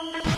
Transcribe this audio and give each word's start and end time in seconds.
Thank 0.00 0.26
you. 0.26 0.37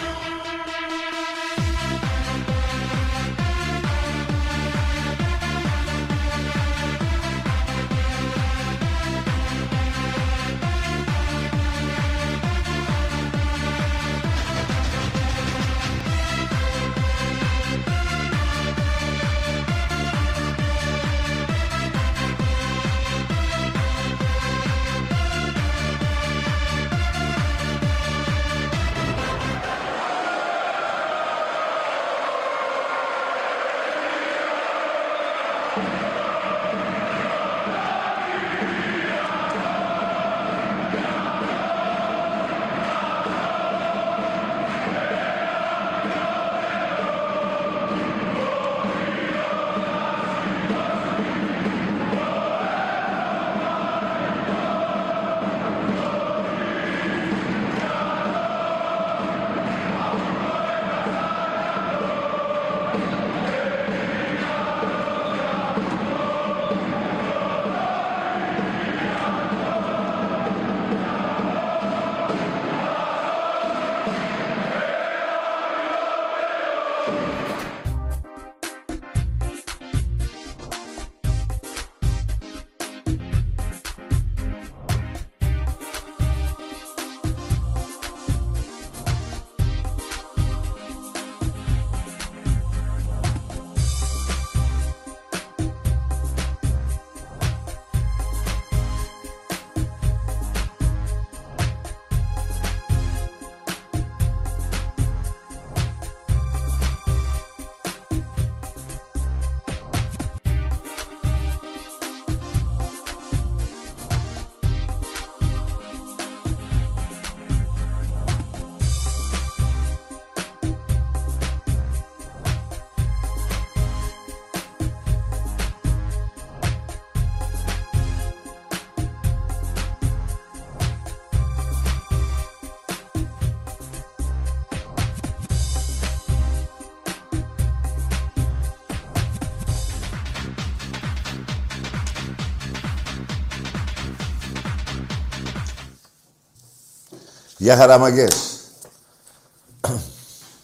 Γεια 147.71 147.79
χαραμαγκές. 147.79 148.61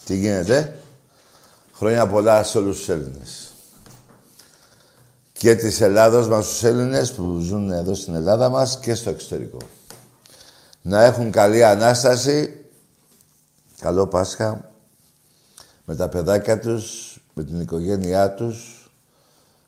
Τι 0.05 0.15
γίνεται. 0.17 0.79
Χρόνια 1.73 2.07
πολλά 2.07 2.43
σε 2.43 2.57
όλους 2.57 2.77
τους 2.77 2.89
Έλληνες. 2.89 3.53
Και 5.31 5.55
της 5.55 5.81
Ελλάδος 5.81 6.27
μας 6.27 6.47
τους 6.47 6.63
Έλληνες 6.63 7.13
που 7.13 7.39
ζουν 7.39 7.71
εδώ 7.71 7.95
στην 7.95 8.15
Ελλάδα 8.15 8.49
μας 8.49 8.79
και 8.79 8.95
στο 8.95 9.09
εξωτερικό. 9.09 9.57
Να 10.81 11.03
έχουν 11.03 11.31
καλή 11.31 11.63
Ανάσταση, 11.63 12.65
καλό 13.79 14.07
Πάσχα, 14.07 14.71
με 15.85 15.95
τα 15.95 16.09
παιδάκια 16.09 16.59
τους, 16.59 17.17
με 17.33 17.43
την 17.43 17.59
οικογένειά 17.59 18.33
τους, 18.33 18.89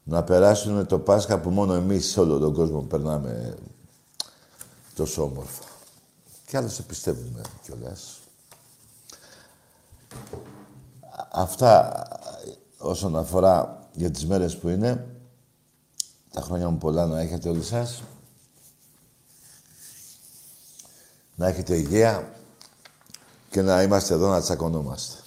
να 0.03 0.23
περάσουν 0.23 0.85
το 0.85 0.99
Πάσχα 0.99 1.39
που 1.39 1.49
μόνο 1.49 1.73
εμείς 1.73 2.09
σε 2.09 2.19
όλο 2.19 2.37
τον 2.37 2.53
κόσμο 2.53 2.81
περνάμε 2.81 3.55
τόσο 4.95 5.23
όμορφα. 5.23 5.68
Και 6.49 6.57
άλλοι 6.57 6.69
σε 6.69 6.83
πιστεύουν 6.83 7.41
κιόλας. 7.63 8.19
Αυτά 11.31 12.03
όσον 12.77 13.15
αφορά 13.15 13.87
για 13.93 14.11
τις 14.11 14.25
μέρες 14.25 14.57
που 14.57 14.69
είναι. 14.69 15.15
Τα 16.31 16.41
χρόνια 16.41 16.69
μου 16.69 16.77
πολλά 16.77 17.05
να 17.05 17.19
έχετε 17.19 17.49
όλοι 17.49 17.63
σας. 17.63 18.03
Να 21.35 21.47
έχετε 21.47 21.75
υγεία 21.75 22.33
και 23.49 23.61
να 23.61 23.81
είμαστε 23.81 24.13
εδώ 24.13 24.29
να 24.29 24.41
τσακωνόμαστε. 24.41 25.17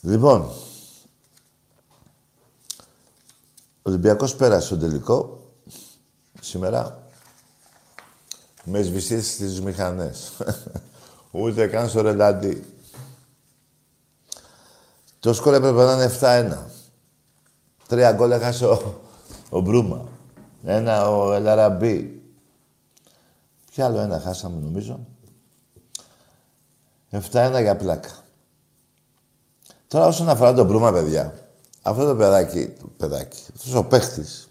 Λοιπόν, 0.00 0.40
ο 0.40 0.52
Ολυμπιακός 3.82 4.36
πέρασε 4.36 4.66
στο 4.66 4.78
τελικό 4.78 5.48
σήμερα 6.40 7.03
με 8.64 8.82
σβηστείς 8.82 9.32
στις 9.32 9.60
μηχανές. 9.60 10.32
Ούτε 11.30 11.66
καν 11.66 11.88
στο 11.88 12.00
ρελαντί. 12.00 12.64
Το 15.20 15.32
σκορ 15.32 15.54
έπρεπε 15.54 15.84
να 15.84 15.92
είναι 15.92 16.12
7-1. 16.20 16.56
Τρία 17.88 18.12
γκολ 18.12 18.30
έχασε 18.30 18.66
ο, 18.66 19.00
ο 19.50 19.60
Μπρούμα. 19.60 20.08
Ένα 20.64 21.10
ο 21.10 21.32
Ελαραμπή. 21.32 22.22
Ποιο 23.70 23.84
άλλο 23.84 23.98
ένα 23.98 24.20
χάσαμε 24.20 24.60
νομίζω. 24.60 25.06
7-1 27.10 27.58
για 27.60 27.76
πλάκα. 27.76 28.10
Τώρα 29.88 30.06
όσον 30.06 30.28
αφορά 30.28 30.54
τον 30.54 30.66
Μπρούμα, 30.66 30.92
παιδιά, 30.92 31.34
αυτό 31.82 32.06
το 32.06 32.16
παιδάκι, 32.16 32.68
το 32.68 32.86
παιδάκι, 32.96 33.42
αυτός 33.54 33.74
ο 33.74 33.84
παίχτης, 33.84 34.48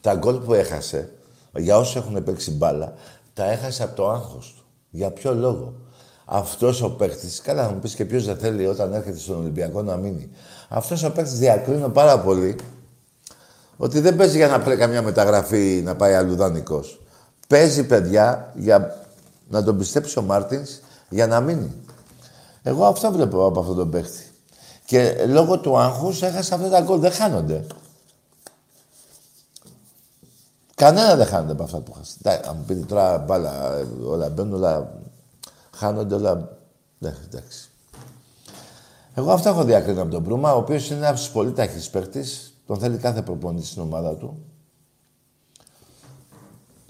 τα 0.00 0.14
γκολ 0.14 0.38
που 0.38 0.54
έχασε, 0.54 1.12
για 1.56 1.76
όσους 1.76 1.96
έχουν 1.96 2.24
παίξει 2.24 2.50
μπάλα, 2.50 2.92
τα 3.34 3.50
έχασε 3.50 3.82
από 3.82 3.96
το 3.96 4.10
άγχος 4.10 4.54
του. 4.56 4.64
Για 4.90 5.10
ποιο 5.10 5.34
λόγο; 5.34 5.74
Αυτός 6.24 6.82
ο 6.82 6.90
παίχτη, 6.90 7.28
καλά 7.42 7.66
θα 7.66 7.72
μου 7.72 7.78
πεις 7.78 7.94
και 7.94 8.04
ποιος 8.04 8.24
δεν 8.24 8.36
θέλει 8.36 8.66
όταν 8.66 8.92
έρχεται 8.92 9.18
στον 9.18 9.36
Ολυμπιακό 9.36 9.82
να 9.82 9.96
μείνει. 9.96 10.30
Αυτός 10.68 11.02
ο 11.02 11.10
παίχτη 11.10 11.34
διακρίνω 11.36 11.88
πάρα 11.88 12.18
πολύ 12.18 12.56
ότι 13.76 14.00
δεν 14.00 14.16
παίζει 14.16 14.36
για 14.36 14.48
να 14.48 14.60
πρέπει 14.60 14.80
καμιά 14.80 15.02
μεταγραφή 15.02 15.80
να 15.84 15.96
πάει 15.96 16.14
αλλού 16.14 16.34
δανεικός. 16.34 17.00
Παίζει 17.48 17.86
παιδιά 17.86 18.52
για 18.54 19.06
να 19.48 19.62
τον 19.62 19.78
πιστέψει 19.78 20.18
ο 20.18 20.22
Μάρτινς 20.22 20.80
για 21.08 21.26
να 21.26 21.40
μείνει. 21.40 21.72
Εγώ 22.62 22.84
αυτό 22.84 23.12
βλέπω 23.12 23.46
από 23.46 23.60
αυτόν 23.60 23.76
τον 23.76 23.90
παίχτη. 23.90 24.26
Και 24.84 25.24
λόγω 25.28 25.58
του 25.58 25.78
άγχους 25.78 26.22
έχασα 26.22 26.54
αυτά 26.54 26.68
τα 26.68 26.80
γκολ. 26.80 27.00
Δεν 27.00 27.12
χάνονται. 27.12 27.64
Κανένα 30.82 31.16
δεν 31.16 31.26
χάνεται 31.26 31.52
από 31.52 31.62
αυτά 31.62 31.78
που 31.78 31.92
χάσει. 31.92 32.16
Αν 32.24 32.56
μου 32.56 32.64
πείτε 32.66 32.84
τώρα 32.86 33.18
μπάλα, 33.18 33.84
όλα 34.04 34.28
μπαίνουν, 34.28 34.54
όλα 34.54 35.00
χάνονται, 35.76 36.14
όλα. 36.14 36.58
Ναι, 36.98 37.14
εντάξει. 37.24 37.70
Εγώ 39.14 39.32
αυτό 39.32 39.48
έχω 39.48 39.64
διακρίνει 39.64 40.00
από 40.00 40.10
τον 40.10 40.22
Μπρούμα, 40.22 40.54
ο 40.54 40.58
οποίος 40.58 40.90
είναι 40.90 41.06
ένας 41.06 41.30
πολύ 41.30 41.52
ταχύ 41.52 41.90
παίχτη. 41.90 42.24
Τον 42.66 42.78
θέλει 42.78 42.96
κάθε 42.96 43.22
προπονητής 43.22 43.68
στην 43.68 43.82
ομάδα 43.82 44.16
του. 44.16 44.44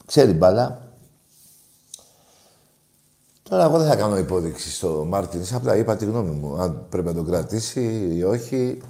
Ξέρει 0.06 0.32
μπάλα. 0.32 0.80
Τώρα 3.42 3.64
εγώ 3.64 3.78
δεν 3.78 3.88
θα 3.88 3.96
κάνω 3.96 4.18
υπόδειξη 4.18 4.70
στο 4.70 5.04
Μάρτινς. 5.08 5.52
Απλά 5.52 5.76
είπα 5.76 5.96
τη 5.96 6.04
γνώμη 6.04 6.30
μου. 6.30 6.56
Αν 6.56 6.86
πρέπει 6.88 7.06
να 7.06 7.14
τον 7.14 7.26
κρατήσει 7.26 8.14
ή 8.14 8.22
όχι. 8.22 8.82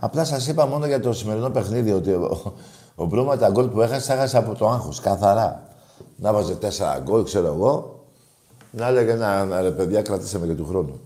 Απλά 0.00 0.24
σας 0.24 0.46
είπα 0.46 0.66
μόνο 0.66 0.86
για 0.86 1.00
το 1.00 1.12
σημερινό 1.12 1.50
παιχνίδι 1.50 1.92
ότι 1.92 2.10
ο 2.10 2.54
Μπρούμα 3.04 3.36
τα 3.36 3.48
γκολ 3.48 3.68
που 3.68 3.80
έχασε, 3.80 4.12
έχασε 4.12 4.38
από 4.38 4.54
το 4.54 4.68
άγχος. 4.68 5.00
Καθαρά. 5.00 5.68
να 6.16 6.32
βάζε 6.32 6.54
τέσσερα 6.54 6.98
γκολ, 6.98 7.24
ξέρω 7.24 7.46
εγώ, 7.46 8.04
να 8.70 8.86
έλεγε 8.86 9.14
να, 9.14 9.44
να 9.44 9.60
ρε 9.60 9.70
παιδιά, 9.70 10.02
κρατήσαμε 10.02 10.46
και 10.46 10.54
του 10.54 10.66
χρόνου. 10.66 11.00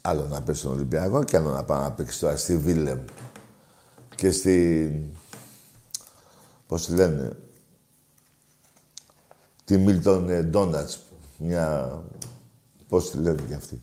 Άλλο 0.00 0.26
να 0.26 0.42
παίξει 0.42 0.60
στον 0.60 0.72
Ολυμπιακό 0.72 1.24
και 1.24 1.36
άλλο 1.36 1.50
να 1.50 1.64
πάει 1.64 1.80
να 1.80 1.92
παίξει 1.92 2.20
τώρα 2.20 2.36
στη 2.36 2.56
Βίλεμ 2.56 2.98
και 4.14 4.30
στη... 4.30 5.14
Πώς 6.66 6.86
τη 6.86 6.94
λένε, 6.94 7.36
τη 9.64 9.78
Μίλτον 9.78 10.44
Ντόνατς, 10.44 11.00
μια... 11.36 11.92
Πώς 12.88 13.10
τη 13.10 13.18
λένε 13.18 13.42
και 13.48 13.54
αυτή. 13.54 13.80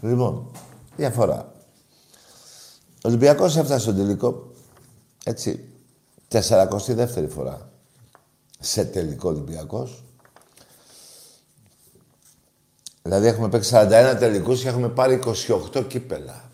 Λοιπόν, 0.00 0.50
διαφορά. 0.96 1.52
Ο 2.94 3.08
Ολυμπιακός 3.08 3.56
έφτασε 3.56 3.80
στον 3.80 3.96
τελικό, 3.96 4.51
έτσι, 5.24 5.68
42η 6.28 7.28
φορά 7.28 7.70
σε 8.60 8.84
τελικό 8.84 9.28
Ολυμπιακός. 9.28 10.04
Δηλαδή 13.02 13.26
έχουμε 13.26 13.48
παίξει 13.48 13.72
41 13.74 14.16
τελικούς 14.18 14.62
και 14.62 14.68
έχουμε 14.68 14.88
πάρει 14.88 15.20
28 15.74 15.84
κύπελα. 15.88 16.50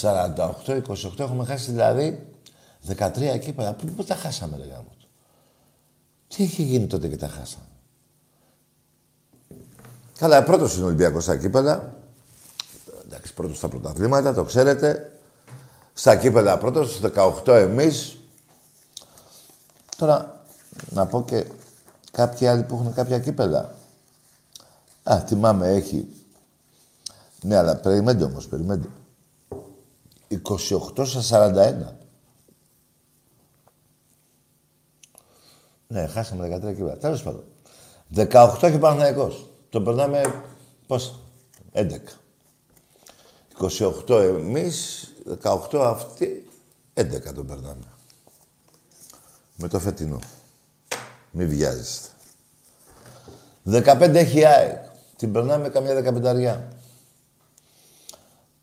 48-28 0.00 1.18
έχουμε 1.18 1.44
χάσει 1.44 1.70
δηλαδή 1.70 2.26
13 2.96 3.38
κύπελα. 3.40 3.72
Πού, 3.72 3.86
πού 3.86 4.04
τα 4.04 4.14
χάσαμε, 4.14 4.56
ρε 4.56 4.64
γάμο. 4.64 4.92
Τι 6.28 6.42
είχε 6.42 6.62
γίνει 6.62 6.86
τότε 6.86 7.08
και 7.08 7.16
τα 7.16 7.28
χάσαμε; 7.28 7.64
Καλά, 10.18 10.42
πρώτος 10.42 10.74
είναι 10.74 10.82
ο 10.82 10.86
Ολυμπιακός 10.86 11.22
στα 11.22 11.36
κύπελα. 11.36 11.94
Εντάξει, 13.04 13.34
πρώτος 13.34 13.56
στα 13.56 13.68
πρωταθλήματα, 13.68 14.34
το 14.34 14.44
ξέρετε. 14.44 15.13
Στα 15.94 16.16
κύπελα 16.16 16.58
πρώτος, 16.58 17.00
18 17.00 17.52
εμείς. 17.52 18.18
Τώρα, 19.96 20.44
να 20.90 21.06
πω 21.06 21.24
και 21.24 21.46
κάποιοι 22.10 22.46
άλλοι 22.46 22.62
που 22.62 22.74
έχουν 22.74 22.94
κάποια 22.94 23.18
κύπελα. 23.18 23.74
Α, 25.02 25.24
θυμάμαι, 25.26 25.68
έχει. 25.68 26.08
Ναι, 27.40 27.56
αλλά 27.56 27.76
περιμένετε 27.76 28.24
όμως, 28.24 28.48
περιμένετε. 28.48 28.88
28 30.28 31.04
στα 31.04 31.22
41. 31.22 31.96
Ναι, 35.86 36.06
χάσαμε 36.06 36.60
13 36.62 36.74
κύπελα. 36.74 36.96
Τέλος 36.96 37.22
πάντων. 37.22 37.44
18 38.14 38.70
και 38.70 38.78
Παναθηναϊκός. 38.78 39.50
Το 39.70 39.82
περνάμε, 39.82 40.42
πώς, 40.86 41.18
11. 41.72 42.23
28 43.60 44.20
εμείς, 44.20 45.08
18 45.42 45.80
αυτοί, 45.84 46.50
11 46.94 47.34
το 47.34 47.44
περνάμε. 47.44 47.86
Με 49.56 49.68
το 49.68 49.78
φετινό. 49.78 50.18
Μη 51.30 51.46
βιάζεστε. 51.46 52.08
15 53.64 54.14
έχει 54.14 54.44
ΑΕΚ. 54.44 54.82
Την 55.16 55.32
περνάμε 55.32 55.68
καμιά 55.68 55.94
δεκαπενταριά. 55.94 56.68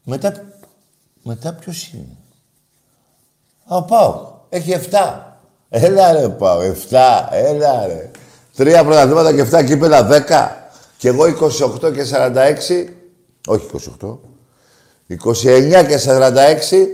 Μετά, 0.04 0.46
μετά 1.24 1.54
ποιος 1.54 1.92
είναι; 1.94 2.18
Α, 3.66 3.84
πάω. 3.84 4.40
Έχει 4.50 4.72
7. 4.92 5.22
Έλα 5.70 6.12
ρε 6.12 6.30
πάω. 6.30 6.60
7. 6.90 7.28
Έλα 7.32 7.88
ρε. 7.88 8.12
Τρία 8.56 8.84
πρωταθλήματα 8.84 9.34
και 9.34 9.42
7 9.42 9.66
κύπελα 9.66 10.08
10. 10.08 10.52
Και 10.98 11.08
εγώ 11.08 11.24
28 11.26 11.94
και 11.94 12.06
46. 12.12 12.94
Όχι 13.48 13.66
28. 14.00 14.18
29 15.24 15.86
και 15.88 15.98
46. 15.98 16.88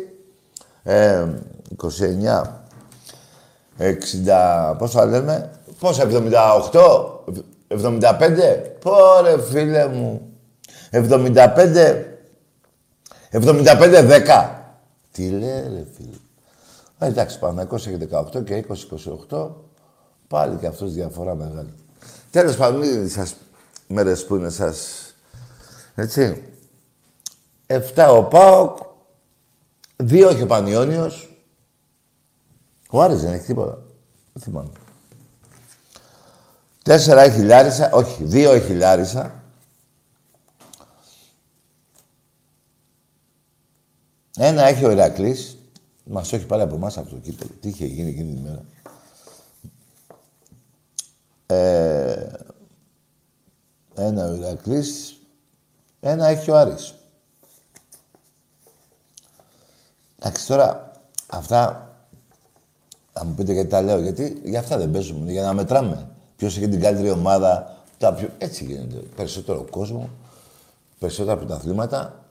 Ε, 0.83 1.25
29. 1.77 2.57
60. 3.77 4.75
Πώς 4.77 4.91
θα 4.91 5.05
λέμε. 5.05 5.51
Πόσα, 5.79 6.03
78, 6.03 7.23
75. 7.67 8.63
Πόρε 8.79 9.41
φίλε 9.41 9.87
μου. 9.87 10.21
75, 10.91 12.05
75, 13.31 14.03
10. 14.07 14.49
Τι 15.11 15.29
λέει 15.29 15.61
ρε 15.61 15.85
φίλε. 15.95 16.15
Α, 16.97 17.07
εντάξει, 17.07 17.39
Παναγικός 17.39 17.87
έχει 17.87 17.97
18 18.11 18.43
και 18.43 18.65
20, 18.69 18.73
28. 19.29 19.49
Πάλι 20.27 20.55
και 20.55 20.67
αυτός 20.67 20.93
διαφορά 20.93 21.35
μεγάλη. 21.35 21.73
Τέλος 22.31 22.55
πάντων, 22.55 22.79
μην 22.79 23.09
σας 23.09 23.35
μέρες 23.87 24.25
που 24.25 24.35
είναι 24.35 24.49
σας. 24.49 25.05
Έτσι. 25.95 26.43
7 27.67 28.07
ο 28.09 28.23
Πάοκ. 28.23 28.77
2 29.97 30.29
έχει 30.29 30.41
ο 30.41 30.45
Πανιόνιος. 30.45 31.29
Ο 32.89 33.01
Άρης 33.01 33.21
δεν 33.21 33.33
έχει 33.33 33.45
τίποτα. 33.45 33.83
Δεν 34.33 34.43
θυμάμαι. 34.43 34.69
Τέσσερα 36.83 37.21
έχει 37.21 37.41
Λάρισα, 37.41 37.91
όχι, 37.93 38.23
δύο 38.23 38.51
έχει 38.51 38.73
Λάρισα. 38.73 39.43
Ένα 44.37 44.63
έχει 44.63 44.85
ο 44.85 44.91
Ηρακλής. 44.91 45.57
Μας 46.03 46.33
έχει 46.33 46.45
πάρει 46.45 46.61
από 46.61 46.75
εμάς 46.75 46.97
αυτό 46.97 47.15
το 47.15 47.21
κύπελο. 47.21 47.49
Τι 47.61 47.67
είχε 47.67 47.85
γίνει 47.85 48.09
εκείνη 48.09 48.33
τη 48.33 48.41
μέρα. 48.41 48.63
Ε, 51.45 52.31
ένα 53.95 54.29
ο 54.29 54.33
Ηρακλής. 54.33 55.17
Ένα 55.99 56.27
έχει 56.27 56.51
ο 56.51 56.57
Άρης. 56.57 56.96
Εντάξει, 60.19 60.47
τώρα 60.47 60.91
αυτά 61.27 61.91
θα 63.13 63.25
μου 63.25 63.33
πείτε 63.33 63.53
γιατί 63.53 63.69
τα 63.69 63.81
λέω. 63.81 63.99
Γιατί 63.99 64.41
για 64.43 64.59
αυτά 64.59 64.77
δεν 64.77 64.91
παίζουμε, 64.91 65.31
για 65.31 65.43
να 65.43 65.53
μετράμε. 65.53 66.07
Ποιος 66.35 66.57
έχει 66.57 66.67
την 66.67 66.81
καλύτερη 66.81 67.09
ομάδα. 67.09 67.75
Τα 67.97 68.13
πιο... 68.13 68.29
Έτσι 68.37 68.63
γίνεται. 68.63 68.95
Περισσότερο 69.15 69.65
κόσμο, 69.69 70.09
περισσότερα 70.99 71.37
πρωταθλήματα, 71.37 72.25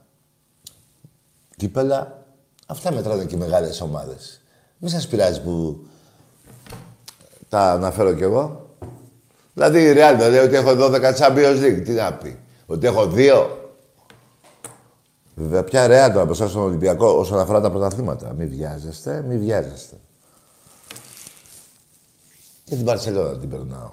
κύπελα. 1.55 2.25
Αυτά 2.67 2.93
μετράνε 2.93 3.25
και 3.25 3.35
οι 3.35 3.37
μεγάλες 3.37 3.81
ομάδες. 3.81 4.41
Μην 4.77 4.91
σας 4.91 5.07
πειράζει 5.07 5.41
που 5.41 5.85
τα 7.49 7.71
αναφέρω 7.71 8.13
κι 8.13 8.23
εγώ. 8.23 8.69
Δηλαδή 9.53 9.83
η 9.83 9.93
Real 9.93 10.15
δεν 10.17 10.31
λέει 10.31 10.39
ότι 10.45 10.55
έχω 10.55 10.71
12 10.79 11.15
Champions 11.17 11.63
League. 11.63 11.81
Τι 11.85 11.91
να 11.91 12.13
πει. 12.13 12.39
Ότι 12.65 12.87
έχω 12.87 13.07
δύο. 13.07 13.66
Βέβαια, 15.39 15.63
ποια 15.63 15.85
Real 15.85 16.11
τώρα 16.13 16.25
μπροστά 16.25 16.47
στον 16.47 16.61
Ολυμπιακό 16.61 17.07
όσον 17.07 17.39
αφορά 17.39 17.61
τα 17.61 17.69
πρωταθλήματα. 17.69 18.33
Μην 18.33 18.49
βιάζεστε, 18.49 19.21
μην 19.21 19.39
βιάζεστε. 19.39 19.95
Και 22.63 22.75
την 22.75 22.85
Παρσελόνα 22.85 23.37
την 23.37 23.49
περνάω. 23.49 23.91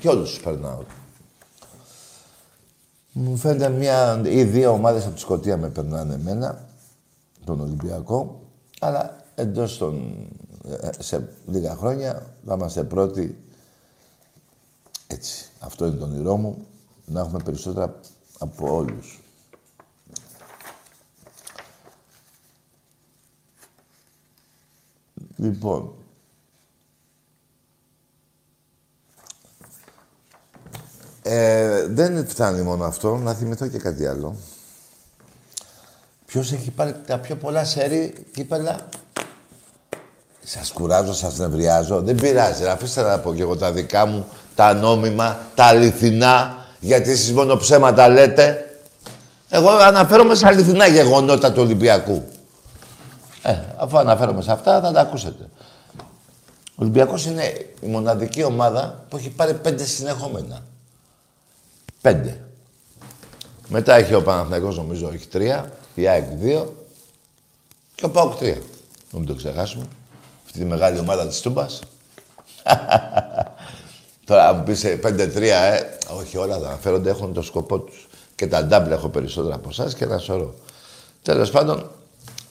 Και 0.00 0.08
όλους 0.08 0.30
τους 0.30 0.42
περνάω. 0.42 0.82
Μου 3.12 3.36
φαίνεται 3.36 3.68
μια 3.68 4.22
ή 4.24 4.44
δύο 4.44 4.70
ομάδες 4.70 5.04
από 5.04 5.14
τη 5.14 5.20
Σκωτία 5.20 5.56
με 5.56 5.68
περνάνε 5.68 6.14
εμένα, 6.14 6.68
τον 7.44 7.60
Ολυμπιακό, 7.60 8.40
αλλά 8.80 9.24
εντός 9.34 9.78
των, 9.78 10.14
ε, 10.80 10.88
σε 10.98 11.28
λίγα 11.46 11.74
χρόνια 11.76 12.26
θα 12.46 12.54
είμαστε 12.54 12.84
πρώτοι. 12.84 13.38
Έτσι. 15.06 15.48
Αυτό 15.58 15.86
είναι 15.86 15.96
το 15.96 16.04
όνειρό 16.04 16.36
μου, 16.36 16.66
να 17.04 17.20
έχουμε 17.20 17.42
περισσότερα 17.44 17.94
από 18.38 18.74
όλους. 18.74 19.23
Λοιπόν, 25.36 25.92
Ε, 31.26 31.86
δεν 31.88 32.26
φτάνει 32.26 32.62
μόνο 32.62 32.84
αυτό, 32.84 33.16
να 33.16 33.34
θυμηθώ 33.34 33.66
και 33.66 33.78
κάτι 33.78 34.06
άλλο. 34.06 34.36
Ποιος 36.26 36.52
έχει 36.52 36.70
πάρει 36.70 36.94
τα 37.06 37.18
πιο 37.18 37.36
πολλά 37.36 37.64
σερή 37.64 38.14
κύπελα; 38.34 38.76
Σας 40.44 40.72
κουράζω, 40.72 41.12
σας 41.12 41.38
νευριάζω. 41.38 42.00
Δεν 42.02 42.14
πειράζει. 42.14 42.64
Αφήστε 42.66 43.02
να 43.02 43.18
πω 43.18 43.34
και 43.34 43.42
εγώ 43.42 43.56
τα 43.56 43.72
δικά 43.72 44.06
μου, 44.06 44.26
τα 44.54 44.74
νόμιμα, 44.74 45.38
τα 45.54 45.64
αληθινά, 45.64 46.66
γιατί 46.80 47.10
εσείς 47.10 47.32
μόνο 47.32 47.56
ψέματα 47.56 48.08
λέτε. 48.08 48.78
Εγώ 49.48 49.70
αναφέρομαι 49.70 50.34
σε 50.34 50.46
αληθινά 50.46 50.86
γεγονότα 50.86 51.52
του 51.52 51.62
Ολυμπιακού. 51.62 52.24
Ε, 53.46 53.58
αφού 53.76 53.98
αναφέρομαι 53.98 54.42
σε 54.42 54.52
αυτά, 54.52 54.80
θα 54.80 54.92
τα 54.92 55.00
ακούσετε. 55.00 55.48
Ο 56.68 56.76
Ολυμπιακός 56.76 57.26
είναι 57.26 57.42
η 57.80 57.86
μοναδική 57.86 58.42
ομάδα 58.42 59.04
που 59.08 59.16
έχει 59.16 59.30
πάρει 59.30 59.54
πέντε 59.54 59.84
συνεχόμενα. 59.84 60.62
Πέντε. 62.00 62.40
Μετά 63.68 63.94
έχει 63.94 64.14
ο 64.14 64.22
Παναθηναϊκός 64.22 64.76
νομίζω 64.76 65.10
έχει 65.14 65.26
τρία, 65.26 65.72
η 65.94 66.08
ΑΕΚ 66.08 66.28
δύο 66.30 66.86
και 67.94 68.04
ο 68.04 68.10
ΠΑΟΚ 68.10 68.34
τρία. 68.34 68.58
μην 69.12 69.26
το 69.26 69.34
ξεχάσουμε. 69.34 69.86
Αυτή 70.46 70.58
τη 70.58 70.64
μεγάλη 70.64 70.98
ομάδα 70.98 71.26
της 71.26 71.40
Τούμπας. 71.40 71.80
Τώρα 74.26 74.52
μου 74.52 74.62
πεις 74.62 74.84
ε, 74.84 74.96
πέντε-τρία, 74.96 75.58
ε, 75.58 75.98
όχι 76.18 76.36
όλα 76.36 76.58
τα 76.58 76.66
αναφέρονται, 76.66 77.10
έχουν 77.10 77.32
το 77.32 77.42
σκοπό 77.42 77.78
τους. 77.78 78.08
Και 78.34 78.46
τα 78.46 78.64
ντάμπλ 78.64 78.90
έχω 78.90 79.08
περισσότερα 79.08 79.54
από 79.54 79.68
εσάς 79.68 79.94
και 79.94 80.04
ένα 80.04 80.18
σωρό. 80.18 80.54
Τέλος 81.22 81.50
πάντων, 81.50 81.90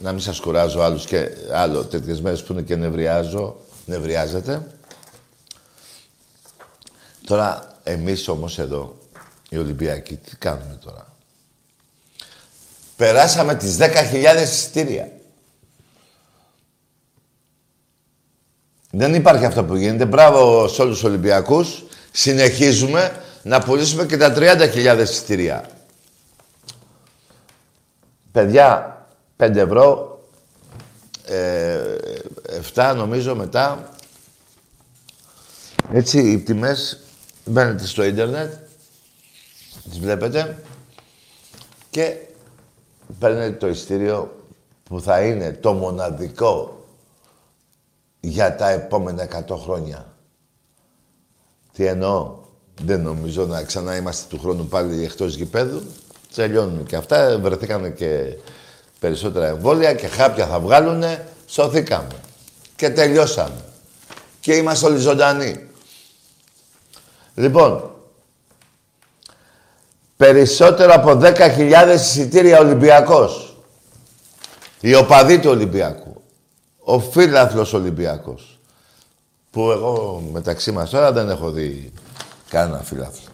να 0.03 0.12
μην 0.12 0.22
σας 0.22 0.39
κουράζω 0.39 0.81
άλλους 0.81 1.05
και 1.05 1.29
άλλο 1.51 1.86
τέτοιες 1.86 2.22
μέρες 2.22 2.43
που 2.43 2.53
είναι 2.53 2.62
και 2.62 2.75
νευριάζω, 2.75 3.55
νευριάζετε. 3.86 4.67
Τώρα, 7.25 7.77
εμείς 7.83 8.27
όμως 8.27 8.60
εδώ, 8.60 8.98
οι 9.50 9.57
Ολυμπιακοί, 9.57 10.15
τι 10.15 10.36
κάνουμε 10.36 10.79
τώρα; 10.83 11.15
Περάσαμε 12.95 13.55
τις 13.55 13.77
10.000 13.77 14.41
εισιτήρια. 14.41 15.12
Δεν 18.91 19.13
υπάρχει 19.13 19.45
αυτό 19.45 19.63
που 19.63 19.75
γίνεται. 19.75 20.05
Μπράβο 20.05 20.67
σε 20.67 20.81
όλους 20.81 20.93
τους 20.93 21.03
Ολυμπιακούς. 21.03 21.83
Συνεχίζουμε 22.12 23.24
να 23.43 23.60
πουλήσουμε 23.62 24.05
και 24.05 24.17
τα 24.17 24.33
30.000 24.33 25.00
εισιτήρια. 25.01 25.69
Παιδιά, 28.31 28.92
5 29.43 29.55
ευρώ, 29.55 30.19
ε, 31.25 31.97
7 32.73 32.93
νομίζω 32.95 33.35
μετά. 33.35 33.89
Έτσι, 35.91 36.19
οι 36.19 36.39
τιμές 36.39 37.00
μπαίνετε 37.45 37.85
στο 37.85 38.03
ίντερνετ, 38.03 38.53
τις 39.89 40.00
βλέπετε 40.00 40.63
και 41.89 42.17
παίρνετε 43.19 43.51
το 43.51 43.67
ειστήριο 43.67 44.45
που 44.83 45.01
θα 45.01 45.21
είναι 45.21 45.51
το 45.51 45.73
μοναδικό 45.73 46.85
για 48.19 48.55
τα 48.55 48.69
επόμενα 48.69 49.23
100 49.23 49.57
χρόνια. 49.57 50.13
Τι 51.73 51.85
εννοώ. 51.85 52.41
Δεν 52.81 53.01
νομίζω 53.01 53.45
να 53.45 53.63
ξανά 53.63 53.95
είμαστε 53.95 54.35
του 54.35 54.41
χρόνου 54.41 54.65
πάλι 54.65 55.03
εκτός 55.03 55.35
γηπέδου. 55.35 55.81
Τελειώνουν 56.35 56.85
και 56.85 56.95
αυτά. 56.95 57.39
Βρεθήκανε 57.39 57.89
και 57.89 58.38
περισσότερα 59.03 59.48
εμβόλια 59.48 59.93
και 59.93 60.07
χάπια 60.07 60.48
θα 60.48 60.60
βγάλουνε. 60.60 61.27
Σωθήκαμε. 61.45 62.07
Και 62.75 62.89
τελειώσαμε. 62.89 63.63
Και 64.39 64.55
είμαστε 64.55 64.86
όλοι 64.86 64.98
ζωντανοί. 64.98 65.67
Λοιπόν, 67.36 67.91
περισσότερο 70.17 70.93
από 70.93 71.19
10.000 71.22 71.93
εισιτήρια 71.93 72.60
Ολυμπιακός. 72.60 73.57
Οι 74.79 74.95
οπαδοί 74.95 75.39
του 75.39 75.50
Ολυμπιακού. 75.50 76.22
Ο 76.79 77.00
φίλαθλος 77.00 77.74
Ολυμπιακός. 77.74 78.60
Που 79.51 79.72
εγώ 79.72 80.24
μεταξύ 80.31 80.72
μας 80.72 80.89
τώρα 80.89 81.12
δεν 81.12 81.29
έχω 81.29 81.51
δει 81.51 81.91
κανένα 82.50 82.79
φίλαθλο. 82.83 83.29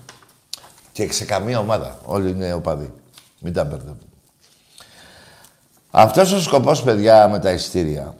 Και 0.92 1.12
σε 1.12 1.26
καμία 1.26 1.60
ομάδα. 1.60 2.00
Όλοι 2.06 2.30
είναι 2.30 2.54
οπαδοί. 2.54 2.94
Μην 3.40 3.54
τα 3.54 3.64
μπερδεύουμε. 3.64 4.09
Αυτός 5.92 6.32
ο 6.32 6.42
σκοπός, 6.42 6.84
παιδιά, 6.84 7.28
με 7.28 7.40
τα 7.40 7.52
εισιτήρια, 7.52 8.16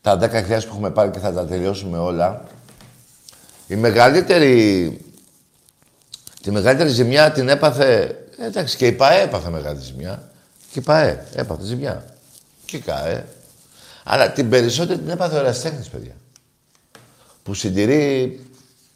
τα 0.00 0.18
10.000 0.20 0.20
που 0.46 0.68
έχουμε 0.68 0.90
πάρει 0.90 1.10
και 1.10 1.18
θα 1.18 1.32
τα 1.32 1.46
τελειώσουμε 1.46 1.98
όλα, 1.98 2.44
η 3.66 3.76
μεγαλύτερη... 3.76 5.00
Τη 6.42 6.50
μεγαλύτερη 6.50 6.88
ζημιά 6.88 7.32
την 7.32 7.48
έπαθε... 7.48 8.16
Εντάξει, 8.38 8.76
και 8.76 8.86
η 8.86 8.92
ΠαΕ 8.92 9.22
έπαθε 9.22 9.50
μεγάλη 9.50 9.80
ζημιά. 9.80 10.30
Και 10.70 10.78
η 10.78 10.82
ΠαΕ 10.82 11.24
έπαθε 11.34 11.64
ζημιά. 11.64 12.04
Και 12.64 12.76
η 12.76 12.80
ΚαΕ. 12.80 13.26
Αλλά 14.04 14.30
την 14.30 14.48
περισσότερη 14.48 14.98
την 14.98 15.08
έπαθε 15.08 15.36
ο 15.36 15.38
Εραστέχνης, 15.38 15.88
παιδιά. 15.88 16.12
Που 17.42 17.54
συντηρεί 17.54 18.40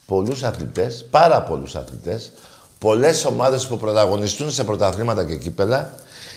πολλούς 0.07 0.43
αθλητές, 0.43 1.07
πάρα 1.11 1.43
πολλούς 1.43 1.77
αθλητές, 1.77 2.33
πολλές 2.79 3.25
ομάδες 3.25 3.67
που 3.67 3.79
πρωταγωνιστούν 3.79 4.51
σε 4.51 4.65
πρωταθλήματα 4.65 5.25
και 5.25 5.37
κύπελα. 5.37 5.95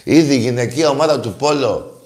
Ήδη 0.08 0.34
η 0.34 0.40
γυναική 0.40 0.86
ομάδα 0.86 1.20
του 1.20 1.34
Πόλο, 1.34 2.02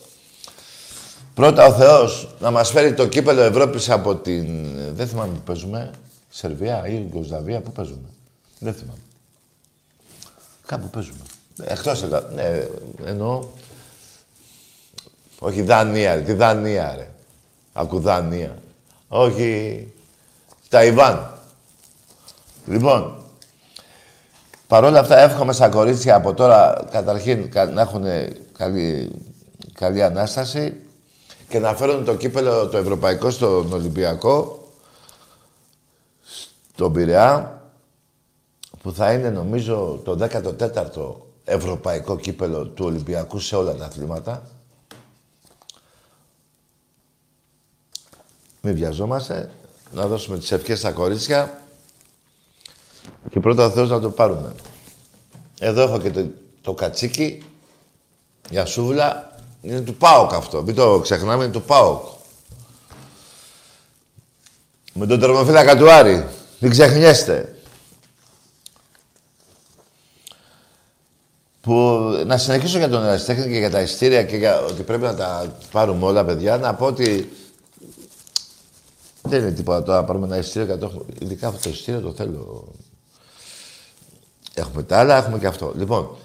πρώτα 1.34 1.66
ο 1.66 1.74
Θεός, 1.74 2.36
να 2.40 2.52
μας 2.52 2.72
φέρει 2.72 2.94
το 2.94 3.08
κύπελο 3.08 3.42
Ευρώπης 3.42 3.90
από 3.90 4.16
την... 4.16 4.68
Δεν 4.96 5.08
θυμάμαι 5.08 5.34
που 5.34 5.42
παίζουμε. 5.42 5.92
Σερβία 6.30 6.88
ή 6.88 7.00
Ιουγκοσλαβία, 7.02 7.62
πού 7.62 7.72
παίζουμε. 7.72 8.08
Δεν 8.60 8.74
θυμάμαι. 8.74 9.00
Κάπου 10.66 10.90
παίζουμε. 10.90 11.20
Εκτός, 11.64 12.04
ναι, 12.34 12.68
εννοώ... 13.06 13.44
Όχι 15.40 15.62
Δανία, 15.62 16.22
τη 16.22 16.34
Δανία, 16.34 16.96
ρε. 16.98 17.10
Ακού 17.74 18.00
Δανία. 18.00 18.58
Όχι 19.08 19.88
Ταϊβάν. 20.70 21.38
Λοιπόν, 22.66 23.19
παρόλα 24.70 25.00
αυτά 25.00 25.18
εύχομαι 25.20 25.54
στα 25.54 25.70
κορίτσια 25.70 26.16
από 26.16 26.34
τώρα 26.34 26.88
καταρχήν 26.92 27.52
να 27.74 27.82
έχουν 27.82 28.04
καλή, 28.58 29.12
καλή 29.74 30.04
Ανάσταση 30.04 30.82
και 31.48 31.60
να 31.60 31.76
φέρουν 31.76 32.06
το 32.06 32.16
κύπελο 32.16 32.68
το 32.68 32.78
ευρωπαϊκό 32.78 33.30
στον 33.30 33.74
Ολυμπιακό, 33.74 34.68
στον 36.74 36.94
Πειραιά, 36.94 37.62
που 38.82 38.92
θα 38.94 39.14
είναι 39.14 39.30
νομίζω 39.30 40.02
το 40.04 40.28
14ο 40.32 41.16
ευρωπαϊκό 41.44 42.18
κύπελο 42.18 42.66
του 42.66 42.86
Ολυμπιακού 42.86 43.40
σε 43.40 43.56
όλα 43.56 43.76
τα 43.76 43.86
αθλήματα. 43.86 44.44
Μην 48.62 48.76
βιαζόμαστε, 48.76 49.52
να 49.92 50.08
δώσουμε 50.08 50.38
τις 50.38 50.52
ευχές 50.52 50.80
στα 50.80 50.92
κορίτσια 50.92 51.62
και 53.30 53.40
πρώτα 53.40 53.66
ο 53.66 53.70
Θεός 53.70 53.90
να 53.90 54.00
το 54.00 54.10
πάρουμε. 54.10 54.54
Εδώ 55.60 55.82
έχω 55.82 56.00
και 56.00 56.12
το, 56.12 56.26
το 56.62 56.74
κατσίκι 56.74 57.44
για 58.50 58.66
σούβλα. 58.66 59.38
Είναι 59.62 59.82
του 59.82 59.96
ΠΑΟΚ 59.96 60.34
αυτό. 60.34 60.64
Μην 60.64 60.76
το 60.76 61.00
ξεχνάμε, 61.00 61.44
είναι 61.44 61.54
του 61.54 61.62
ΠΑΟΚ. 61.62 62.04
Με 64.94 65.06
τον 65.06 65.20
τερμοφύλακα 65.20 65.78
του 65.78 65.92
Άρη. 65.92 66.28
Μην 66.60 66.72
ξεχνιέστε. 66.72 67.54
Που 71.62 71.74
να 72.26 72.38
συνεχίσω 72.38 72.78
για 72.78 72.90
τον 72.90 73.04
ερασιτέχνη 73.04 73.52
και 73.52 73.58
για 73.58 73.70
τα 73.70 73.82
ειστήρια 73.82 74.24
και 74.24 74.38
για 74.38 74.62
ότι 74.62 74.84
πρέπει 74.84 75.04
να 75.04 75.16
τα 75.16 75.56
πάρουμε 75.72 76.06
όλα, 76.06 76.26
παιδιά. 76.26 76.58
Να 76.58 76.76
πω 76.76 76.86
ότι 76.86 77.32
δεν 79.22 79.42
είναι 79.42 79.52
τίποτα 79.52 79.84
τώρα. 79.84 80.04
Πάρουμε 80.04 80.26
ένα 80.26 80.38
ειστήριο 80.38 80.68
και 80.68 80.80
το 80.80 81.06
Ειδικά 81.20 81.48
αυτό 81.48 81.62
το 81.62 81.70
ειστήριο 81.70 82.02
το 82.02 82.14
θέλω. 82.14 82.68
Έχουμε 84.60 84.84
τα 84.84 85.00
άλλα, 85.00 85.18
έχουμε 85.18 85.40
και 85.40 85.48
αυτό. 85.48 85.74
Λοιπόν, 85.76 86.16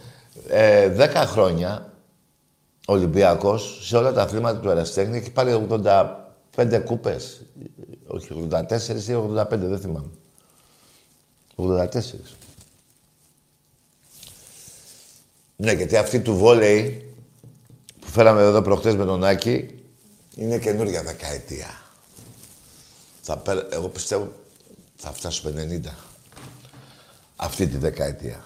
ε, 0.48 0.88
10 0.88 1.24
χρόνια 1.26 1.92
ο 2.86 2.92
Ολυμπιακός 2.92 3.78
σε 3.82 3.96
όλα 3.96 4.12
τα 4.12 4.22
αθλήματα 4.22 4.60
του 4.60 4.68
Εραστέχνη 4.68 5.16
έχει 5.16 5.30
πάρει 5.30 5.66
85 6.56 6.80
κούπες. 6.84 7.42
Όχι, 8.06 8.48
84 8.50 9.08
ή 9.08 9.14
85, 9.14 9.46
δεν 9.50 9.80
θυμάμαι. 9.80 10.10
84. 11.56 12.36
Ναι, 15.56 15.72
γιατί 15.72 15.96
αυτή 15.96 16.20
του 16.20 16.36
βόλεϊ 16.36 17.14
που 18.00 18.06
φέραμε 18.06 18.42
εδώ 18.42 18.62
προχτές 18.62 18.94
με 18.94 19.04
τον 19.04 19.24
Άκη 19.24 19.82
είναι 20.34 20.58
καινούργια 20.58 21.02
δεκαετία. 21.02 21.82
Θα 23.20 23.42
Εγώ 23.70 23.88
πιστεύω 23.88 24.32
θα 24.96 25.12
φτάσουμε 25.12 25.80
90 25.84 26.13
αυτή 27.36 27.66
τη 27.66 27.76
δεκαετία. 27.76 28.44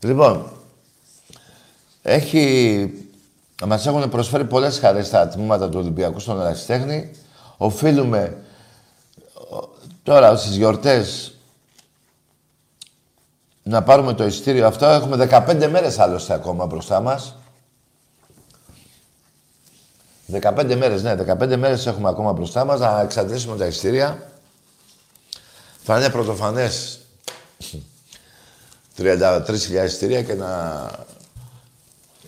Λοιπόν, 0.00 0.50
έχει... 2.02 3.06
Μας 3.66 3.86
έχουν 3.86 4.08
προσφέρει 4.08 4.44
πολλές 4.44 4.78
χαρές 4.78 5.06
στα 5.06 5.28
τμήματα 5.28 5.68
του 5.68 5.78
Ολυμπιακού 5.78 6.20
στον 6.20 6.40
Ερασιτέχνη. 6.40 7.10
Οφείλουμε 7.56 8.42
τώρα 10.02 10.36
στις 10.36 10.56
γιορτές 10.56 11.34
να 13.62 13.82
πάρουμε 13.82 14.14
το 14.14 14.24
ειστήριο 14.24 14.66
αυτό. 14.66 14.86
Έχουμε 14.86 15.28
15 15.30 15.68
μέρες 15.70 15.98
άλλωστε 15.98 16.34
ακόμα 16.34 16.66
μπροστά 16.66 17.00
μας. 17.00 17.36
15 20.32 20.76
μέρες, 20.76 21.02
ναι, 21.02 21.14
15 21.14 21.56
μέρες 21.56 21.86
έχουμε 21.86 22.08
ακόμα 22.08 22.32
μπροστά 22.32 22.64
μας 22.64 22.80
να 22.80 23.00
εξαντλήσουμε 23.00 23.56
τα 23.56 23.66
ειστήρια. 23.66 24.32
Θα 25.82 25.98
είναι 25.98 26.10
πρωτοφανές 26.10 27.01
33.000 28.96 29.84
ειστήρια 29.84 30.22
και 30.22 30.34
να 30.34 30.90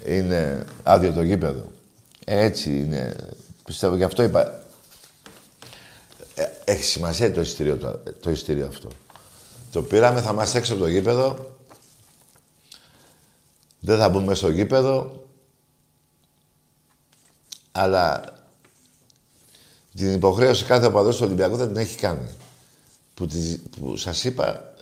είναι 0.06 0.64
άδειο 0.82 1.12
το 1.12 1.22
γήπεδο. 1.22 1.72
Έτσι 2.24 2.70
είναι. 2.70 3.16
Πιστεύω 3.64 3.96
γι' 3.96 4.04
αυτό 4.04 4.22
είπα. 4.22 4.62
Ε, 6.34 6.44
έχει 6.64 6.84
σημασία 6.84 7.32
το 7.32 7.40
ειστήριο, 7.40 7.76
το, 7.76 8.00
το 8.20 8.30
ειστήριο 8.30 8.66
αυτό. 8.66 8.88
Το 9.72 9.82
πήραμε, 9.82 10.20
θα 10.20 10.32
μας 10.32 10.54
έξω 10.54 10.72
από 10.72 10.82
το 10.82 10.88
γήπεδο. 10.88 11.56
Δεν 13.80 13.98
θα 13.98 14.08
μπούμε 14.08 14.34
στο 14.34 14.50
γήπεδο. 14.50 15.22
Αλλά 17.72 18.24
την 19.94 20.12
υποχρέωση 20.12 20.64
κάθε 20.64 20.86
οπαδός 20.86 21.16
του 21.16 21.22
Ολυμπιακού 21.26 21.56
δεν 21.56 21.66
την 21.66 21.76
έχει 21.76 21.96
κάνει. 21.96 22.28
Που, 23.14 23.28
που 23.80 23.96
σας 23.96 24.24
είπα, 24.24 24.74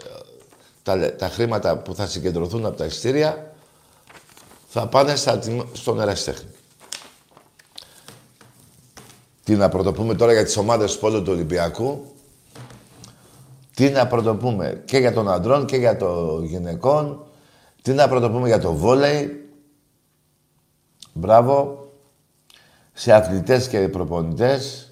τα, 0.83 1.15
τα 1.15 1.29
χρήματα 1.29 1.79
που 1.79 1.95
θα 1.95 2.07
συγκεντρωθούν 2.07 2.67
από 2.67 2.77
τα 2.77 2.85
ειστήρια 2.85 3.55
θα 4.69 4.87
πάνε 4.87 5.17
στα, 5.17 5.41
στον 5.73 6.01
εραστέχνη. 6.01 6.51
Τι 9.45 9.55
να 9.55 9.69
πρωτοπούμε 9.69 10.15
τώρα 10.15 10.33
για 10.33 10.45
τις 10.45 10.57
ομάδες 10.57 10.93
του 10.93 10.99
Πόλου 10.99 11.23
του 11.23 11.33
Ολυμπιακού. 11.33 12.15
Τι 13.75 13.91
να 13.91 14.07
πρωτοπούμε 14.07 14.83
και 14.85 14.99
για 14.99 15.13
τον 15.13 15.31
αντρών 15.31 15.67
και 15.67 15.77
για 15.77 15.97
τον 15.97 16.45
γυναικών. 16.45 17.27
Τι 17.83 17.93
να 17.93 18.09
πρωτοπούμε 18.09 18.49
για 18.49 18.59
το 18.59 18.73
βόλεϊ. 18.73 19.49
Μπράβο. 21.13 21.87
Σε 22.93 23.13
αθλητές 23.13 23.69
και 23.69 23.89
προπονητές. 23.89 24.92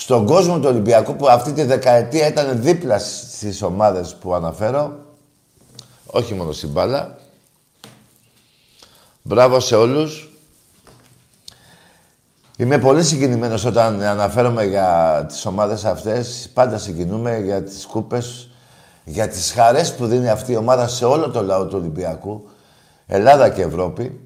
Στον 0.00 0.26
κόσμο 0.26 0.58
του 0.58 0.68
Ολυμπιακού 0.68 1.16
που 1.16 1.28
αυτή 1.28 1.52
τη 1.52 1.62
δεκαετία 1.62 2.26
ήταν 2.26 2.62
δίπλα 2.62 2.98
στις 2.98 3.62
ομάδες 3.62 4.14
που 4.14 4.34
αναφέρω. 4.34 4.98
Όχι 6.06 6.34
μόνο 6.34 6.52
στην 6.52 6.68
μπάλα. 6.68 7.18
Μπράβο 9.22 9.60
σε 9.60 9.76
όλους. 9.76 10.30
Είμαι 12.56 12.78
πολύ 12.78 13.04
συγκινημένος 13.04 13.64
όταν 13.64 14.02
αναφέρομαι 14.02 14.64
για 14.64 15.24
τις 15.28 15.46
ομάδες 15.46 15.84
αυτές. 15.84 16.50
Πάντα 16.54 16.78
συγκινούμε 16.78 17.38
για 17.38 17.62
τις 17.62 17.86
κούπες, 17.86 18.50
για 19.04 19.28
τις 19.28 19.52
χαρές 19.52 19.94
που 19.94 20.06
δίνει 20.06 20.28
αυτή 20.28 20.52
η 20.52 20.56
ομάδα 20.56 20.88
σε 20.88 21.04
όλο 21.04 21.30
το 21.30 21.42
λαό 21.42 21.66
του 21.66 21.78
Ολυμπιακού, 21.78 22.48
Ελλάδα 23.06 23.48
και 23.48 23.62
Ευρώπη. 23.62 24.20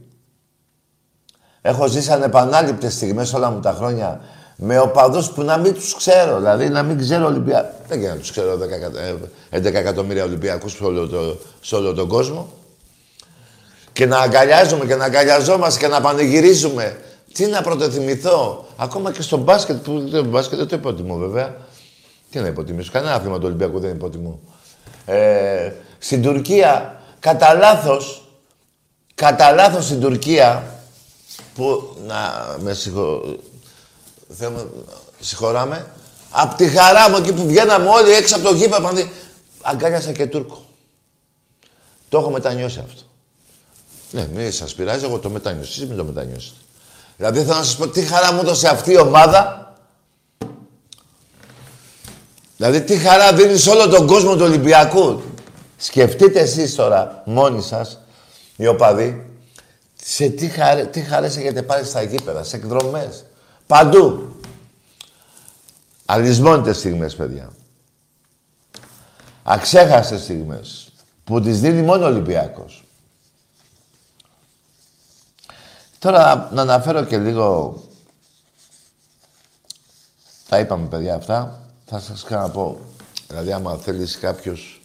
Έχω 1.61 1.87
ζήσει 1.87 2.13
ανεπανάληπτες 2.13 2.95
στιγμές 2.95 3.33
όλα 3.33 3.51
μου 3.51 3.61
τα 3.61 3.73
χρόνια 3.73 4.21
με 4.65 4.79
οπαδούς 4.79 5.31
που 5.31 5.43
να 5.43 5.57
μην 5.57 5.75
τους 5.75 5.95
ξέρω, 5.95 6.37
δηλαδή 6.37 6.69
να 6.69 6.83
μην 6.83 6.99
ξέρω 6.99 7.27
Ολυμπιακούς. 7.27 7.71
Δεν 7.89 8.01
και 8.01 8.09
να 8.09 8.17
τους 8.17 8.31
ξέρω 8.31 8.59
11 9.51 9.65
εκατομμύρια 9.65 10.25
Ολυμπιακούς 10.25 10.73
σε 10.73 10.85
όλο, 10.85 11.09
το, 11.09 11.39
σε 11.61 11.75
όλο 11.75 11.95
τον 11.95 12.09
κόσμο. 12.09 12.53
Και 13.93 14.07
να 14.07 14.19
αγκαλιάζουμε 14.19 14.87
και 14.87 14.95
να 14.95 15.05
αγκαλιαζόμαστε 15.05 15.81
και 15.81 15.87
να 15.87 16.01
πανηγυρίζουμε 16.01 17.01
τι 17.33 17.47
να 17.47 17.63
πρωτοθυμηθώ. 17.63 18.67
Ακόμα 18.77 19.13
και 19.13 19.23
στο 19.23 19.37
μπάσκετ, 19.37 19.77
που 19.77 20.09
το 20.11 20.25
μπάσκετ 20.25 20.59
δεν 20.59 20.69
το 20.69 20.77
υποτιμώ 20.77 21.17
βέβαια. 21.17 21.57
Τι 22.31 22.39
να 22.39 22.47
υποτιμήσω, 22.47 22.91
κανένα 22.93 23.15
άθλημα 23.15 23.37
του 23.37 23.45
Ολυμπιακού 23.47 23.81
δεν 23.81 23.91
υποτιμώ. 23.91 24.41
Ε, 25.05 25.73
στην 25.99 26.23
Τουρκία, 26.23 27.01
κατά 27.19 27.55
λάθος, 27.55 28.29
κατά 29.15 29.53
λάθος 29.53 29.85
στην 29.85 30.01
Τουρκία, 30.01 30.65
που, 31.55 31.97
να 32.07 32.17
με 32.59 32.73
συγχω... 32.73 33.23
Θέλω, 34.37 34.87
συγχωράμε, 35.21 35.87
απ' 36.31 36.57
τη 36.57 36.69
χαρά 36.69 37.11
μου 37.11 37.17
εκεί 37.17 37.33
που 37.33 37.47
βγαίναμε 37.47 37.89
όλοι 37.89 38.11
έξω 38.11 38.37
από 38.37 38.49
το 38.49 38.55
γήπεδο, 38.55 38.91
αγκάλιασα 39.63 40.13
και 40.13 40.27
Τούρκο. 40.27 40.65
Το 42.09 42.19
έχω 42.19 42.31
μετανιώσει 42.31 42.79
αυτό. 42.79 43.03
Ναι, 44.11 44.29
μην 44.35 44.53
σας 44.53 44.75
πειράζει, 44.75 45.05
εγώ 45.05 45.19
το 45.19 45.31
μετανιώσω. 45.31 45.71
Εσείς 45.71 45.87
μην 45.87 45.97
το 45.97 46.05
μετανιώσετε. 46.05 46.57
Δηλαδή 47.17 47.41
θέλω 47.41 47.57
να 47.57 47.63
σας 47.63 47.77
πω 47.77 47.89
τι 47.89 48.03
χαρά 48.03 48.33
μου 48.33 48.41
έδωσε 48.41 48.69
αυτή 48.69 48.93
η 48.93 48.99
ομάδα. 48.99 49.75
Δηλαδή 52.57 52.83
τι 52.83 52.97
χαρά 52.97 53.33
δίνει 53.33 53.57
σε 53.57 53.71
όλο 53.71 53.89
τον 53.89 54.07
κόσμο 54.07 54.37
του 54.37 54.45
Ολυμπιακού. 54.45 55.23
Σκεφτείτε 55.77 56.41
εσείς 56.41 56.75
τώρα 56.75 57.23
μόνοι 57.25 57.63
σας, 57.63 57.99
οι 58.57 58.67
οπαδοί, 58.67 59.27
σε 60.05 60.29
τι, 60.29 60.49
χαρέ, 60.49 60.85
τι 60.85 61.01
χαρές 61.01 61.37
έχετε 61.37 61.63
πάρει 61.63 61.85
στα 61.85 62.03
γήπεδα, 62.03 62.45
σε 62.45 62.57
εκδρομές. 62.57 63.25
Παντού. 63.73 64.37
Αλυσμόνητες 66.05 66.79
στιγμές, 66.79 67.17
παιδιά. 67.17 67.53
Αξέχαστες 69.43 70.23
στιγμές. 70.23 70.93
Που 71.25 71.41
τις 71.41 71.61
δίνει 71.61 71.83
μόνο 71.83 72.05
ο 72.05 72.09
Ολυμπιακός. 72.09 72.85
Τώρα 75.99 76.51
να 76.53 76.63
αναφέρω 76.63 77.05
και 77.05 77.19
λίγο... 77.19 77.77
Τα 80.49 80.59
είπαμε, 80.59 80.89
παιδιά, 80.89 81.15
αυτά. 81.15 81.63
Θα 81.87 82.01
σας 82.01 82.27
πω. 82.53 82.81
Δηλαδή, 83.29 83.53
άμα 83.53 83.77
θέλεις 83.77 84.19
κάποιος... 84.19 84.83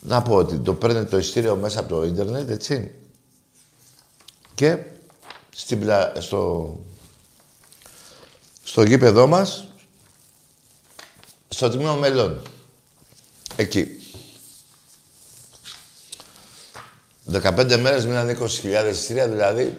Να 0.00 0.22
πω 0.22 0.34
ότι 0.34 0.58
το 0.58 0.74
παίρνει 0.74 1.04
το 1.04 1.18
ειστήριο 1.18 1.56
μέσα 1.56 1.80
από 1.80 1.88
το 1.88 2.04
ίντερνετ, 2.04 2.50
έτσι. 2.50 2.94
Και 4.54 4.78
στην 5.54 5.90
στο... 6.18 6.76
στο 8.72 8.82
γήπεδό 8.82 9.26
μας, 9.26 9.64
στο 11.48 11.70
τμήμα 11.70 11.94
μελών. 11.94 12.42
Εκεί. 13.56 13.86
15 17.32 17.76
μέρες 17.80 18.06
μείναν 18.06 18.28
20.000 18.28 18.88
εισιτήρια, 18.90 19.28
δηλαδή 19.28 19.78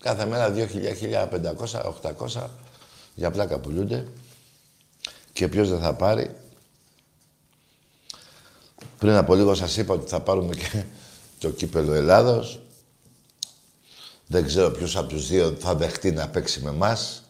κάθε 0.00 0.26
μέρα 0.26 0.54
2.000, 0.54 1.28
1.500, 1.28 1.94
800 2.02 2.48
για 3.14 3.30
πλάκα 3.30 3.58
πουλούνται. 3.58 4.06
Και 5.32 5.48
ποιος 5.48 5.68
δεν 5.68 5.80
θα 5.80 5.94
πάρει. 5.94 6.36
Πριν 8.98 9.12
από 9.12 9.34
λίγο 9.34 9.54
σας 9.54 9.76
είπα 9.76 9.94
ότι 9.94 10.08
θα 10.08 10.20
πάρουμε 10.20 10.54
και 10.54 10.84
το 11.38 11.50
κύπελο 11.50 11.92
Ελλάδος. 11.92 12.60
Δεν 14.26 14.46
ξέρω 14.46 14.70
ποιος 14.70 14.96
από 14.96 15.08
τους 15.08 15.26
δύο 15.26 15.56
θα 15.58 15.74
δεχτεί 15.74 16.10
να 16.10 16.28
παίξει 16.28 16.60
με 16.60 16.70
μας. 16.70 17.20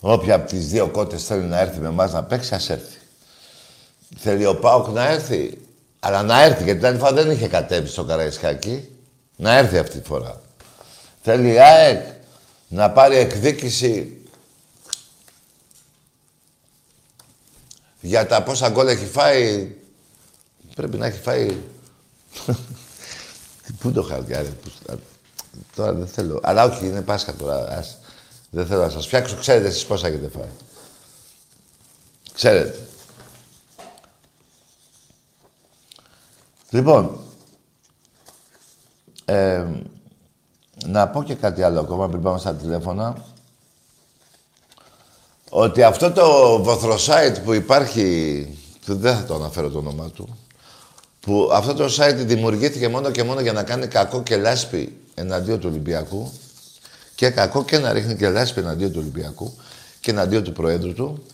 Όποια 0.00 0.34
από 0.34 0.48
τις 0.48 0.68
δύο 0.68 0.88
κότες 0.88 1.24
θέλει 1.24 1.44
να 1.44 1.58
έρθει 1.58 1.78
με 1.78 1.90
μας 1.90 2.12
να 2.12 2.24
παίξει, 2.24 2.54
ας 2.54 2.70
έρθει. 2.70 2.98
Θέλει 4.16 4.46
ο 4.46 4.56
Πάοκ 4.56 4.88
να 4.88 5.08
έρθει, 5.08 5.58
αλλά 6.00 6.22
να 6.22 6.42
έρθει, 6.42 6.62
γιατί 6.62 6.78
την 6.78 6.88
άλλη 6.88 6.98
φορά 6.98 7.12
δεν 7.12 7.30
είχε 7.30 7.48
κατέβει 7.48 7.88
στο 7.88 8.04
Καραϊσκάκι. 8.04 8.88
Να 9.36 9.56
έρθει 9.56 9.78
αυτή 9.78 9.98
τη 9.98 10.06
φορά. 10.06 10.40
Θέλει 11.22 11.52
η 11.52 11.60
ΑΕΚ 11.60 12.06
να 12.68 12.90
πάρει 12.90 13.16
εκδίκηση 13.16 14.18
για 18.00 18.26
τα 18.26 18.42
πόσα 18.42 18.68
γκολ 18.68 18.88
έχει 18.88 19.06
φάει. 19.06 19.76
Πρέπει 20.74 20.96
να 20.96 21.06
έχει 21.06 21.20
φάει... 21.20 21.56
Πού 23.78 23.92
το 23.92 24.02
χάρτη, 24.02 24.34
άρε, 24.34 24.48
Τώρα 25.76 25.92
δεν 25.92 26.06
θέλω. 26.06 26.40
Αλλά 26.42 26.64
όχι, 26.64 26.86
είναι 26.86 27.02
Πάσχα 27.02 27.34
τώρα. 27.34 27.68
Ας... 27.68 27.97
Δεν 28.50 28.66
θέλω 28.66 28.82
να 28.82 28.88
σας 28.88 29.06
φτιάξω. 29.06 29.36
Ξέρετε 29.36 29.66
εσείς 29.66 29.86
πόσα 29.86 30.06
έχετε 30.06 30.28
φάει. 30.28 30.48
Ξέρετε. 32.34 32.88
Λοιπόν, 36.70 37.20
ε, 39.24 39.64
να 40.86 41.08
πω 41.08 41.22
και 41.22 41.34
κάτι 41.34 41.62
άλλο 41.62 41.80
ακόμα 41.80 42.08
πριν 42.08 42.22
πάμε 42.22 42.38
στα 42.38 42.54
τηλέφωνα. 42.54 43.24
Ότι 45.50 45.82
αυτό 45.82 46.12
το 46.12 46.58
βοθροσάιτ 46.62 47.38
που 47.38 47.52
υπάρχει, 47.52 48.58
δεν 48.86 49.16
θα 49.16 49.24
το 49.24 49.34
αναφέρω 49.34 49.70
το 49.70 49.78
όνομά 49.78 50.10
του, 50.10 50.36
που 51.20 51.50
αυτό 51.52 51.74
το 51.74 51.84
site 51.84 52.16
δημιουργήθηκε 52.16 52.88
μόνο 52.88 53.10
και 53.10 53.22
μόνο 53.22 53.40
για 53.40 53.52
να 53.52 53.62
κάνει 53.62 53.86
κακό 53.86 54.22
και 54.22 54.36
λάσπη 54.36 54.96
εναντίον 55.14 55.60
του 55.60 55.68
Ολυμπιακού 55.70 56.32
και 57.18 57.30
κακό 57.30 57.64
και 57.64 57.78
να 57.78 57.92
ρίχνει 57.92 58.16
και 58.16 58.28
λάσπη 58.28 58.60
εναντίον 58.60 58.92
του 58.92 58.98
Ολυμπιακού 59.00 59.56
και 60.00 60.10
εναντίον 60.10 60.44
του 60.44 60.52
Προέδρου 60.52 60.92
του. 60.92 61.26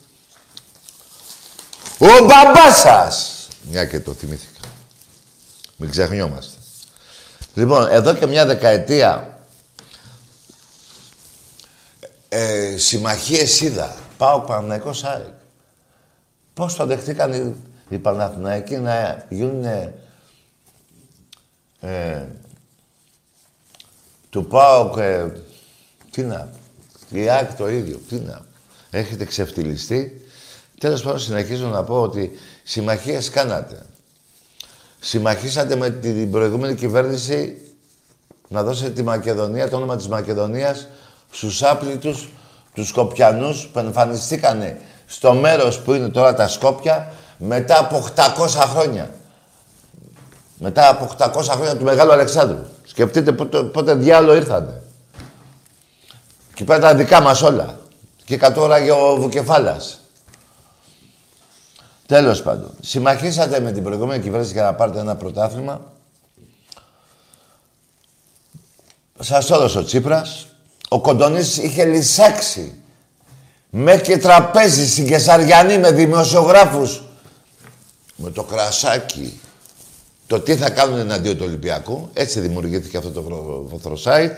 Ο 1.99 2.25
μπαμπάς 2.25 2.79
σας! 2.79 3.49
Μια 3.63 3.85
και 3.85 4.01
το 4.01 4.13
θυμήθηκα. 4.13 4.69
Μην 5.77 5.91
ξεχνιόμαστε. 5.91 6.57
Λοιπόν, 7.55 7.89
εδώ 7.91 8.15
και 8.15 8.27
μια 8.27 8.47
δεκαετία 8.47 9.39
ε, 12.29 12.77
συμμαχίες 12.77 13.61
είδα. 13.61 13.97
Πάω 14.17 14.41
Παναθηναϊκός 14.41 15.05
ΑΕΚ. 15.05 15.35
Πώς 16.55 16.75
το 16.75 16.87
δεχτήκαν 16.87 17.33
οι, 17.33 17.55
οι 17.89 17.99
Παναθηναϊκοί 17.99 18.77
να 18.77 19.27
γίνουν 19.29 19.65
ε, 21.81 22.29
του 24.31 24.47
ΠΑΟΚ, 24.47 24.97
ε, 24.97 25.33
τι 26.15 26.23
να, 26.23 26.49
η 27.11 27.29
ΑΕΚ 27.29 27.55
το 27.55 27.69
ίδιο, 27.69 28.01
τι 28.09 28.15
να. 28.15 28.41
Έχετε 28.91 29.25
ξεφτυλιστεί. 29.25 30.27
Τέλος 30.79 31.03
πάντων 31.03 31.19
συνεχίζω 31.19 31.67
να 31.67 31.85
πω 31.85 32.03
ότι 32.03 32.31
συμμαχίες 32.63 33.31
κάνατε. 33.31 33.83
Συμμαχίσατε 35.01 35.77
με 35.77 35.91
την 35.91 36.31
προηγούμενη 36.31 36.75
κυβέρνηση 36.75 37.57
να 38.49 38.63
δώσετε 38.63 38.91
τη 38.91 39.03
Μακεδονία, 39.03 39.69
το 39.69 39.77
όνομα 39.77 39.97
της 39.97 40.09
Μακεδονίας, 40.09 40.89
στους 41.31 41.63
άπλητους, 41.63 42.29
τους 42.75 42.89
Σκοπιανούς 42.89 43.67
που 43.73 43.79
εμφανιστήκανε 43.79 44.81
στο 45.07 45.35
μέρος 45.35 45.79
που 45.79 45.93
είναι 45.93 46.09
τώρα 46.09 46.35
τα 46.35 46.49
Σκόπια 46.49 47.13
μετά 47.39 47.79
από 47.79 47.97
800 47.97 48.47
χρόνια. 48.49 49.11
Μετά 50.59 50.89
από 50.89 51.05
800 51.05 51.55
χρόνια 51.55 51.77
του 51.77 51.85
Μεγάλου 51.85 52.13
Αλεξάνδρου. 52.13 52.65
Σκεφτείτε 52.85 53.33
πότε, 53.33 53.63
πότε 53.63 53.95
διάλο 53.95 54.35
ήρθανε. 54.35 54.84
Και 56.55 56.65
πέρα 56.65 56.81
τα 56.81 56.95
δικά 56.95 57.21
μας 57.21 57.43
όλα. 57.43 57.79
Και 58.25 58.37
κατ' 58.37 58.59
ώρα 58.59 58.85
και 58.85 58.91
ο 58.91 59.17
Βουκεφάλας. 59.17 60.01
Τέλος 62.07 62.43
πάντων. 62.43 62.71
Συμμαχίσατε 62.81 63.61
με 63.61 63.73
την 63.73 63.83
προηγούμενη 63.83 64.23
κυβέρνηση 64.23 64.53
για 64.53 64.63
να 64.63 64.75
πάρετε 64.75 64.99
ένα 64.99 65.17
πρωτάθλημα. 65.17 65.93
Σας 69.21 69.47
το 69.47 69.55
έδωσε 69.55 69.79
ο 69.79 69.85
Τσίπρας. 69.85 70.47
Ο 70.89 71.01
Κοντονής 71.01 71.57
είχε 71.57 71.85
λυσάξει 71.85 72.79
Μέχρι 73.77 74.03
και 74.03 74.19
τραπέζι 74.19 74.89
στην 74.89 75.07
Κεσαριανή 75.07 75.79
με 75.79 75.91
δημοσιογράφους. 75.91 77.03
Με 78.17 78.31
το 78.31 78.43
κρασάκι. 78.43 79.41
Το 80.27 80.41
τι 80.41 80.57
θα 80.57 80.71
κάνουν 80.71 80.99
εναντίον 80.99 81.37
του 81.37 81.45
Ολυμπιακού. 81.47 82.09
Έτσι 82.13 82.41
δημιουργήθηκε 82.41 82.97
αυτό 82.97 83.11
το 83.11 83.23
βοθροσάιτ. 83.69 84.37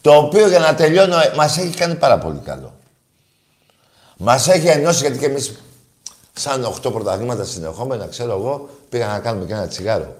Το 0.00 0.16
οποίο 0.16 0.48
για 0.48 0.58
να 0.58 0.74
τελειώνω 0.74 1.16
μας 1.36 1.58
έχει 1.58 1.76
κάνει 1.76 1.94
πάρα 1.94 2.18
πολύ 2.18 2.38
καλό. 2.38 2.74
Μας 4.16 4.48
έχει 4.48 4.66
ενώσει 4.66 5.00
γιατί 5.00 5.18
και 5.18 5.26
εμείς 5.26 5.52
σαν 6.32 6.64
8 6.64 6.92
πρωταθλήματα 6.92 7.44
συνεχόμενα, 7.44 8.06
ξέρω 8.06 8.32
εγώ, 8.32 8.68
πήγα 8.88 9.06
να 9.06 9.18
κάνουμε 9.18 9.46
και 9.46 9.52
ένα 9.52 9.66
τσιγάρο. 9.66 10.16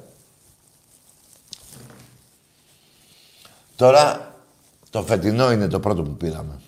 Τώρα, 3.76 4.34
το 4.90 5.02
φετινό 5.02 5.52
είναι 5.52 5.68
το 5.68 5.80
πρώτο 5.80 6.02
που 6.02 6.16
πήραμε. 6.16 6.60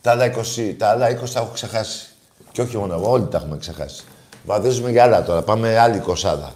Τα 0.00 0.10
άλλα 0.10 0.32
20, 0.56 0.74
τα 0.78 0.88
άλλα 0.88 1.08
20 1.10 1.30
τα 1.32 1.40
έχω 1.40 1.50
ξεχάσει. 1.52 2.08
Και 2.52 2.60
όχι 2.60 2.76
μόνο 2.76 2.94
εγώ, 2.94 3.10
όλοι 3.10 3.26
τα 3.26 3.36
έχουμε 3.36 3.56
ξεχάσει. 3.56 4.04
Βαδίζουμε 4.44 4.90
για 4.90 5.02
άλλα 5.02 5.22
τώρα, 5.22 5.42
πάμε 5.42 5.78
άλλη 5.78 5.98
κοσάδα. 5.98 6.52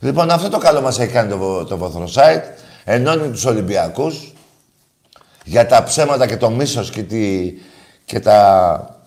Λοιπόν, 0.00 0.30
αυτό 0.30 0.48
το 0.48 0.58
καλό 0.58 0.80
μας 0.80 0.98
έχει 0.98 1.12
κάνει 1.12 1.30
το, 1.30 1.64
το 1.64 1.76
Βοθροσάιτ. 1.76 2.44
Ενώνει 2.90 3.30
τους 3.30 3.44
Ολυμπιακούς 3.44 4.32
για 5.44 5.66
τα 5.66 5.82
ψέματα 5.82 6.26
και 6.26 6.36
το 6.36 6.50
μίσος 6.50 6.90
και, 6.90 7.02
τη, 7.02 7.52
και 8.04 8.20
τα... 8.20 9.00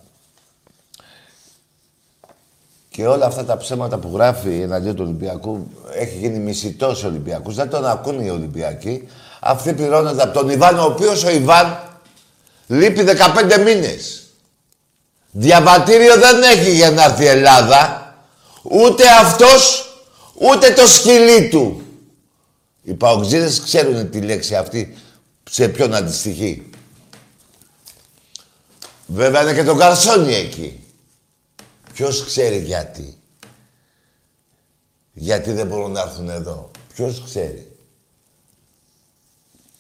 Και 2.90 3.08
όλα 3.08 3.26
αυτά 3.26 3.46
τα 3.46 3.58
ψέματα 3.58 3.98
που 3.98 4.12
γράφει 4.14 4.62
εναντίον 4.62 4.96
του 4.96 5.04
Ολυμπιακού 5.06 5.68
έχει 5.94 6.18
γίνει 6.18 6.56
ο 6.82 7.08
Ολυμπιακούς. 7.08 7.56
Δεν 7.56 7.70
τον 7.70 7.86
ακούν 7.86 8.20
οι 8.20 8.30
Ολυμπιακοί. 8.30 9.08
Αυτοί 9.40 9.74
πληρώνονται 9.74 10.24
από 10.24 10.40
τον 10.40 10.50
Ιβάν, 10.50 10.80
ο 10.80 10.84
οποίος 10.84 11.24
ο 11.24 11.30
Ιβάν 11.30 11.80
λείπει 12.68 13.04
15 13.04 13.62
μήνες. 13.64 14.24
Διαβατήριο 15.32 16.16
δεν 16.16 16.42
έχει 16.42 16.72
για 16.72 16.92
να 16.92 17.04
έρθει 17.04 17.24
η 17.24 17.28
Ελλάδα. 17.28 18.14
Ούτε 18.62 19.04
αυτός, 19.22 19.86
ούτε 20.34 20.72
το 20.72 20.88
σκυλί 20.88 21.50
του. 21.50 21.81
Οι 22.82 22.94
παοξίδες 22.94 23.62
ξέρουν 23.62 24.10
τη 24.10 24.22
λέξη 24.22 24.56
αυτή 24.56 24.98
σε 25.50 25.68
ποιον 25.68 25.94
αντιστοιχεί. 25.94 26.70
Βέβαια 29.08 29.42
είναι 29.42 29.54
και 29.54 29.64
το 29.64 29.76
καρσόνι 29.76 30.34
εκεί. 30.34 30.84
Ποιος 31.94 32.26
ξέρει 32.26 32.58
γιατί. 32.58 33.18
Γιατί 35.14 35.52
δεν 35.52 35.68
μπορούν 35.68 35.92
να 35.92 36.02
έρθουν 36.02 36.30
εδώ. 36.30 36.72
Ποιος 36.94 37.24
ξέρει. 37.26 37.78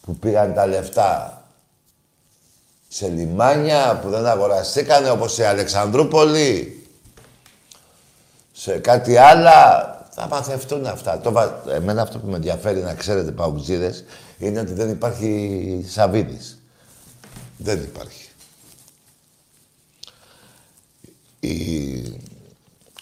Που 0.02 0.16
πήγαν 0.16 0.54
τα 0.54 0.66
λεφτά 0.66 1.42
σε 2.88 3.08
λιμάνια 3.08 4.00
που 4.02 4.10
δεν 4.10 4.26
αγοραστήκανε 4.26 5.10
όπως 5.10 5.34
σε 5.34 5.48
Αλεξανδρούπολη. 5.48 6.86
Σε 8.52 8.78
κάτι 8.78 9.18
άλλα. 9.18 10.00
Θα 10.14 10.28
παθευτούν 10.28 10.86
αυτά. 10.86 11.20
Το, 11.20 11.62
εμένα 11.70 12.02
αυτό 12.02 12.20
που 12.20 12.28
με 12.28 12.36
ενδιαφέρει 12.36 12.80
να 12.80 12.94
ξέρετε 12.94 13.32
παουτζίδες 13.32 14.04
είναι 14.38 14.60
ότι 14.60 14.74
δεν 14.74 14.90
υπάρχει 14.90 15.86
Σαββίδης. 15.88 16.60
Δεν 17.58 17.82
υπάρχει. 17.82 18.30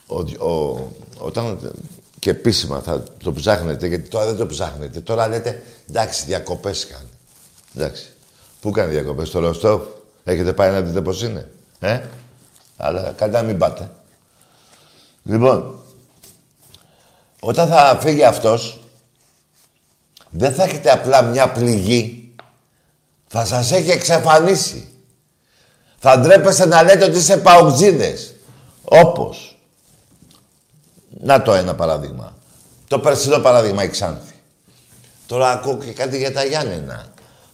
Ο, 0.07 0.47
ο, 0.49 0.87
όταν 1.17 1.73
και 2.19 2.29
επίσημα 2.29 2.81
θα 2.81 3.03
το 3.23 3.33
ψάχνετε, 3.33 3.87
γιατί 3.87 4.09
τώρα 4.09 4.25
δεν 4.25 4.35
το 4.35 4.45
ψάχνετε. 4.45 4.99
Τώρα 4.99 5.27
λέτε, 5.27 5.63
εντάξει, 5.89 6.25
διακοπές 6.25 6.87
κάνει. 6.87 7.09
Εντάξει. 7.75 8.11
Πού 8.61 8.71
κάνει 8.71 8.91
διακοπές, 8.91 9.27
στο 9.27 9.39
Ροστόφ; 9.39 9.81
Έχετε 10.23 10.53
πάει 10.53 10.71
να 10.71 10.81
δείτε 10.81 11.01
πώς 11.01 11.23
είναι. 11.23 11.49
Ε; 11.79 12.01
Αλλά 12.77 13.11
κάτι 13.11 13.31
να 13.31 13.41
μην 13.41 13.57
πάτε. 13.57 13.91
Λοιπόν, 15.23 15.79
όταν 17.39 17.67
θα 17.67 17.97
φύγει 18.01 18.23
αυτός, 18.23 18.79
δεν 20.29 20.53
θα 20.53 20.63
έχετε 20.63 20.91
απλά 20.91 21.21
μια 21.21 21.51
πληγή. 21.51 22.33
Θα 23.27 23.45
σας 23.45 23.71
έχει 23.71 23.89
εξαφανίσει. 23.89 24.87
Θα 25.99 26.19
ντρέπεστε 26.19 26.65
να 26.65 26.83
λέτε 26.83 27.05
ότι 27.05 27.17
είσαι 27.17 27.37
παουτζίδες. 27.37 28.35
Όπως. 28.83 29.57
Να 31.21 31.41
το 31.41 31.53
ένα 31.53 31.75
παράδειγμα. 31.75 32.33
Το 32.87 32.99
περσινό 32.99 33.39
παράδειγμα 33.39 33.83
η 33.83 33.89
Ξάνθη. 33.89 34.33
Τώρα 35.27 35.51
ακούω 35.51 35.77
και 35.77 35.91
κάτι 35.91 36.17
για 36.17 36.33
τα 36.33 36.43
Γιάννενα. 36.43 37.05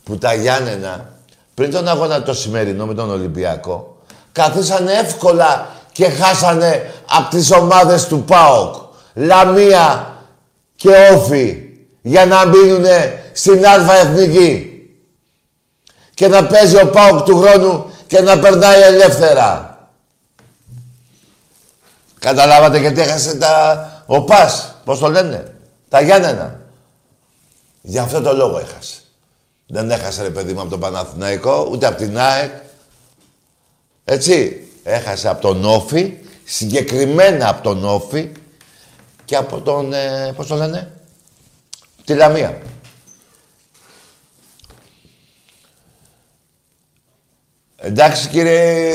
Που 0.04 0.18
τα 0.18 0.34
Γιάννενα, 0.34 1.14
πριν 1.54 1.72
τον 1.72 1.88
αγώνα 1.88 2.24
το 2.24 2.34
σημερινό 2.34 2.86
με 2.86 2.94
τον 2.94 3.10
Ολυμπιακό, 3.10 3.98
καθίσανε 4.32 4.94
εύκολα 4.94 5.70
και 5.92 6.10
χάσανε 6.10 6.94
από 7.10 7.30
τις 7.30 7.52
ομάδες 7.52 8.08
του 8.08 8.24
ΠΑΟΚ. 8.24 8.76
Λαμία 9.16 10.16
και 10.76 10.90
Όφη 11.14 11.64
για 12.02 12.26
να 12.26 12.46
μείνουν 12.46 12.86
στην 13.34 13.66
Α 13.66 13.96
Εθνική. 13.96 14.70
Και 16.14 16.28
να 16.28 16.46
παίζει 16.48 16.76
ο 16.76 16.90
ΠΑΟΚ 16.90 17.22
του 17.22 17.38
χρόνου 17.38 17.92
και 18.08 18.22
να 18.22 18.40
περνάει 18.40 18.82
ελεύθερα. 18.82 19.78
Καταλάβατε 22.20 22.80
γιατί 22.80 23.02
έχασε 23.02 23.38
τα... 23.38 24.04
ο 24.06 24.24
Πας, 24.24 24.76
πώς 24.86 25.00
το 25.00 25.10
λένε, 25.10 25.54
τα 25.90 26.02
Γιάννενα. 26.02 26.60
Για 27.82 28.02
αυτό 28.02 28.22
το 28.22 28.34
λόγο 28.34 28.58
έχασε. 28.58 29.00
Δεν 29.68 29.92
έχασε 29.92 30.22
ρε 30.22 30.30
παιδί 30.30 30.54
μου 30.54 30.62
από 30.62 30.70
τον 30.70 30.80
Παναθηναϊκό, 30.80 31.68
ούτε 31.72 31.86
από 31.86 31.98
την 31.98 32.20
ΑΕΚ. 32.20 32.52
Έτσι. 34.06 34.60
Έχασε 34.84 35.30
από 35.30 35.42
τον 35.42 35.66
Όφη, 35.66 36.14
συγκεκριμένα 36.44 37.50
από 37.50 37.62
τον 37.62 37.86
Όφη 37.86 38.32
και 39.26 39.36
από 39.36 39.62
τον, 39.62 39.94
ε, 39.94 40.34
πώς 40.36 40.48
το 40.48 40.56
λένε, 40.56 40.92
τη 42.06 42.14
Λαμία. 42.14 42.62
Εντάξει 47.76 48.30
κύριε, 48.30 48.94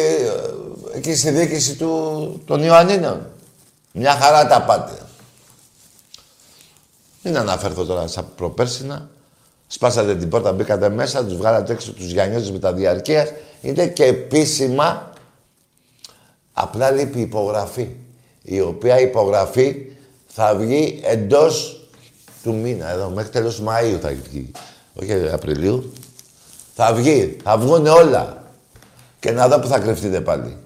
εκεί 0.94 1.14
στη 1.16 1.30
διοίκηση 1.30 1.76
του, 1.76 2.42
των 2.46 2.62
Ιωαννίνων. 2.62 3.26
Μια 3.92 4.12
χαρά 4.12 4.46
τα 4.46 4.62
πάτε. 4.62 4.92
Μην 7.22 7.36
αναφέρθω 7.36 7.84
τώρα 7.84 8.06
στα 8.06 8.22
προπέρσινα. 8.22 9.10
Σπάσατε 9.66 10.16
την 10.16 10.28
πόρτα, 10.28 10.52
μπήκατε 10.52 10.88
μέσα, 10.88 11.24
τους 11.24 11.36
βγάλατε 11.36 11.72
έξω 11.72 11.92
τους 11.92 12.10
Γιαννιώτες 12.10 12.50
με 12.50 12.58
τα 12.58 12.72
διαρκείας. 12.72 13.32
Είναι 13.60 13.86
και 13.86 14.04
επίσημα. 14.04 15.12
Απλά 16.52 16.90
λείπει 16.90 17.18
η 17.18 17.22
υπογραφή. 17.22 17.96
Η 18.42 18.60
οποία 18.60 19.00
υπογραφή 19.00 19.90
θα 20.32 20.54
βγει 20.54 21.00
εντός 21.04 21.80
του 22.42 22.54
μήνα. 22.54 22.88
Εδώ, 22.88 23.08
μέχρι 23.08 23.30
τέλος 23.30 23.62
Μαΐου 23.66 23.98
θα 24.00 24.08
βγει. 24.08 24.50
Όχι 24.94 25.28
Απριλίου. 25.32 25.92
Θα 26.74 26.94
βγει. 26.94 27.36
Θα 27.42 27.58
βγουν 27.58 27.86
όλα. 27.86 28.44
Και 29.20 29.30
να 29.30 29.48
δω 29.48 29.60
που 29.60 29.66
θα 29.66 29.78
κρυφτείτε 29.78 30.20
πάλι. 30.20 30.56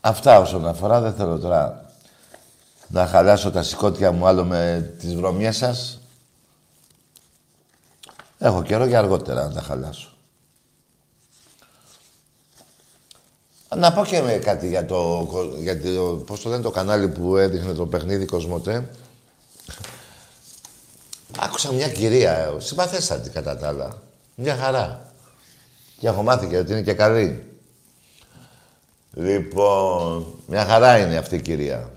Αυτά 0.00 0.38
όσον 0.38 0.66
αφορά. 0.66 1.00
Δεν 1.00 1.14
θέλω 1.14 1.38
τώρα 1.38 1.92
να 2.88 3.06
χαλάσω 3.06 3.50
τα 3.50 3.62
σηκώτια 3.62 4.12
μου 4.12 4.26
άλλο 4.26 4.44
με 4.44 4.92
τις 4.98 5.14
βρωμιές 5.14 5.56
σας. 5.56 6.01
Έχω 8.42 8.62
καιρό 8.62 8.84
για 8.84 8.98
αργότερα 8.98 9.42
να 9.42 9.52
τα 9.52 9.60
χαλάσω. 9.60 10.08
Να 13.76 13.92
πω 13.92 14.04
και 14.04 14.20
με 14.20 14.32
κάτι 14.32 14.68
για 14.68 14.86
το, 14.86 15.28
για 15.58 15.80
το, 15.80 16.22
πώς 16.26 16.40
το 16.40 16.48
λένε 16.48 16.62
το 16.62 16.70
κανάλι 16.70 17.08
που 17.08 17.36
έδειχνε 17.36 17.72
το 17.72 17.86
παιχνίδι 17.86 18.24
Κοσμοτέ. 18.24 18.88
Άκουσα 21.38 21.72
μια 21.72 21.88
κυρία, 21.88 22.54
συμπαθέστατη 22.58 23.30
κατά 23.30 23.56
τα 23.56 23.68
άλλα. 23.68 24.02
Μια 24.34 24.56
χαρά. 24.56 25.12
Και 25.98 26.06
έχω 26.06 26.22
μάθει 26.22 26.46
και 26.46 26.58
ότι 26.58 26.72
είναι 26.72 26.82
και 26.82 26.94
καλή. 26.94 27.58
Λοιπόν, 29.12 30.34
μια 30.46 30.64
χαρά 30.64 30.98
είναι 30.98 31.16
αυτή 31.16 31.36
η 31.36 31.40
κυρία. 31.40 31.90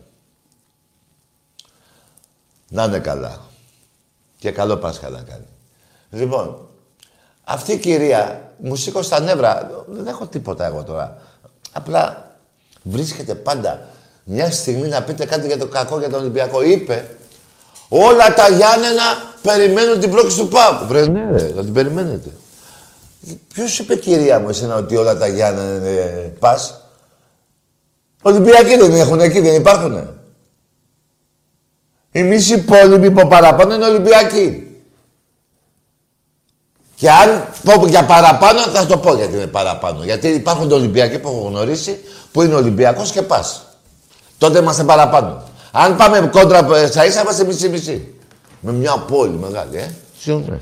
Να 2.70 2.84
είναι 2.84 3.00
καλά. 3.00 3.42
Και 4.40 4.52
καλό 4.52 4.78
Πάσχα 4.78 5.10
να 5.10 5.22
κάνει. 5.22 5.46
Λοιπόν, 6.10 6.68
αυτή 7.44 7.72
η 7.72 7.78
κυρία 7.78 8.52
μου 8.58 8.76
σήκωσε 8.76 9.10
τα 9.10 9.20
νεύρα. 9.20 9.72
Δεν 9.88 10.08
έχω 10.08 10.28
τίποτα 10.28 10.66
εγώ 10.66 10.84
τώρα. 10.84 11.18
Απλά 11.72 12.32
βρίσκεται 12.84 13.36
πάντα 13.36 13.88
μια 14.24 14.52
στιγμή 14.52 14.88
να 14.88 15.04
πείτε 15.04 15.26
κάτι 15.26 15.48
για 15.48 15.58
το 15.58 15.68
κακό 15.68 16.00
για 16.00 16.10
τον 16.10 16.20
Ολυμπιακό. 16.20 16.62
Είπε, 16.62 17.18
όλα 17.90 18.34
τα 18.34 18.48
Γιάννενα 18.48 19.04
περιμένουν 19.42 20.00
την 20.00 20.12
πρόκληση 20.12 20.40
του 20.40 20.48
ΠΑΠ. 20.48 20.84
Βρε, 20.88 21.08
ναι, 21.08 21.32
ρε, 21.32 21.52
θα 21.56 21.64
την 21.64 21.74
περιμένετε. 21.74 22.30
Ποιος 23.54 23.80
είπε, 23.80 23.96
κυρία 23.96 24.40
μου, 24.40 24.50
εσένα, 24.50 24.76
ότι 24.76 24.96
όλα 24.96 25.18
τα 25.18 25.28
Γιάννενα 25.28 25.76
είναι 25.76 26.34
πας; 26.40 26.82
Ολυμπιακοί 28.22 28.78
δεν 28.78 28.96
έχουν 28.96 29.20
εκεί, 29.20 29.40
δεν 29.40 29.56
υπάρχουνε. 29.56 30.08
Η 32.12 32.24
μισή 32.24 32.64
πόλη 32.64 33.12
που 33.12 33.28
παραπάνω 33.28 33.74
είναι 33.74 33.86
Ολυμπιακή. 33.86 34.65
Και 36.96 37.12
αν 37.12 37.48
πω 37.64 37.88
για 37.88 38.06
παραπάνω, 38.06 38.60
θα 38.60 38.86
το 38.86 38.98
πω 38.98 39.14
γιατί 39.14 39.36
είναι 39.36 39.48
παραπάνω. 39.48 40.04
Γιατί 40.04 40.28
υπάρχουν 40.28 40.72
Ολυμπιακοί 40.72 41.20
που 41.20 41.28
έχω 41.28 41.48
γνωρίσει 41.48 42.00
που 42.32 42.42
είναι 42.42 42.56
Ολυμπιακός 42.56 43.12
και 43.12 43.22
πας. 43.22 43.66
Τότε 44.38 44.60
είμαστε 44.60 44.84
παραπάνω. 44.84 45.44
Αν 45.72 45.96
πάμε 45.96 46.30
κόντρα 46.32 46.88
στα 46.88 47.06
ίσα, 47.06 47.22
είμαστε 47.22 47.44
μισή-μισή. 47.44 48.14
Με 48.60 48.72
μια 48.72 48.98
πόλη 48.98 49.38
μεγάλη, 49.38 49.78
ε. 49.78 49.90
Συγγνώμη. 50.20 50.60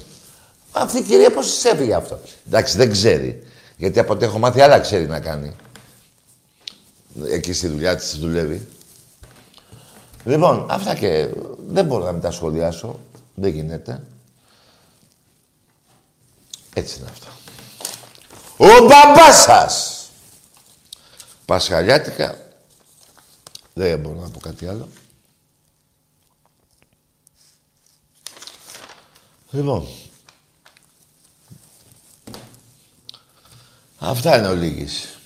Αυτή 0.71 0.97
η 0.97 1.01
κυρία 1.01 1.31
πώς 1.31 1.45
της 1.45 1.65
έφυγε 1.65 1.93
αυτό. 1.93 2.19
Εντάξει, 2.47 2.77
δεν 2.77 2.91
ξέρει. 2.91 3.43
Γιατί 3.77 3.99
από 3.99 4.13
ό,τι 4.13 4.25
έχω 4.25 4.39
μάθει, 4.39 4.61
άλλα 4.61 4.79
ξέρει 4.79 5.07
να 5.07 5.19
κάνει. 5.19 5.55
Εκεί 7.31 7.53
στη 7.53 7.67
δουλειά 7.67 7.95
της 7.95 8.17
δουλεύει. 8.17 8.67
Λοιπόν, 10.23 10.65
αυτά 10.69 10.95
και 10.95 11.27
δεν 11.67 11.85
μπορώ 11.85 12.05
να 12.05 12.11
μην 12.11 12.21
τα 12.21 12.31
σχολιάσω. 12.31 12.99
Δεν 13.33 13.51
γίνεται. 13.51 14.01
Έτσι 16.73 16.99
είναι 16.99 17.09
αυτό. 17.09 17.27
Ο 18.57 18.85
μπαμπάς 18.85 19.41
σας! 19.41 20.07
Πασχαλιάτικα. 21.45 22.37
Δεν 23.73 23.99
μπορώ 23.99 24.19
να 24.19 24.29
πω 24.29 24.39
κάτι 24.39 24.67
άλλο. 24.67 24.87
Λοιπόν. 29.51 29.87
Αυτά 33.99 34.37
είναι 34.37 34.47
ο 34.47 34.53
Λίγης. 34.53 35.17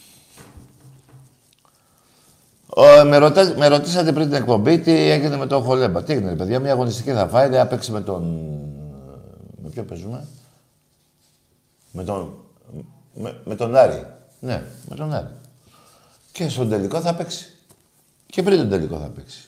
Ο, 2.67 3.05
με, 3.05 3.17
ρωτά, 3.17 3.53
με 3.57 3.67
ρωτήσατε 3.67 4.11
πριν 4.11 4.27
την 4.27 4.35
εκπομπή 4.35 4.79
τι 4.79 4.91
έγινε 4.91 5.37
με 5.37 5.47
τον 5.47 5.63
Χολέμπα. 5.63 6.03
Τι 6.03 6.13
έγινε, 6.13 6.35
παιδιά, 6.35 6.59
μια 6.59 6.71
αγωνιστική 6.71 7.11
θα 7.11 7.27
φάει, 7.27 7.49
δεν 7.49 7.67
παίξει 7.67 7.91
με 7.91 8.01
τον... 8.01 8.23
Με 9.63 9.69
ποιο 9.69 9.83
παίζουμε; 9.83 10.27
Με 11.97 12.03
τον... 12.03 12.33
Με, 13.13 13.41
με 13.43 13.55
τον 13.55 13.75
Άρη. 13.75 14.05
Ναι, 14.39 14.63
με 14.89 14.95
τον 14.95 15.13
Άρη. 15.13 15.27
Και 16.31 16.49
στον 16.49 16.69
τελικό 16.69 17.01
θα 17.01 17.15
παίξει. 17.15 17.53
Και 18.25 18.43
πριν 18.43 18.57
τον 18.57 18.69
τελικό 18.69 18.97
θα 18.97 19.07
παίξει. 19.07 19.45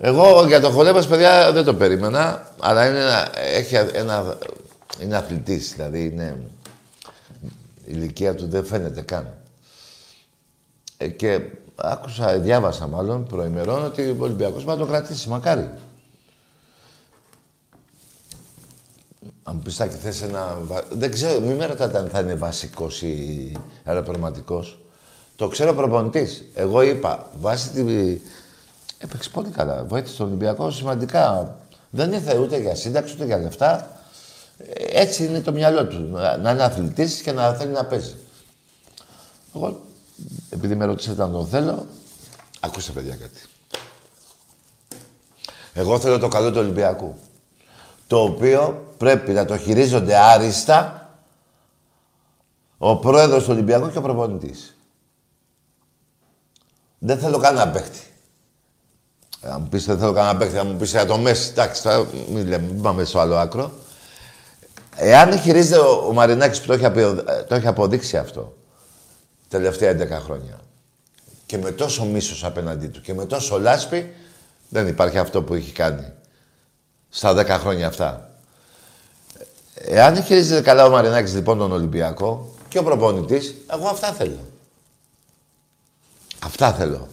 Εγώ 0.00 0.46
για 0.46 0.60
τον 0.60 0.72
Χολέμπας, 0.72 1.06
παιδιά, 1.06 1.52
δεν 1.52 1.64
το 1.64 1.74
περίμενα, 1.74 2.52
αλλά 2.60 2.88
είναι 2.88 2.98
ένα, 2.98 3.38
έχει 3.38 3.74
ένα, 3.74 4.38
είναι 5.00 5.16
αθλητής, 5.16 5.72
δηλαδή 5.72 6.04
είναι, 6.04 6.36
η 7.42 7.50
ηλικία 7.84 8.34
του 8.34 8.48
δεν 8.48 8.64
φαίνεται 8.64 9.00
καν. 9.00 9.34
Ε, 10.96 11.08
και 11.08 11.40
άκουσα, 11.76 12.38
διάβασα 12.38 12.86
μάλλον 12.86 13.26
προημερών 13.26 13.84
ότι 13.84 14.02
ο 14.02 14.16
Ολυμπιακός 14.18 14.64
θα 14.64 14.76
το 14.76 14.86
κρατήσει, 14.86 15.28
μακάρι. 15.28 15.70
Αν 19.44 19.54
μου 19.54 19.62
πεις, 19.62 19.76
Τάκη, 19.76 19.96
θες 19.96 20.22
ένα... 20.22 20.58
Δεν 20.90 21.10
ξέρω, 21.10 21.40
μην 21.40 21.56
με 21.56 21.66
ρωτάτε 21.66 21.98
αν 21.98 22.08
θα 22.08 22.20
είναι 22.20 22.34
βασικός 22.34 23.02
ή 23.02 23.52
αεροπραγματικός. 23.84 24.78
Το 25.36 25.48
ξέρω 25.48 25.74
προπονητής. 25.74 26.44
Εγώ 26.54 26.82
είπα, 26.82 27.30
βάσει 27.38 27.68
τη... 27.68 28.18
Έπαιξε 28.98 29.30
πολύ 29.30 29.48
καλά. 29.48 29.84
Βοήθησε 29.84 30.16
τον 30.16 30.26
Ολυμπιακό 30.26 30.70
σημαντικά. 30.70 31.56
Δεν 31.90 32.12
ήρθε 32.12 32.38
ούτε 32.38 32.58
για 32.58 32.74
σύνταξη, 32.74 33.14
ούτε 33.14 33.24
για 33.24 33.38
λεφτά. 33.38 34.00
Έτσι 34.76 35.24
είναι 35.24 35.40
το 35.40 35.52
μυαλό 35.52 35.86
του. 35.86 36.00
Να 36.40 36.50
είναι 36.50 36.62
αθλητής 36.62 37.20
και 37.20 37.32
να 37.32 37.52
θέλει 37.52 37.72
να 37.72 37.84
παίζει. 37.84 38.14
Εγώ, 39.56 39.80
επειδή 40.50 40.74
με 40.74 40.84
ρωτήσατε 40.84 41.22
αν 41.22 41.32
το 41.32 41.44
θέλω, 41.44 41.86
ακούστε 42.60 42.92
παιδιά 42.92 43.16
κάτι. 43.16 43.40
Εγώ 45.72 45.98
θέλω 45.98 46.18
το 46.18 46.28
καλό 46.28 46.50
του 46.50 46.58
Ολυμπιακού 46.58 47.14
το 48.12 48.22
οποίο 48.22 48.86
πρέπει 48.96 49.32
να 49.32 49.44
το 49.44 49.56
χειρίζονται 49.56 50.16
άριστα 50.16 51.10
ο 52.78 52.96
πρόεδρος 52.96 53.44
του 53.44 53.48
Ολυμπιακού 53.52 53.90
και 53.90 53.98
ο 53.98 54.00
προπονητής. 54.00 54.76
Δεν 56.98 57.18
θέλω 57.18 57.38
κανένα 57.38 57.68
παίχτη. 57.68 58.00
Αν 59.42 59.60
μου 59.60 59.68
πεις 59.68 59.84
δεν 59.84 59.98
θέλω 59.98 60.12
κανένα 60.12 60.38
παίχτη, 60.38 60.58
αν 60.58 60.66
μου 60.66 60.76
πεις 60.76 60.90
για 60.90 61.06
το 61.06 61.18
Μέση, 61.18 61.50
εντάξει, 61.50 61.82
τώρα 61.82 62.06
μην, 62.28 62.46
λέμε, 62.48 62.66
μην 62.66 62.82
πάμε 62.82 63.04
στο 63.04 63.18
άλλο 63.18 63.36
άκρο. 63.36 63.72
Εάν 64.96 65.38
χειρίζεται 65.38 65.80
ο, 65.80 66.06
ο 66.06 66.12
Μαρινάκης 66.12 66.60
που 66.60 66.66
το 66.66 66.72
έχει, 66.72 66.82
το 67.48 67.54
έχει 67.54 67.66
αποδείξει 67.66 68.16
αυτό 68.16 68.56
τελευταία 69.48 70.18
11 70.18 70.22
χρόνια 70.24 70.60
και 71.46 71.58
με 71.58 71.70
τόσο 71.70 72.04
μίσος 72.04 72.44
απέναντί 72.44 72.86
του 72.86 73.00
και 73.00 73.14
με 73.14 73.26
τόσο 73.26 73.58
λάσπη, 73.58 74.14
δεν 74.68 74.86
υπάρχει 74.86 75.18
αυτό 75.18 75.42
που 75.42 75.54
έχει 75.54 75.72
κάνει 75.72 76.12
στα 77.14 77.34
10 77.36 77.46
χρόνια 77.46 77.86
αυτά. 77.86 78.30
Εάν 79.74 80.24
χειρίζεται 80.24 80.60
καλά 80.60 80.84
ο 80.84 80.90
Μαρινάκης 80.90 81.34
λοιπόν 81.34 81.58
τον 81.58 81.72
Ολυμπιακό 81.72 82.54
και 82.68 82.78
ο 82.78 82.82
προπονητής, 82.82 83.54
εγώ 83.72 83.88
αυτά 83.88 84.12
θέλω. 84.12 84.38
Αυτά 86.44 86.72
θέλω. 86.72 87.08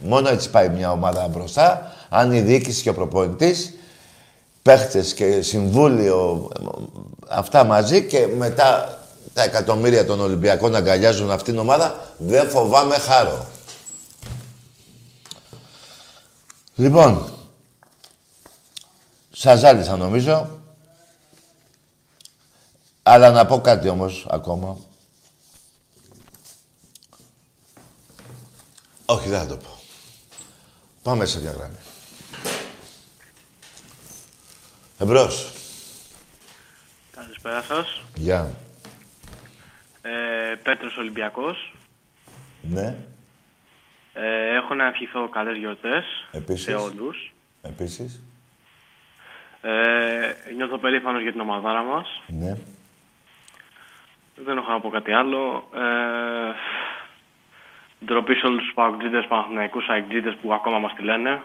Μόνο 0.00 0.28
έτσι 0.28 0.50
πάει 0.50 0.68
μια 0.68 0.90
ομάδα 0.90 1.28
μπροστά. 1.28 1.92
Αν 2.08 2.32
η 2.32 2.40
διοίκηση 2.40 2.82
και 2.82 2.88
ο 2.88 2.94
προπονητής, 2.94 3.74
παίχτες 4.62 5.14
και 5.14 5.42
συμβούλιο, 5.42 6.48
αυτά 7.28 7.64
μαζί 7.64 8.06
και 8.06 8.26
μετά 8.36 8.98
τα 9.32 9.42
εκατομμύρια 9.42 10.06
των 10.06 10.20
Ολυμπιακών 10.20 10.74
αγκαλιάζουν 10.74 11.30
αυτήν 11.30 11.52
την 11.52 11.62
ομάδα, 11.62 12.14
δεν 12.16 12.48
φοβάμαι 12.48 12.94
χάρο. 12.94 13.46
Λοιπόν, 16.74 17.37
σας 19.38 19.58
ζάλισα 19.58 19.96
νομίζω. 19.96 20.60
Αλλά 23.02 23.30
να 23.30 23.46
πω 23.46 23.60
κάτι 23.60 23.88
όμως 23.88 24.26
ακόμα. 24.30 24.76
Όχι, 29.06 29.28
δεν 29.28 29.38
θα 29.40 29.46
το 29.46 29.56
πω. 29.56 29.78
Πάμε 31.02 31.24
σε 31.24 31.40
μια 31.40 31.50
γραμμή. 31.50 31.76
Εμπρός. 34.98 35.52
Καλησπέρα 37.10 37.62
σας. 37.62 38.02
Γεια. 38.14 38.50
Ε, 40.02 40.54
Πέτρος 40.62 40.96
Ολυμπιακός. 40.96 41.74
Ναι. 42.62 42.96
Ε, 44.12 44.54
έχω 44.56 44.74
να 44.74 44.86
ευχηθώ 44.86 45.28
καλές 45.28 45.56
γιορτές 45.56 46.04
Επίσης. 46.32 46.64
σε 46.64 46.74
όλους. 46.74 47.32
Επίσης. 47.62 48.20
Ε, 49.60 50.52
νιώθω 50.56 50.78
περήφανος 50.78 51.22
για 51.22 51.32
την 51.32 51.40
ομαδάρα 51.40 51.82
μας. 51.82 52.22
Ναι. 52.26 52.56
Δεν 54.44 54.56
έχω 54.56 54.70
να 54.72 54.80
πω 54.80 54.88
κάτι 54.88 55.12
άλλο. 55.12 55.68
Ε, 55.74 56.54
ντροπή 58.04 58.34
σε 58.34 58.46
όλους 58.46 58.62
τους 58.62 58.72
παουτζίδες, 58.74 59.26
παναθηναϊκούς, 59.28 59.88
αεκτζίδες 59.88 60.36
που 60.42 60.52
ακόμα 60.52 60.78
μας 60.78 60.94
τη 60.94 61.02
λένε. 61.02 61.42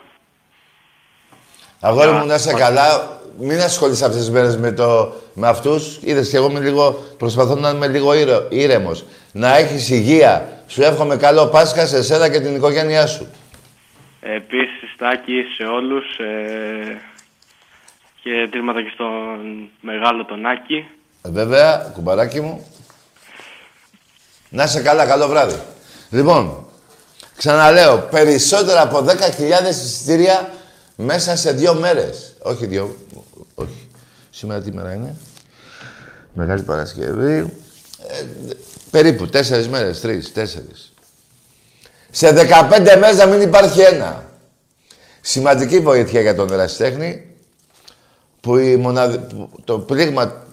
Αγόρι 1.80 2.12
μου, 2.12 2.26
να 2.26 2.36
είσαι 2.36 2.54
καλά. 2.54 3.22
Μην 3.40 3.60
ασχολείσαι 3.60 4.06
αυτές 4.06 4.20
τις 4.20 4.30
μέρες 4.30 4.58
με, 4.58 4.72
το, 4.72 5.14
με 5.34 5.48
αυτούς. 5.48 5.98
Είδες 6.02 6.30
και 6.30 6.38
εγώ 6.38 6.50
με 6.50 6.60
λίγο, 6.60 6.92
προσπαθώ 7.18 7.56
να 7.56 7.70
είμαι 7.70 7.88
λίγο 7.88 8.14
ήρε, 8.14 8.48
ήρεμος. 8.50 9.06
Να 9.32 9.58
έχεις 9.58 9.90
υγεία. 9.90 10.64
Σου 10.68 10.82
εύχομαι 10.82 11.18
καλό 11.18 11.48
Πάσχα 11.48 11.86
σε 11.86 11.98
εσένα 11.98 12.30
και 12.30 12.40
την 12.40 12.56
οικογένειά 12.56 13.08
σου. 13.08 13.32
Επίσης, 14.22 14.96
Τάκη, 14.98 15.44
σε 15.58 15.64
όλους. 15.64 16.18
Ε, 16.18 17.02
και 18.24 18.48
τρίματα 18.52 18.82
και 18.82 18.92
στον 18.94 19.70
μεγάλο 19.82 20.26
τον 20.26 20.46
Άκη. 20.46 20.86
Ε, 21.22 21.30
βέβαια, 21.30 21.92
κουμπαράκι 21.94 22.42
μου. 22.42 22.68
Να 24.50 24.64
είσαι 24.64 24.82
καλά, 24.82 25.06
καλό 25.06 25.28
βράδυ. 25.28 25.60
Λοιπόν, 26.10 26.66
ξαναλέω, 27.38 27.98
περισσότερα 28.12 28.82
από 28.82 29.06
10.000 29.08 29.70
εισιτήρια 29.70 30.54
μέσα 30.96 31.36
σε 31.36 31.52
δύο 31.52 31.74
μέρες. 31.74 32.36
Όχι 32.42 32.66
δύο, 32.66 32.96
όχι. 33.56 33.88
Σήμερα 34.30 34.62
τι 34.62 34.72
μέρα 34.72 34.94
είναι; 34.94 35.16
Μεγάλη 36.34 36.64
Παρασκευή. 36.64 37.38
Ε, 38.08 38.26
περίπου 38.92 39.28
τέσσερις 39.28 39.68
μέρες, 39.68 40.02
τρεις, 40.02 40.34
τέσσερις. 40.34 40.94
Σε 42.10 42.32
15 42.34 42.98
μέρες 43.00 43.18
να 43.18 43.26
μην 43.26 43.42
υπάρχει 43.42 43.82
ένα. 43.82 44.32
Σημαντική 45.22 45.80
βοήθεια 45.80 46.22
για 46.22 46.36
τον 46.36 46.52
ερασιτέχνη 46.52 47.33
που, 48.44 48.58
η 48.58 48.78
που 48.78 49.50
το 49.64 49.80
πλήγμα 49.80 50.46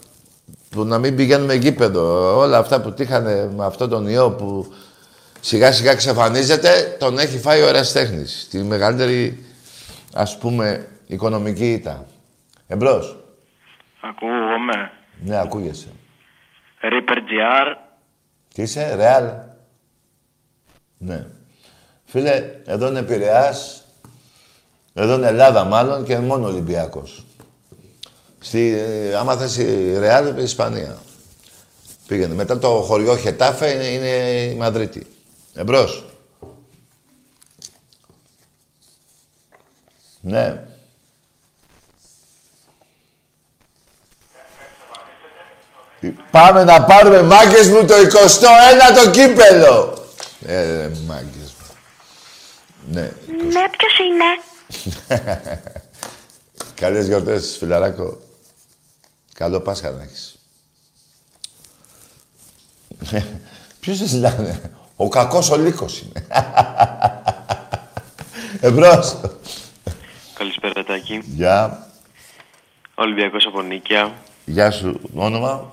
που 0.70 0.84
να 0.84 0.98
μην 0.98 1.16
πηγαίνουμε 1.16 1.54
γήπεδο, 1.54 2.36
όλα 2.38 2.58
αυτά 2.58 2.80
που 2.80 2.92
τύχανε 2.92 3.50
με 3.56 3.64
αυτόν 3.64 3.88
τον 3.88 4.08
ιό 4.08 4.30
που 4.30 4.72
σιγά 5.40 5.72
σιγά 5.72 5.90
εξαφανίζεται, 5.90 6.96
τον 6.98 7.18
έχει 7.18 7.38
φάει 7.38 7.62
ο 7.62 7.66
εραστέχνης. 7.66 8.48
Τη 8.50 8.58
μεγαλύτερη, 8.58 9.44
ας 10.14 10.38
πούμε, 10.38 10.88
οικονομική 11.06 11.72
ήττα. 11.72 12.06
Εμπρός. 12.66 13.16
Ακούγομαι. 14.00 14.90
Ναι, 15.24 15.40
ακούγεσαι. 15.40 15.88
Reaper 16.82 17.16
GR. 17.16 17.76
Τι 18.54 18.62
είσαι, 18.62 18.94
Ρεάλ. 18.94 19.24
Ναι. 20.98 21.26
Φίλε, 22.04 22.44
εδώ 22.64 22.88
είναι 22.88 23.02
Πειραιάς. 23.02 23.84
Εδώ 24.94 25.14
είναι 25.14 25.26
Ελλάδα 25.26 25.64
μάλλον 25.64 26.04
και 26.04 26.18
μόνο 26.18 26.46
Ολυμπιακός. 26.46 27.24
Στη, 28.40 28.74
ε, 28.78 29.14
άμα 29.14 29.36
θες 29.36 29.56
η 29.56 29.98
Ρεάλ, 29.98 30.38
η 30.38 30.42
Ισπανία. 30.42 30.98
Πήγαινε. 32.06 32.34
Μετά 32.34 32.58
το 32.58 32.68
χωριό 32.68 33.16
Χετάφε 33.16 33.70
είναι, 33.70 33.86
είναι 33.86 34.08
η 34.52 34.54
Μαδρίτη. 34.54 35.06
Εμπρός. 35.54 36.04
Ναι. 40.20 40.62
Πάμε 46.30 46.64
να 46.64 46.84
πάρουμε 46.84 47.22
μάγκες 47.22 47.68
μου 47.68 47.84
το 47.84 47.94
21ο 47.94 49.02
το 49.04 49.10
κύπελο. 49.10 50.04
Ε, 50.46 50.90
μάγκες 51.06 51.54
μου. 51.58 51.74
Ναι. 52.90 53.12
Ναι, 53.52 53.64
ποιος 53.76 53.98
είναι; 53.98 54.24
Καλές 56.80 57.06
γιορτές, 57.06 57.56
φιλαράκο. 57.58 58.18
Καλό 59.40 59.60
Πάσχα 59.60 59.90
να 59.90 60.02
έχεις. 60.02 60.38
Ποιος 63.80 63.96
σε 63.96 64.06
ζητάνε; 64.06 64.72
Ο 64.96 65.08
κακός 65.08 65.50
ο 65.50 65.56
λύκος 65.56 66.00
είναι. 66.00 66.26
Εμπρός. 68.60 69.20
Καλησπέρα, 70.34 70.84
Τάκη. 70.84 71.20
Γεια. 71.24 71.86
Ολυμπιακός 72.94 73.46
από 73.46 73.62
Νίκαια. 73.62 74.14
Γεια 74.44 74.70
σου. 74.70 75.00
Όνομα; 75.14 75.72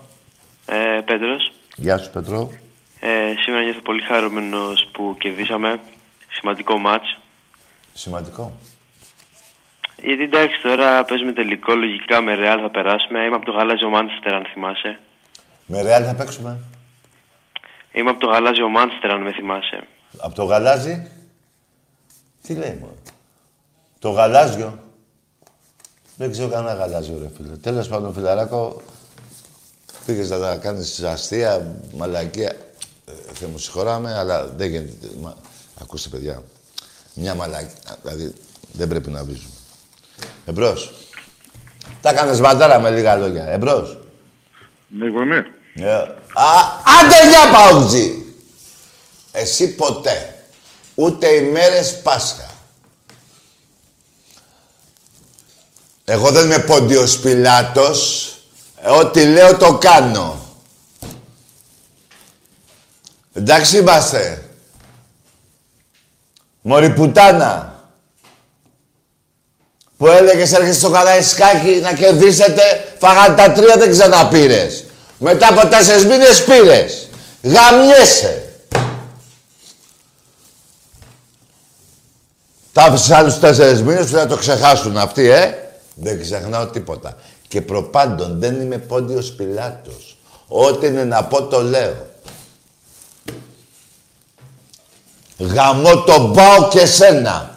Ε, 0.66 1.02
Πέτρος. 1.06 1.52
Γεια 1.76 1.98
σου, 1.98 2.12
Πετρό. 2.12 2.52
Ε, 3.00 3.34
σήμερα 3.44 3.64
νιώθω 3.64 3.82
πολύ 3.82 4.02
χαρούμενος 4.02 4.90
που 4.92 5.16
κερδίσαμε. 5.20 5.80
Σημαντικό 6.30 6.78
μάτς. 6.78 7.18
Σημαντικό. 7.94 8.58
Γιατί 10.04 10.24
εντάξει, 10.24 10.62
τώρα 10.62 11.06
παίζουμε 11.06 11.34
τελικό, 11.34 11.76
λογικά 11.76 12.22
με 12.22 12.36
Real 12.36 12.60
θα 12.62 12.70
περάσουμε. 12.70 13.20
Είμαι 13.20 13.36
από 13.36 13.46
το 13.46 13.52
γαλάζιο 13.52 13.90
Μάντσεστερ, 13.90 14.34
αν 14.34 14.46
θυμάσαι. 14.54 15.00
Με 15.66 15.82
Ρεάλ 15.82 16.04
θα 16.06 16.16
παίξουμε. 16.16 16.60
Είμαι 17.92 18.10
από 18.10 18.20
το 18.20 18.28
γαλάζιο 18.28 18.70
Μάντσεστερ, 18.70 19.12
αν 19.12 19.22
με 19.22 19.32
θυμάσαι. 19.32 19.88
Από 20.18 20.36
το 20.36 20.44
γαλάζι. 20.44 21.12
Τι 22.42 22.54
λέει 22.54 22.78
μόνο. 22.80 22.96
Το 24.00 24.10
γαλάζιο. 24.10 24.80
Δεν 26.16 26.32
ξέρω 26.32 26.50
κανένα 26.50 26.74
γαλάζιο, 26.74 27.18
ρε 27.22 27.30
φίλε. 27.38 27.56
Τέλος 27.56 27.88
πάντων, 27.88 28.14
φιλαράκο, 28.14 28.82
πήγες 30.06 30.30
να 30.30 30.40
τα 30.40 30.58
κάνεις 30.58 31.04
αστεία, 31.04 31.76
μαλακία. 31.94 32.56
Ε, 33.06 33.12
Θεέ 33.34 33.50
μου 33.50 33.58
συγχωράμε, 33.58 34.18
αλλά 34.18 34.46
δεν 34.48 34.70
γίνεται. 34.70 35.08
Μα... 35.22 35.36
Ακούστε, 35.82 36.10
παιδιά. 36.10 36.44
Μια 37.14 37.36
μαλακία. 37.36 37.98
Δηλαδή, 38.02 38.34
δεν 38.72 38.88
πρέπει 38.88 39.10
να 39.10 39.24
βρίζουμε. 39.24 39.57
Εμπρός. 40.46 40.92
Τα 42.02 42.14
κάνεις 42.14 42.40
μπατάρα 42.40 42.80
με 42.80 42.90
λίγα 42.90 43.16
λόγια. 43.16 43.46
Εμπρός. 43.46 43.98
Ναι, 44.88 45.06
εγώ 45.06 45.22
είμαι. 45.22 45.46
Ε, 45.74 45.94
Α, 46.34 46.46
άντε 47.00 47.30
για 47.30 47.52
παουτζή. 47.54 48.26
Εσύ 49.32 49.76
ποτέ. 49.76 50.42
Ούτε 50.96 51.28
ημέρες 51.28 52.02
Πάσχα. 52.02 52.50
Εγώ 56.06 56.32
δεν 56.32 56.46
είμαι 56.46 56.60
πόντιος 56.60 57.20
Πιλάτος. 57.20 58.32
Ε, 58.82 58.90
Ό,τι 58.90 59.26
λέω 59.26 59.58
το 59.58 59.78
κάνω. 59.78 60.40
Εντάξει 63.34 63.78
είμαστε. 63.78 64.50
Μωρή 66.62 66.94
πουτάνα. 66.94 67.77
Που 69.98 70.08
έλεγες 70.08 70.54
έρχεσαι 70.54 70.80
στο 70.80 70.90
Καραϊσκάκι 70.90 71.80
να 71.82 71.94
κερδίσετε, 71.94 72.62
φάγατε 73.00 73.34
τα 73.42 73.52
τρία 73.52 73.78
δεν 73.78 73.92
ξαναπήρες. 73.92 74.84
Μετά 75.18 75.48
από 75.48 75.68
τέσσερις 75.68 76.06
μήνες 76.06 76.44
πήρες. 76.44 77.10
Γαμιέσαι. 77.42 78.42
Τα 82.74 82.84
άφησες 82.84 83.12
άλλους 83.12 83.40
τέσσερις 83.40 83.82
μήνες 83.82 84.06
που 84.06 84.18
θα 84.18 84.28
το 84.28 84.38
ξεχάσουν 84.38 84.98
αυτοί, 84.98 85.30
ε. 85.30 85.54
Δεν 85.96 86.22
ξεχνάω 86.22 86.66
τίποτα. 86.66 87.18
Και 87.48 87.62
προπάντων 87.62 88.40
δεν 88.40 88.62
είμαι 88.62 88.78
πόντιος 88.78 89.32
Πιλάτος. 89.32 90.18
Ό,τι 90.48 90.88
είναι 90.88 91.04
να 91.04 91.24
πω 91.24 91.44
το 91.44 91.62
λέω. 91.62 92.08
Γαμώ 95.38 96.04
τον 96.04 96.34
πάω 96.34 96.68
και 96.68 96.86
σένα. 96.86 97.57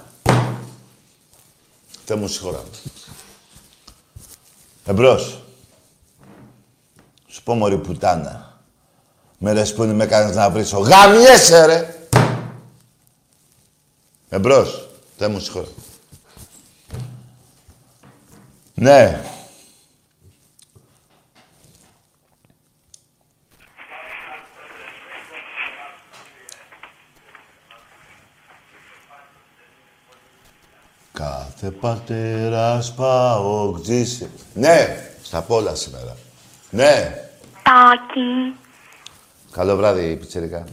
Θε 2.10 2.16
μου 2.16 2.28
συγχωρά. 2.28 2.62
Εμπρός. 4.84 5.42
Σου 7.26 7.42
πω 7.42 7.54
μωρή 7.54 7.78
πουτάνα. 7.78 8.60
Μέρες 9.38 9.74
που 9.74 9.82
είναι 9.82 9.92
με 9.92 10.06
κάνεις 10.06 10.36
να 10.36 10.50
βρίσω. 10.50 10.78
Γαμιέσαι 10.78 11.66
ρε. 11.66 12.08
Εμπρός. 14.28 14.88
Θε 15.18 15.28
μου 15.28 15.40
συγχωρά. 15.40 15.66
Ναι. 18.74 19.24
Κάθε 31.12 31.70
πατέρας 31.70 32.94
παοκτζής... 32.94 34.28
Ναι, 34.54 35.10
στα 35.22 35.42
πόλα 35.42 35.74
σήμερα. 35.74 36.16
Ναι. 36.70 37.14
Τάκη. 37.62 38.58
Καλό 39.50 39.76
βράδυ, 39.76 40.16
πιτσερικά. 40.16 40.64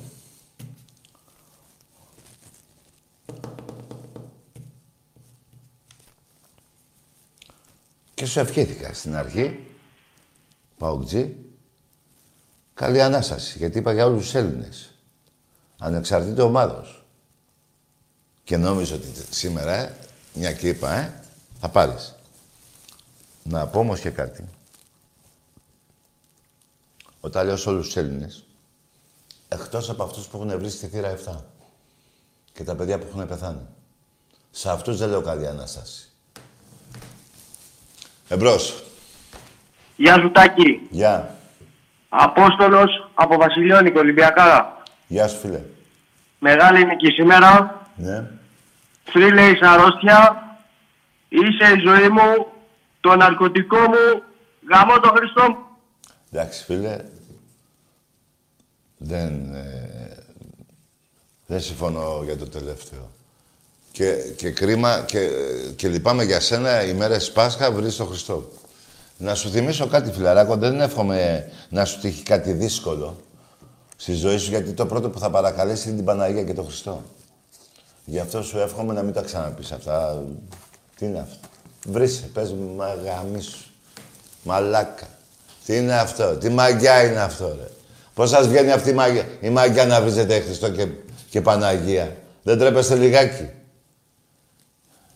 Και 8.13 8.25
σου 8.25 8.39
ευχήθηκα 8.39 8.93
στην 8.93 9.15
αρχή, 9.15 9.67
Παοκτζή, 10.77 11.35
καλή 12.73 13.01
Ανάσταση, 13.01 13.57
γιατί 13.57 13.77
είπα 13.77 13.93
για 13.93 14.05
όλους 14.05 14.23
τους 14.23 14.35
Έλληνες. 14.35 14.93
Ανεξαρτήτως 15.79 16.45
ομάδος. 16.45 17.05
Και 18.43 18.57
νόμιζα 18.57 18.95
ότι 18.95 19.07
σήμερα, 19.29 19.73
ε, 19.73 19.95
μια 20.37 20.53
και 20.53 20.67
είπα, 20.67 20.91
ε, 20.91 21.13
θα 21.59 21.69
πάρεις. 21.69 22.15
Να 23.43 23.67
πω 23.67 23.79
όμως 23.79 23.99
και 23.99 24.09
κάτι. 24.09 24.49
Όταν 27.19 27.45
λέω 27.45 27.57
σε 27.57 27.69
όλους 27.69 27.85
τους 27.85 27.95
Έλληνες, 27.95 28.43
εκτός 29.47 29.89
από 29.89 30.03
αυτούς 30.03 30.27
που 30.27 30.37
έχουν 30.37 30.59
βρει 30.59 30.69
στη 30.69 30.87
θύρα 30.87 31.09
7 31.09 31.45
και 32.53 32.63
τα 32.63 32.75
παιδιά 32.75 32.99
που 32.99 33.05
έχουν 33.09 33.27
πεθάνει. 33.27 33.67
Σε 34.51 34.69
αυτούς 34.69 34.97
δεν 34.97 35.09
λέω 35.09 35.21
καλή 35.21 35.47
Ανάσταση. 35.47 36.09
Εμπρός. 38.27 38.83
Γεια 39.95 40.19
σου 40.19 40.31
Τάκη. 40.31 40.87
Γεια. 40.89 41.35
Απόστολος 42.09 43.09
από 43.13 43.37
Βασιλιώνικο, 43.37 43.99
Ολυμπιακάρα. 43.99 44.83
Γεια 45.07 45.27
σου, 45.27 45.37
φίλε. 45.37 45.61
Μεγάλη 46.39 46.85
νίκη 46.85 47.11
σήμερα. 47.11 47.81
Ναι. 47.95 48.36
Θρύλε 49.11 49.41
είσαι 49.41 49.67
αρρώστια. 49.67 50.41
Είσαι 51.29 51.73
η 51.73 51.79
ζωή 51.87 52.09
μου, 52.09 52.45
το 52.99 53.15
ναρκωτικό 53.15 53.77
μου. 53.77 54.23
Γαμώ 54.69 54.99
το 54.99 55.13
Χριστό 55.15 55.43
μου. 55.49 55.57
Εντάξει, 56.31 56.63
φίλε. 56.63 56.97
Δεν... 58.97 59.53
ε, 59.53 60.23
δεν 61.45 61.61
συμφωνώ 61.61 62.21
για 62.23 62.37
το 62.37 62.47
τελευταίο. 62.47 63.09
Και, 63.91 64.13
και 64.37 64.51
κρίμα 64.51 65.03
και, 65.07 65.29
και 65.75 65.87
λυπάμαι 65.87 66.23
για 66.23 66.39
σένα 66.39 66.83
οι 66.83 66.93
μέρες 66.93 67.31
Πάσχα 67.31 67.71
βρεις 67.71 67.95
τον 67.95 68.07
Χριστό. 68.07 68.51
Να 69.17 69.35
σου 69.35 69.49
θυμίσω 69.49 69.87
κάτι, 69.87 70.11
φιλαράκο. 70.11 70.55
Δεν 70.55 70.81
εύχομαι 70.81 71.51
να 71.69 71.85
σου 71.85 71.99
τύχει 71.99 72.23
κάτι 72.23 72.51
δύσκολο 72.51 73.17
στη 73.95 74.13
ζωή 74.13 74.37
σου, 74.37 74.49
γιατί 74.49 74.73
το 74.73 74.85
πρώτο 74.85 75.09
που 75.09 75.19
θα 75.19 75.29
παρακαλέσει 75.29 75.87
είναι 75.87 75.95
την 75.95 76.05
Παναγία 76.05 76.43
και 76.43 76.53
τον 76.53 76.65
Χριστό. 76.65 77.03
Γι' 78.09 78.19
αυτό 78.19 78.43
σου 78.43 78.57
εύχομαι 78.57 78.93
να 78.93 79.01
μην 79.01 79.13
τα 79.13 79.21
ξαναπείς 79.21 79.71
αυτά. 79.71 80.23
Τι 80.95 81.05
είναι 81.05 81.19
αυτό; 81.19 81.47
Βρίσκε, 81.87 82.25
πες 82.25 82.51
μου, 82.51 82.75
μα 82.75 82.93
γαμίσου. 82.93 83.65
Μαλάκα. 84.43 85.07
Τι 85.65 85.77
είναι 85.77 85.95
αυτό, 85.99 86.37
τι 86.37 86.49
μαγιά 86.49 87.03
είναι 87.03 87.19
αυτό, 87.19 87.47
ρε; 87.47 87.67
Πώς 88.13 88.29
σας 88.29 88.47
βγαίνει 88.47 88.71
αυτή 88.71 88.89
η 88.89 88.93
μαγιά, 88.93 89.27
η 89.41 89.49
μαγιά 89.49 89.85
να 89.85 90.01
βρίζετε 90.01 90.39
Χριστό 90.39 90.71
και, 90.71 90.87
και 91.29 91.41
Παναγία. 91.41 92.15
Δεν 92.43 92.57
τρέπεστε 92.57 92.95
λιγάκι; 92.95 93.49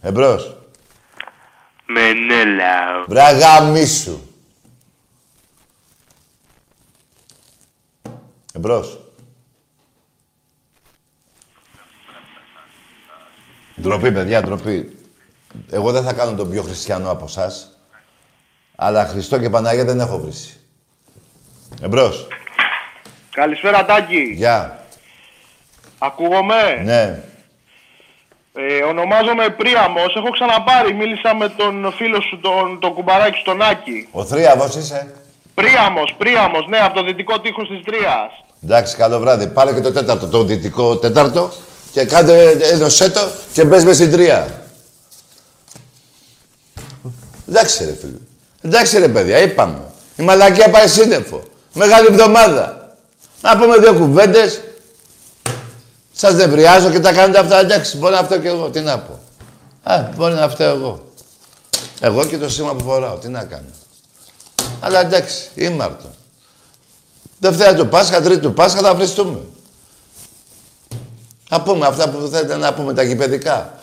Εμπρός. 0.01 0.57
Μενέλαο. 1.85 3.05
Βραγαμίσου. 3.07 4.19
Εμπρός. 8.53 9.00
Ντροπή, 13.81 14.11
παιδιά, 14.11 14.41
ντροπή. 14.41 14.97
Εγώ 15.71 15.91
δεν 15.91 16.03
θα 16.03 16.13
κάνω 16.13 16.33
τον 16.33 16.49
πιο 16.49 16.61
χριστιανό 16.61 17.11
από 17.11 17.25
εσάς. 17.25 17.69
Αλλά 18.75 19.05
Χριστό 19.05 19.39
και 19.39 19.49
Παναγία 19.49 19.85
δεν 19.85 19.99
έχω 19.99 20.17
βρει. 20.19 20.33
Εμπρός. 21.81 22.27
Καλησπέρα 23.31 23.85
Τάκη. 23.85 24.33
Γεια. 24.35 24.85
Ακούγομαι; 25.97 26.81
Ναι. 26.83 27.19
Ε, 28.53 28.83
ονομάζομαι 28.83 29.49
Πρίαμος. 29.49 30.15
Έχω 30.15 30.29
ξαναπάρει. 30.29 30.93
Μίλησα 30.93 31.35
με 31.35 31.49
τον 31.49 31.93
φίλο 31.97 32.21
σου, 32.21 32.39
τον, 32.39 32.79
τον 32.79 32.93
κουμπαράκι 32.93 33.39
στον 33.39 33.61
Άκη. 33.61 34.07
Ο 34.11 34.25
Θρίαβος 34.25 34.75
είσαι; 34.75 35.13
Πρίαμος, 35.53 36.15
Πρίαμος, 36.17 36.67
ναι, 36.67 36.77
από 36.77 36.93
το 36.93 37.03
δυτικό 37.03 37.39
τείχος 37.39 37.67
της 37.67 37.83
Τρίας. 37.83 38.31
Εντάξει, 38.63 38.95
καλό 38.95 39.19
βράδυ. 39.19 39.47
Πάρε 39.47 39.73
και 39.73 39.81
το 39.81 39.91
τέταρτο, 39.91 40.27
το 40.27 40.43
δυτικό 40.43 40.97
τέταρτο 40.97 41.51
και 41.91 42.05
κάντε, 42.05 42.49
έδωσέ 42.51 43.09
το 43.09 43.31
και 43.53 43.63
μπες 43.63 43.83
μες 43.83 43.95
στην 43.95 44.11
τρία. 44.11 44.61
Εντάξει 47.47 47.85
ρε 47.85 47.95
φίλε. 48.01 48.17
Εντάξει 48.61 48.99
ρε 48.99 49.07
παιδιά, 49.07 49.37
είπαμε. 49.37 49.79
Η 50.15 50.23
μαλακία 50.23 50.69
πάει 50.69 50.87
σύννεφο. 50.87 51.43
Μεγάλη 51.73 52.07
εβδομάδα. 52.07 52.95
Να 53.41 53.57
πούμε 53.57 53.77
δύο 53.77 53.93
κουβέντες. 53.93 54.61
Σας 56.13 56.33
νευριάζω 56.33 56.89
και 56.89 56.99
τα 56.99 57.13
κάνετε 57.13 57.39
αυτά. 57.39 57.59
Εντάξει, 57.59 57.97
μπορεί 57.97 58.13
να 58.13 58.23
φταίω 58.23 58.39
κι 58.39 58.47
εγώ. 58.47 58.69
Τι 58.69 58.79
να 58.79 58.99
πω. 58.99 59.19
Α, 59.83 60.09
μπορεί 60.15 60.33
να 60.33 60.49
φταίω 60.49 60.75
εγώ. 60.75 61.11
Εγώ 61.99 62.25
και 62.25 62.37
το 62.37 62.49
σήμα 62.49 62.75
που 62.75 62.83
φοράω. 62.83 63.15
Τι 63.15 63.27
να 63.27 63.43
κάνω. 63.43 63.69
Αλλά 64.79 64.99
εντάξει, 64.99 65.49
ήμαρτο. 65.55 66.09
Δευτέρα 67.39 67.75
του 67.75 67.87
Πάσχα, 67.87 68.21
Τρίτη 68.21 68.39
του 68.39 68.53
Πάσχα 68.53 68.79
θα 68.79 68.95
βριστούμε. 68.95 69.39
Να 71.51 71.61
πούμε 71.61 71.85
αυτά 71.85 72.09
που 72.09 72.27
θέλετε 72.27 72.55
να 72.55 72.73
πούμε 72.73 72.93
τα 72.93 73.03
γηπαιδικά. 73.03 73.79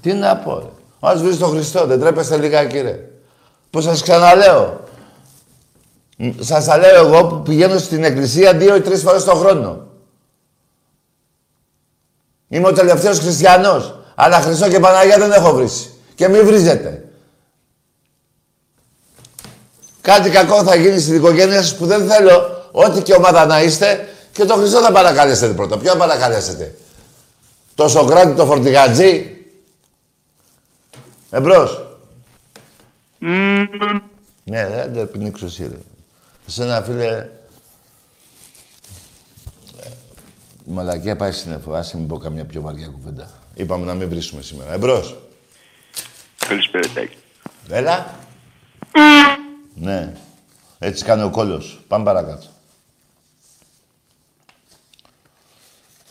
Τι 0.00 0.12
να 0.12 0.36
πω, 0.36 0.58
ρε. 0.58 0.66
Ας 1.00 1.22
βρεις 1.22 1.38
τον 1.38 1.50
Χριστό, 1.50 1.86
δεν 1.86 2.00
τρέπεστε 2.00 2.36
λιγάκι, 2.36 2.80
ρε. 2.80 3.08
Πώς 3.70 3.84
σας 3.84 4.02
ξαναλέω. 4.02 4.84
Μ, 6.16 6.28
Σας 6.40 6.64
τα 6.64 6.78
λέω 6.78 7.06
εγώ 7.06 7.26
που 7.26 7.42
πηγαίνω 7.42 7.78
στην 7.78 8.04
εκκλησία 8.04 8.54
δύο 8.54 8.76
ή 8.76 8.80
τρεις 8.80 9.02
φορές 9.02 9.24
το 9.24 9.34
χρόνο. 9.34 9.86
Είμαι 12.48 12.68
ο 12.68 12.72
τελευταίος 12.72 13.18
χριστιανός. 13.18 13.98
Αλλά 14.14 14.40
Χριστό 14.40 14.68
και 14.68 14.80
Παναγία 14.80 15.18
δεν 15.18 15.32
έχω 15.32 15.52
βρει. 15.52 15.68
Και 16.14 16.28
μην 16.28 16.46
βρίζετε. 16.46 17.08
Κάτι 20.00 20.30
κακό 20.30 20.62
θα 20.62 20.74
γίνει 20.74 21.00
στην 21.00 21.14
οικογένεια 21.14 21.62
σας 21.62 21.76
που 21.76 21.86
δεν 21.86 22.08
θέλω, 22.08 22.64
ό,τι 22.72 23.02
και 23.02 23.14
ομάδα 23.14 23.46
να 23.46 23.62
είστε, 23.62 24.08
και 24.32 24.44
τον 24.44 24.58
Χριστό 24.58 24.80
θα 24.80 24.92
παρακαλέσετε 24.92 25.54
πρώτα. 25.54 25.78
Ποιο 25.78 25.90
θα 25.90 25.96
παρακαλέσετε. 25.96 26.74
Το 27.74 27.88
Σοκράτη, 27.88 28.34
το 28.34 28.46
Φορτηγατζή; 28.46 29.36
Εμπρός. 31.30 31.86
Ναι, 34.44 34.66
δεν 34.68 34.92
δεν 34.92 35.10
πνίξω 35.10 35.46
εσύ, 35.46 35.62
ρε. 35.62 35.78
Εσένα, 36.48 36.82
φίλε... 36.82 37.06
ε, 37.06 37.28
Η 40.66 40.70
μαλακία 40.70 41.16
πάει 41.16 41.32
σύννεφο. 41.32 41.72
Άσε 41.72 41.96
μην 41.96 42.06
πω 42.06 42.18
καμιά 42.18 42.44
πιο 42.44 42.60
βαριά 42.60 42.86
κουβέντα. 42.86 43.30
Είπαμε 43.54 43.84
να 43.84 43.94
μην 43.94 44.08
βρίσουμε 44.08 44.42
σήμερα. 44.42 44.72
Εμπρός. 44.72 45.16
Καλησπέρα 46.48 46.88
Τάκη. 46.94 47.16
Έλα. 47.68 48.14
Ναι. 49.74 50.12
Έτσι 50.78 51.04
κάνει 51.04 51.22
ο 51.22 51.30
κόλλος. 51.30 51.80
Πάμε 51.88 52.04
παρακάτω. 52.04 52.46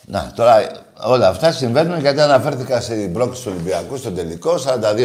Να, 0.09 0.31
τώρα 0.35 0.71
όλα 1.03 1.27
αυτά 1.27 1.51
συμβαίνουν 1.51 1.99
γιατί 1.99 2.21
αναφέρθηκα 2.21 2.81
στην 2.81 3.13
πρόκληση 3.13 3.43
του 3.43 3.51
Ολυμπιακούς, 3.53 3.99
στον 3.99 4.15
τελικό, 4.15 4.55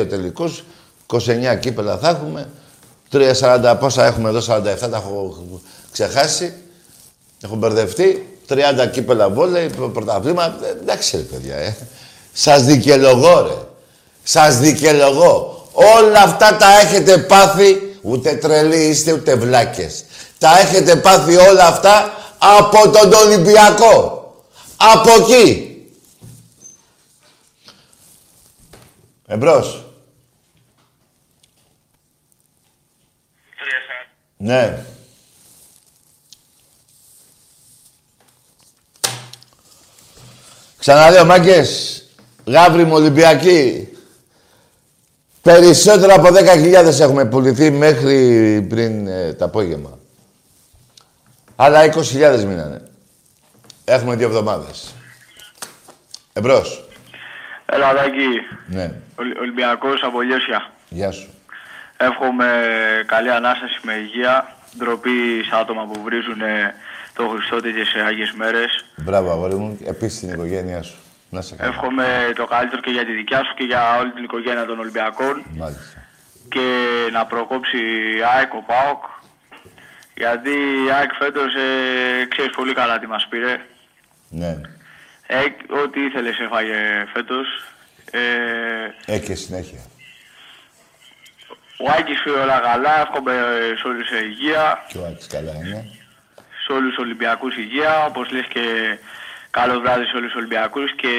42 0.03 0.07
τελικούς, 0.09 0.65
29 1.07 1.57
κύπελα 1.61 1.97
θα 1.99 2.09
έχουμε, 2.09 2.49
3-40 3.13 3.77
πόσα 3.81 4.05
έχουμε 4.07 4.29
εδώ, 4.29 4.41
47 4.41 4.89
τα 4.91 4.97
έχω 4.97 5.37
ξεχάσει, 5.93 6.53
έχω 7.45 7.55
μπερδευτεί, 7.57 8.39
30 8.49 8.87
κύπελα 8.93 9.29
βόλεϊ, 9.29 9.69
πρω- 9.69 9.89
πρωταβλήματα, 9.89 10.67
Ε, 10.67 10.71
εντάξει 10.81 11.17
ρε 11.17 11.23
παιδιά, 11.23 11.57
ε. 11.57 11.77
Σας 12.33 12.63
δικαιολογώ 12.65 13.41
ρε. 13.47 13.55
Σας 14.23 14.59
δικαιολογώ. 14.59 15.67
Όλα 15.73 16.23
αυτά 16.23 16.57
τα 16.57 16.67
έχετε 16.81 17.19
πάθει, 17.19 17.97
ούτε 18.03 18.33
τρελοί 18.35 18.77
είστε 18.85 19.13
ούτε 19.13 19.35
βλάκες. 19.35 20.05
Τα 20.39 20.59
έχετε 20.59 20.97
πάθει 20.97 21.37
όλα 21.37 21.67
αυτά 21.67 22.13
από 22.59 22.89
τον 22.91 23.13
Ολυμπιακό. 23.13 24.17
Από 24.91 25.11
εκεί. 25.23 25.77
Εμπρός. 29.27 29.85
Ναι. 34.37 34.85
Ξαναλέω, 40.79 41.25
μάγκες, 41.25 42.03
γάβρι 42.47 42.85
μου 42.85 42.95
Ολυμπιακοί, 42.95 43.89
περισσότερο 45.43 46.15
από 46.15 46.29
10.000 46.29 47.01
έχουμε 47.01 47.25
πουληθεί 47.25 47.71
μέχρι 47.71 48.67
πριν 48.69 49.07
ε, 49.07 49.33
το 49.33 49.45
απόγευμα. 49.45 49.99
Άλλα 51.57 51.95
20.000 51.95 52.45
μείνανε. 52.47 52.92
Έχουμε 53.85 54.17
δύο 54.17 54.27
εβδομάδες. 54.27 54.95
Εμπρός. 56.33 56.85
Έλα, 57.67 57.95
Δάκη. 57.95 58.29
Ναι. 58.67 58.93
Ολυ- 59.19 59.39
Ολυμπιακός 59.39 60.03
από 60.03 60.21
Λιώσια. 60.21 60.71
Γεια 60.89 61.11
σου. 61.11 61.29
Εύχομαι 61.97 62.47
καλή 63.07 63.31
Ανάσταση 63.33 63.79
με 63.83 63.93
υγεία. 63.93 64.57
Ντροπή 64.79 65.43
σε 65.49 65.57
άτομα 65.61 65.87
που 65.87 66.03
βρίζουν 66.03 66.41
ε, 66.41 66.75
το 67.15 67.29
Χριστό 67.29 67.61
τέτοιες 67.61 67.95
ε, 67.95 68.01
Άγιες 68.01 68.33
μέρες. 68.33 68.85
Μπράβο, 68.97 69.31
αγόρι 69.31 69.55
μου. 69.55 69.79
Επίσης 69.85 70.19
την 70.21 70.29
οικογένειά 70.33 70.83
σου. 70.83 70.95
Να 71.31 71.41
σε 71.41 71.55
καλά. 71.57 71.71
Εύχομαι 71.71 72.33
το 72.37 72.45
καλύτερο 72.47 72.81
και 72.81 72.91
για 72.91 73.05
τη 73.05 73.13
δικιά 73.13 73.45
σου 73.45 73.55
και 73.55 73.65
για 73.65 73.99
όλη 73.99 74.11
την 74.13 74.25
οικογένεια 74.25 74.65
των 74.65 74.79
Ολυμπιακών. 74.79 75.43
Μάλιστα. 75.57 76.03
Και 76.49 76.67
να 77.13 77.27
προκόψει 77.27 77.77
η 78.17 78.23
ΑΕΚ 78.37 78.55
ο 78.55 78.63
ΠΑΟΚ. 78.67 79.05
Γιατί 80.15 80.51
η 80.87 80.91
ΑΕΚ 80.99 81.11
φέτος 81.19 81.55
ε, 81.55 82.25
ξέρεις 82.29 82.51
πολύ 82.57 82.75
καλά 82.75 82.99
τι 82.99 83.07
μας 83.07 83.27
πήρε. 83.31 83.61
Ναι. 84.35 84.61
Ε, 85.27 85.39
ό,τι 85.85 86.01
ήθελες 86.05 86.39
έφαγε 86.39 86.75
φέτος. 87.13 87.47
Ε, 88.11 89.15
Ε, 89.15 89.19
και 89.19 89.35
συνέχεια. 89.35 89.81
ο 91.79 91.91
Άκης 91.99 92.21
φύγει 92.21 92.37
όλα 92.37 92.59
καλά. 92.61 93.01
Εύχομαι 93.01 93.33
σε 93.81 93.87
όλους 93.89 94.11
ε, 94.11 94.25
υγεία. 94.25 94.85
Και 94.89 94.99
ο 94.99 95.07
Άκης 95.07 95.27
καλά 95.27 95.53
είναι. 95.55 95.85
σε 96.67 96.73
όλους 96.73 96.95
τους 96.95 97.05
Ολυμπιακούς 97.05 97.57
υγεία, 97.57 98.05
όπως 98.05 98.31
λες 98.31 98.47
και 98.47 98.99
καλό 99.51 99.81
βράδυ 99.81 100.05
σε 100.05 100.17
όλους 100.17 100.27
τους 100.31 100.37
Ολυμπιακούς 100.41 100.95
και 100.95 101.13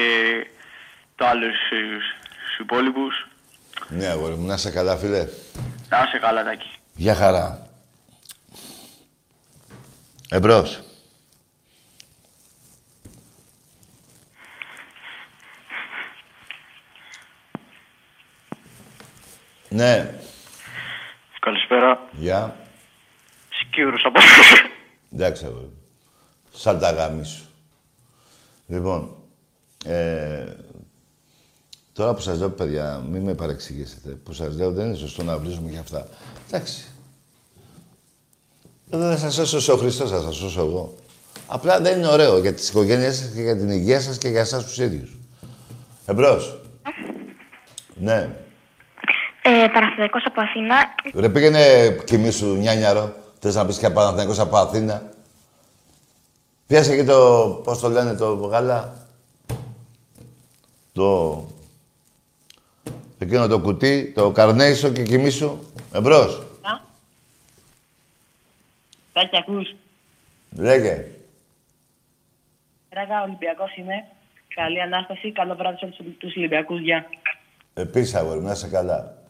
το 1.16 1.26
άλλο 1.26 1.46
στους, 1.66 2.04
στους 2.44 2.58
υπόλοιπους. 2.60 3.28
Ναι, 3.88 4.06
αγόρι 4.08 4.36
μου. 4.36 4.46
Να 4.48 4.58
σε 4.58 4.72
καλά, 4.72 4.98
φίλε. 4.98 5.28
Να 5.90 6.04
είσαι 6.08 6.18
καλά, 6.22 6.44
Τάκη. 6.44 6.72
Γεια 6.96 7.16
χαρά. 7.16 7.68
Εμπρός. 10.30 10.80
Ναι. 19.74 20.20
Καλησπέρα. 21.40 22.10
Γεια. 22.12 22.56
Σκύρος 23.50 24.04
από... 24.06 24.20
Εντάξει, 25.14 25.46
αγόρι. 25.46 25.64
μου. 25.64 25.82
Σαν 26.54 26.80
τα 26.80 26.92
γάμι 26.92 27.26
σου. 27.26 27.44
Λοιπόν, 28.68 29.16
ε, 29.86 30.46
τώρα 31.94 32.14
που 32.14 32.22
σας 32.22 32.38
λέω, 32.38 32.50
παιδιά, 32.50 33.04
μην 33.10 33.22
με 33.22 33.34
παρεξηγήσετε. 33.34 34.10
Που 34.10 34.34
σας 34.34 34.56
λέω, 34.56 34.72
δεν 34.72 34.86
είναι 34.86 34.96
σωστό 34.96 35.24
να 35.24 35.38
βρίζουμε 35.38 35.70
για 35.70 35.80
αυτά. 35.80 36.08
Εντάξει. 36.48 36.86
Δεν 38.86 39.18
θα 39.18 39.30
σας 39.30 39.50
σώσω 39.50 39.74
ο 39.74 39.78
Χριστός, 39.78 40.10
θα 40.10 40.22
σας 40.22 40.36
σώσω 40.36 40.62
εγώ. 40.62 40.96
Απλά 41.48 41.80
δεν 41.80 41.98
είναι 41.98 42.08
ωραίο 42.08 42.38
για 42.38 42.54
τις 42.54 42.70
οικογένειές 42.70 43.18
σας 43.18 43.32
και 43.34 43.42
για 43.42 43.58
την 43.58 43.70
υγεία 43.70 44.02
σας 44.02 44.18
και 44.18 44.28
για 44.28 44.42
εσάς 44.42 44.64
τους 44.64 44.78
ίδιους. 44.78 45.18
Εμπρός. 46.06 46.60
Ναι. 47.96 48.43
Ε, 49.46 49.68
Παναθηναϊκός 49.74 50.24
από 50.26 50.42
Αθήνα. 50.42 50.76
Ρε 51.16 51.30
πήγαινε 51.30 51.96
κοιμήσου 52.06 52.56
νιάνιαρο. 52.56 53.14
Θες 53.40 53.56
να 53.56 53.66
πεις 53.66 53.78
και 53.78 53.90
Παναθηναϊκός 53.90 54.40
από 54.40 54.58
Αθήνα. 54.58 55.12
Πιάσε 56.68 56.96
και 56.96 57.04
το, 57.04 57.62
πώς 57.64 57.80
το 57.80 57.90
λένε, 57.90 58.16
το 58.16 58.34
γάλα. 58.34 59.08
Το... 60.94 61.44
Εκείνο 63.20 63.48
το 63.48 63.60
κουτί, 63.60 64.12
το 64.16 64.32
καρνέισο 64.32 64.90
και 64.90 65.04
κοιμήσου. 65.04 65.60
Εμπρός. 65.94 66.44
Τάκη, 69.14 69.38
ακούς. 69.38 69.76
Λέγε. 70.50 71.06
Ράγα, 72.90 73.24
Ολυμπιακός 73.24 73.76
είμαι. 73.76 74.06
Καλή 74.56 74.82
Ανάσταση. 74.82 75.32
Καλό 75.32 75.56
βράδυ 75.56 75.78
σε 75.78 75.86
όλους 75.86 76.18
τους 76.18 76.36
Ολυμπιακούς. 76.36 76.80
Γεια. 76.80 77.06
Επίσης, 77.74 78.16
αγόρι, 78.16 78.40
μου, 78.40 78.46
να 78.46 78.52
είσαι 78.52 78.68
καλά. 78.68 79.23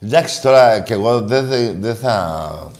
Εντάξει, 0.00 0.42
τώρα 0.42 0.80
κι 0.80 0.92
εγώ 0.92 1.20
δεν 1.20 1.46
δεν- 1.46 1.80
δεν 1.80 1.96
θα... 1.96 2.72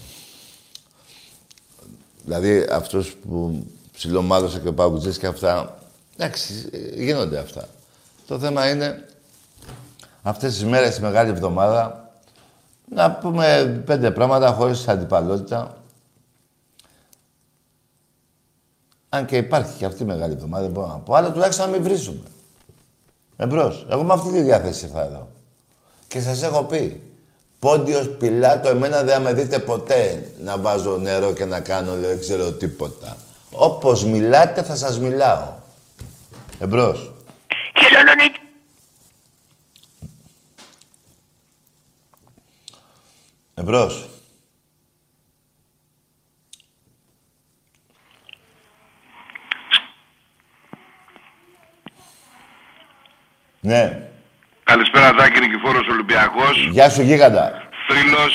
Δηλαδή, 2.25 2.67
αυτούς 2.73 3.15
που 3.15 3.67
ψιλομάδωσε 3.93 4.59
και 4.59 4.69
ο 4.69 4.75
Παγκουτζής 4.75 5.19
και 5.19 5.27
αυτά, 5.27 5.79
εντάξει, 6.17 6.69
γίνονται 6.95 7.39
αυτά. 7.39 7.69
Το 8.27 8.39
θέμα 8.39 8.71
είναι, 8.71 9.09
αυτές 10.23 10.53
τις 10.53 10.65
μέρες, 10.65 10.95
τη 10.95 11.01
Μεγάλη 11.01 11.31
Εβδομάδα, 11.31 12.11
να 12.95 13.13
πούμε 13.13 13.83
πέντε 13.87 14.11
πράγματα 14.11 14.53
χωρίς 14.53 14.89
αντιπαλότητα. 14.89 15.77
Αν 19.09 19.27
και 19.27 19.37
υπάρχει 19.37 19.77
και 19.79 19.85
αυτή 19.85 20.03
η 20.03 20.07
Μεγάλη 20.07 20.33
Εβδομάδα, 20.33 20.63
δεν 20.63 20.73
μπορώ 20.73 20.87
να 20.87 20.99
πω, 20.99 21.15
αλλά 21.15 21.33
τουλάχιστον 21.33 21.67
να 21.67 21.73
μην 21.73 21.83
βρίζουμε. 21.83 22.23
Εμπρός. 23.37 23.87
Εγώ 23.91 24.03
με 24.03 24.13
αυτή 24.13 24.31
τη 24.33 24.41
διάθεση 24.43 24.85
ήρθα 24.85 25.05
εδώ. 25.05 25.29
Και 26.09 26.21
σας 26.21 26.43
έχω 26.43 26.65
πει, 26.65 27.03
Πόντιος 27.59 28.09
Πιλάτο, 28.09 28.69
εμένα 28.69 29.03
δεν 29.03 29.15
θα 29.15 29.21
με 29.21 29.33
δείτε 29.33 29.59
ποτέ 29.59 30.33
να 30.41 30.59
βάζω 30.59 30.97
νερό 30.97 31.33
και 31.33 31.45
να 31.45 31.61
κάνω 31.61 31.97
δεν 31.97 32.21
ξέρω 32.21 32.53
τίποτα. 32.53 33.17
Όπως 33.51 34.05
μιλάτε 34.05 34.63
θα 34.63 34.77
σας 34.77 34.99
μιλάω. 34.99 35.53
Εμπρός. 36.59 37.13
Θεσσαλονίκη. 37.73 38.41
Εμπρός. 43.55 44.09
Ναι. 53.61 54.08
Καλησπέρα 54.73 55.09
Τάκη 55.19 55.39
Νικηφόρος 55.45 55.87
Ολυμπιακός, 55.95 56.55
Γεια 56.77 56.89
σου 56.95 57.03
γίγαντα. 57.09 57.45
θρύλος, 57.89 58.35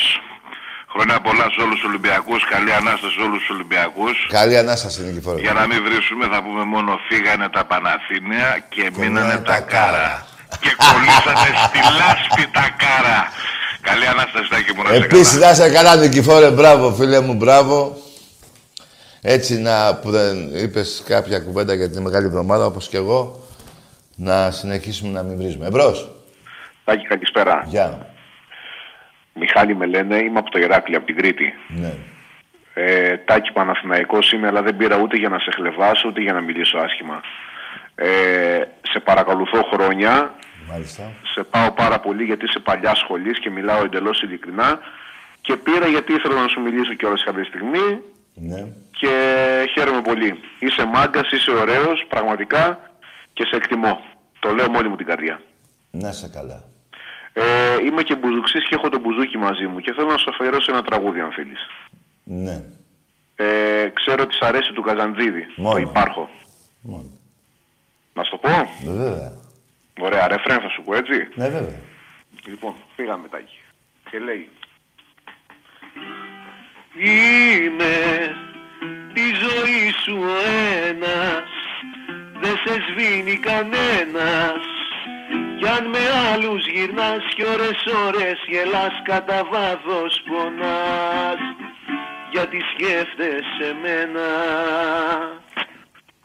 χρόνια 0.92 1.18
πολλά 1.26 1.46
σε 1.54 1.60
όλους 1.64 1.76
τους 1.80 1.88
Ολυμπιακούς, 1.90 2.40
καλή 2.54 2.72
Ανάσταση 2.80 3.14
σε 3.18 3.22
όλους 3.26 3.38
τους 3.42 3.50
Ολυμπιακούς. 3.56 4.16
Καλή 4.38 4.56
Ανάσταση, 4.62 4.96
Νικηφόρος. 5.06 5.40
Για 5.44 5.52
να 5.60 5.64
μην 5.70 5.78
βρίσουμε 5.86 6.24
θα 6.32 6.38
πούμε 6.44 6.62
μόνο 6.74 6.90
φύγανε 7.08 7.46
τα 7.56 7.62
Παναθήνια 7.70 8.48
και 8.74 8.84
μείνανε 8.98 9.36
τα 9.50 9.58
κάρα. 9.74 10.08
Και 10.62 10.70
κολλήσανε 10.84 11.48
στη 11.64 11.80
λάσπη 11.98 12.42
τα 12.58 12.66
κάρα. 12.82 13.18
Καλή 13.88 14.06
Ανάσταση 14.14 14.48
Τάκη 14.52 14.70
μου 14.76 14.82
να 14.82 14.88
σε 14.88 14.96
Επίσης, 14.96 15.32
καλά. 15.32 15.44
να 15.46 15.50
είσαι 15.52 15.66
καλά, 15.76 15.92
Νικηφόρε, 15.96 16.50
μπράβο, 16.58 16.84
φίλε 16.98 17.20
μου, 17.26 17.34
μπράβο. 17.34 17.76
Έτσι, 19.34 19.52
να, 19.66 19.94
που 20.00 20.10
δεν 20.10 20.34
είπες 20.62 21.02
κάποια 21.06 21.38
κουβέντα 21.46 21.74
για 21.74 21.90
τη 21.90 22.00
Μεγάλη 22.00 22.26
Εβδομάδα, 22.26 22.64
όπως 22.66 22.88
και 22.88 22.96
εγώ, 22.96 23.20
να 24.16 24.50
συνεχίσουμε 24.50 25.10
να 25.12 25.22
μην 25.22 25.36
βρίζουμε. 25.36 25.66
Εμπρός. 25.66 26.08
Τάκη, 26.84 27.06
καλησπέρα. 27.06 27.64
Γεια. 27.66 28.06
Μιχάλη 29.34 29.76
με 29.76 29.86
λένε, 29.86 30.16
είμαι 30.16 30.38
από 30.38 30.50
το 30.50 30.58
Ηράκλειο, 30.58 30.98
από 30.98 31.06
την 31.06 31.16
Κρήτη. 31.16 31.54
Ναι. 31.68 31.92
Ε, 32.74 33.16
τάκη 33.16 33.52
Παναθηναϊκός 33.52 34.32
είμαι, 34.32 34.46
αλλά 34.46 34.62
δεν 34.62 34.76
πήρα 34.76 34.96
ούτε 34.98 35.16
για 35.16 35.28
να 35.28 35.38
σε 35.38 35.50
χλεβάσω, 35.54 36.08
ούτε 36.08 36.20
για 36.20 36.32
να 36.32 36.40
μιλήσω 36.40 36.78
άσχημα. 36.78 37.20
Ε, 37.94 38.62
σε 38.92 39.00
παρακολουθώ 39.00 39.62
χρόνια, 39.72 40.34
Μάλιστα. 40.70 41.12
σε 41.34 41.42
πάω 41.44 41.72
πάρα 41.72 42.00
πολύ 42.00 42.24
γιατί 42.24 42.44
είσαι 42.44 42.58
παλιά 42.58 42.94
σχολής 42.94 43.38
και 43.38 43.50
μιλάω 43.50 43.84
εντελώς 43.84 44.22
ειλικρινά 44.22 44.78
και 45.40 45.56
πήρα 45.56 45.86
γιατί 45.86 46.12
ήθελα 46.12 46.40
να 46.40 46.48
σου 46.48 46.60
μιλήσω 46.60 46.94
κιόλας 46.94 47.24
κάποια 47.24 47.44
στιγμή 47.44 48.00
Ναι. 48.34 48.66
και 48.90 49.10
χαίρομαι 49.74 50.00
πολύ. 50.00 50.40
Είσαι 50.58 50.84
μάγκας, 50.84 51.30
είσαι 51.30 51.50
ωραίος, 51.50 52.04
πραγματικά 52.08 52.90
και 53.32 53.44
σε 53.44 53.56
εκτιμώ. 53.56 54.00
Το 54.38 54.54
λέω 54.54 54.70
με 54.70 54.76
όλη 54.78 54.88
μου 54.88 54.96
την 54.96 55.06
καρδιά. 55.06 55.40
Να 55.90 56.08
είσαι 56.08 56.30
καλά. 56.34 56.64
Ε, 57.36 57.42
είμαι 57.84 58.02
και 58.02 58.16
μπουζουξής 58.16 58.68
και 58.68 58.74
έχω 58.74 58.88
το 58.88 58.98
μπουζούκι 58.98 59.38
μαζί 59.38 59.66
μου 59.66 59.78
και 59.80 59.92
θέλω 59.92 60.08
να 60.08 60.16
σου 60.16 60.30
αφιερώσω 60.30 60.72
ένα 60.72 60.82
τραγούδι 60.82 61.20
αν 61.20 61.32
θέλεις. 61.32 61.66
Ναι. 62.24 62.64
Ε, 63.36 63.88
ξέρω 63.94 64.22
ότι 64.22 64.34
σ' 64.34 64.42
αρέσει 64.42 64.72
του 64.72 64.82
Καζαντζίδη. 64.82 65.46
Μόνο. 65.56 65.74
Το 65.74 65.80
υπάρχω. 65.80 66.30
Μόνο. 66.80 67.10
Να 68.12 68.22
σου 68.24 68.30
το 68.30 68.36
πω. 68.36 68.48
Ε, 68.50 68.68
Βέβαια. 68.84 69.32
Ωραία, 70.00 70.28
ρεφρέν 70.28 70.60
θα 70.60 70.68
σου 70.68 70.82
πω 70.82 70.94
έτσι. 70.94 71.28
Ναι, 71.34 71.48
βέβαια. 71.48 71.80
Λοιπόν, 72.46 72.74
πήγαμε 72.96 73.22
μετά 73.22 73.38
εκεί. 73.38 73.58
Και 74.10 74.18
λέει. 74.18 74.48
Είμαι 76.96 77.94
τη 79.12 79.20
ζωή 79.20 79.92
σου 80.04 80.18
ο 80.20 80.34
ένας 80.88 81.48
Δεν 82.40 82.56
σε 82.64 82.74
σβήνει 82.88 83.36
κανένας 83.36 84.73
Κι 85.64 85.70
αν 85.70 85.88
με 85.88 85.98
άλλους 86.32 86.66
γυρνάς 86.68 87.24
κι 87.34 87.44
ώρες 87.44 87.78
ώρες 88.06 88.36
γελάς 88.48 88.94
κατά 89.04 89.44
βάθος 89.52 90.22
πονάς 90.28 91.40
Γιατί 92.32 92.56
σκέφτεσαι 92.74 93.68
μένα 93.82 94.26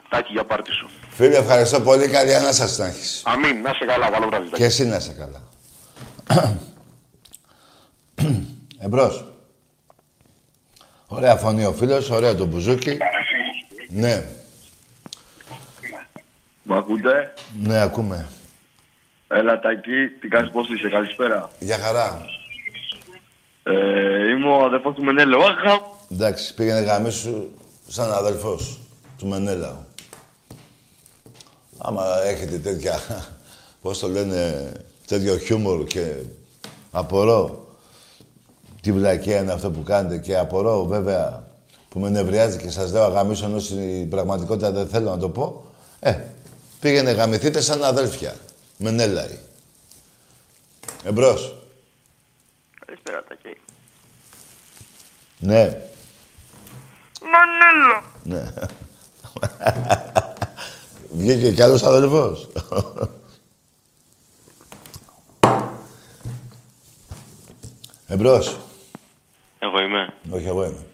Τάκη 0.10 0.32
για 0.32 0.46
πάρτι 0.46 0.72
σου. 0.72 0.90
Φίλε, 1.10 1.38
ευχαριστώ 1.38 1.82
πολύ. 1.82 2.08
Καλή 2.08 2.36
Ανάσταση 2.36 2.82
να 2.82 2.88
έχεις. 2.88 3.22
Αμήν, 3.26 3.62
να 3.62 3.74
σε 3.74 3.86
καλά, 3.86 4.10
καλό 4.10 4.28
βράδυ. 4.28 4.50
Και 4.50 4.64
εσύ 4.64 4.86
να 4.86 4.96
είσαι 4.96 5.16
καλά. 5.18 5.42
Εμπρός. 8.86 9.26
Ωραία 11.08 11.36
φωνή 11.36 11.66
ο 11.66 11.74
φίλος, 11.74 12.10
ωραίο 12.10 12.36
το 12.36 12.46
μπουζούκι. 12.46 12.98
Ναι, 13.90 14.24
Μ' 16.64 16.74
ακούτε; 16.74 17.34
ναι, 17.60 17.82
ακούμε. 17.82 18.28
Έλα 19.32 19.60
Τάκη, 19.60 20.08
τι 20.22 20.28
κάνεις, 20.28 20.52
πώς 20.52 20.70
είσαι, 20.70 20.90
καλησπέρα. 20.90 21.50
Για 21.60 21.78
χαρά. 21.78 22.26
Ε, 23.64 24.30
είμαι 24.30 24.50
ο 24.50 24.66
αδερφός 24.66 24.96
του 24.96 25.04
Μενέλο. 25.04 25.38
Αχα! 25.38 25.82
Εντάξει, 26.12 26.54
πήγαινε 26.54 26.80
γαμίσου 26.80 27.50
σαν 27.88 28.14
αδελφός 28.14 28.80
του 29.18 29.28
Μενέλαου. 29.28 29.86
Άμα 31.78 32.04
έχετε 32.26 32.58
τέτοια, 32.58 33.00
πώς 33.82 34.00
το 34.00 34.08
λένε, 34.08 34.72
τέτοιο 35.08 35.38
χιούμορ 35.38 35.84
και 35.84 36.14
απορώ 36.92 37.68
τι 38.82 38.92
βλακία 38.92 39.42
είναι 39.42 39.52
αυτό 39.52 39.72
που 39.72 39.84
κάνετε 39.84 40.18
και 40.18 40.38
απορώ 40.38 40.86
βέβαια 40.86 41.44
που 41.90 42.00
με 42.00 42.10
νευριάζει 42.10 42.58
και 42.58 42.70
σας 42.70 42.92
λέω 42.92 43.04
αγαμίσω 43.04 43.46
ενώ 43.46 43.60
στην 43.60 44.10
πραγματικότητα 44.10 44.72
δεν 44.72 44.88
θέλω 44.88 45.10
να 45.10 45.18
το 45.18 45.30
πω. 45.30 45.66
Ε, 46.00 46.16
πήγαινε 46.80 47.12
γαμηθείτε 47.12 47.62
σαν 47.62 47.84
αδέλφια. 47.84 48.34
Μενέλαοι. 48.82 49.40
Εμπρός. 51.04 51.56
Καλησπέρα, 52.86 53.24
Τακί. 53.24 53.58
Ναι. 55.40 55.82
Μανέλο. 57.22 58.04
Ναι. 58.24 58.54
Βγήκε 61.12 61.52
κι 61.52 61.62
άλλος 61.62 61.84
αδελφός. 61.84 62.50
Εμπρός. 68.08 68.58
Εγώ 69.60 69.80
είμαι. 69.80 70.14
Όχι, 70.30 70.48
εγώ 70.48 70.64
είμαι. 70.66 70.86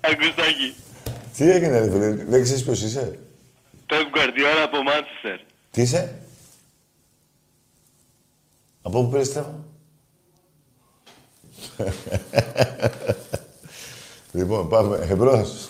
Αγκουστάκι. 0.00 0.74
Τι 1.36 1.50
έγινε, 1.50 1.78
ρε 1.78 1.90
φίλε, 1.90 2.14
δεν 2.14 2.42
ξέρεις 2.42 2.64
ποιος 2.64 2.82
είσαι; 2.82 3.18
Πεπ 3.86 4.08
Γκουαρδιόλα 4.08 4.62
από 4.62 4.82
Μάντσεστερ. 4.82 5.40
Τι 5.70 5.82
είσαι; 5.82 6.18
Από 8.82 9.02
πού 9.02 9.10
πήρες 9.10 9.28
τηλέφωνο; 9.28 9.64
λοιπόν, 14.32 14.68
πάμε. 14.68 15.06
Εμπρός. 15.10 15.68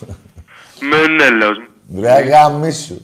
Μενέλος. 0.81 1.57
Βρε 1.89 2.21
γαμίσου. 2.21 3.01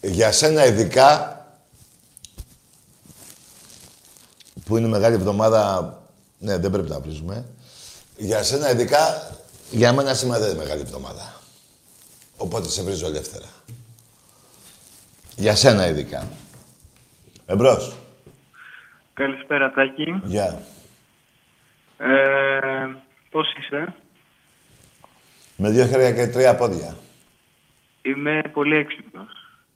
Για 0.00 0.32
σένα 0.32 0.66
ειδικά, 0.66 1.36
που 4.64 4.76
είναι 4.76 4.88
μεγάλη 4.88 5.14
εβδομάδα, 5.14 5.92
ναι, 6.38 6.58
δεν 6.58 6.70
πρέπει 6.70 6.88
να 6.88 7.00
βρίζουμε. 7.00 7.46
Για 8.22 8.42
σένα 8.42 8.70
ειδικά, 8.70 9.30
για 9.70 9.92
μένα 9.92 10.14
σήμερα 10.14 10.40
δεν 10.40 10.50
είναι 10.50 10.58
μεγάλη 10.58 10.80
εβδομάδα. 10.80 11.40
Οπότε 12.36 12.68
σε 12.68 12.82
βρίζω 12.82 13.06
ελεύθερα. 13.06 13.48
Για 15.36 15.54
σένα 15.54 15.86
ειδικά. 15.86 16.28
Εμπρός. 17.46 17.96
Καλησπέρα, 19.14 19.72
Τάκη. 19.72 20.20
Γεια. 20.24 20.62
Ε, 21.98 22.96
πώς 23.30 23.46
είσαι; 23.58 23.94
Με 25.56 25.70
δύο 25.70 25.86
χέρια 25.86 26.12
και 26.12 26.26
τρία 26.26 26.54
πόδια. 26.56 26.96
Είμαι 28.02 28.42
πολύ 28.52 28.76
έξυπνος. 28.76 29.32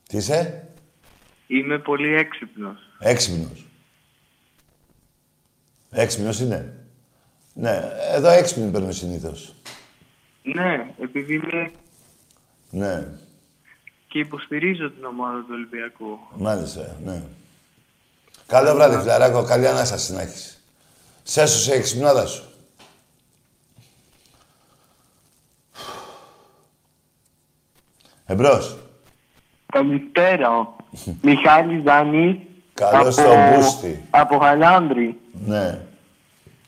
Τι 0.09 0.17
είσαι; 0.17 0.69
Είμαι 1.47 1.79
πολύ 1.79 2.15
έξυπνος. 2.15 2.79
Έξυπνος. 2.99 3.67
Έξυπνος 5.91 6.41
είναι. 6.41 6.86
Ναι, 7.59 7.93
εδώ 8.13 8.29
έξυπνοι 8.29 8.71
παίρνουν 8.71 8.93
συνήθως. 8.93 9.55
Ναι, 10.43 10.91
επειδή 11.03 11.35
είμαι 11.35 11.71
Ναι, 12.71 13.07
και 14.09 14.19
υποστηρίζω 14.19 14.91
την 14.91 15.05
ομάδα 15.05 15.39
του 15.39 15.47
Ολυμπιακού. 15.51 16.19
μάλιστα, 16.37 16.97
ναι. 17.05 17.23
Καλό 18.47 18.75
βράδυ, 18.75 18.97
φιλαράκο. 19.01 19.45
Καλή 19.45 19.69
Ανάσταση 19.69 20.13
να 20.13 20.21
έχεις. 20.21 20.61
Σε 21.23 21.43
έσωσε 21.43 21.75
η 21.75 21.77
εξυπνάδα 21.77 22.27
σου. 22.27 22.45
Εμπρός. 28.27 28.77
Καλησπέρα. 29.67 30.75
Μιχάλης 31.23 31.83
Δανής. 31.83 32.37
Καλώς 32.75 33.19
από- 33.19 33.29
το 33.29 33.35
μπούστι. 33.55 34.05
Από 34.11 34.39
Χαλάνδρη. 34.39 35.21
Ναι. 35.47 35.79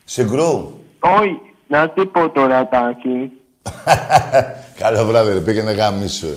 Συγκρού. 0.05 0.78
Όχι, 0.99 1.39
να 1.67 1.89
τι 1.89 2.05
πω 2.05 2.29
τώρα, 2.29 2.67
Τάκη. 2.67 3.31
Καλό 4.75 5.05
βράδυ, 5.05 5.33
ρε. 5.33 5.39
Πήγαινε 5.41 5.71
γάμισου, 5.71 6.27
ρε. 6.27 6.35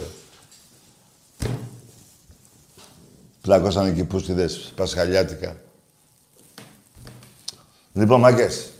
Πλάκωσαν 3.41 3.87
εκεί 3.87 4.05
πούστιδες, 4.05 4.73
πασχαλιάτικα. 4.77 5.57
Λοιπόν, 7.93 8.21
μάγκες, 8.21 8.71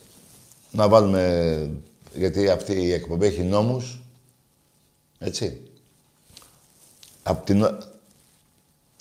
να 0.71 0.89
βάλουμε... 0.89 1.71
Γιατί 2.15 2.49
αυτή 2.49 2.73
η 2.73 2.93
εκπομπή 2.93 3.27
έχει 3.27 3.43
νόμους. 3.43 4.01
Έτσι. 5.19 5.61
Απ' 7.23 7.45
την, 7.45 7.63
ω- 7.63 7.79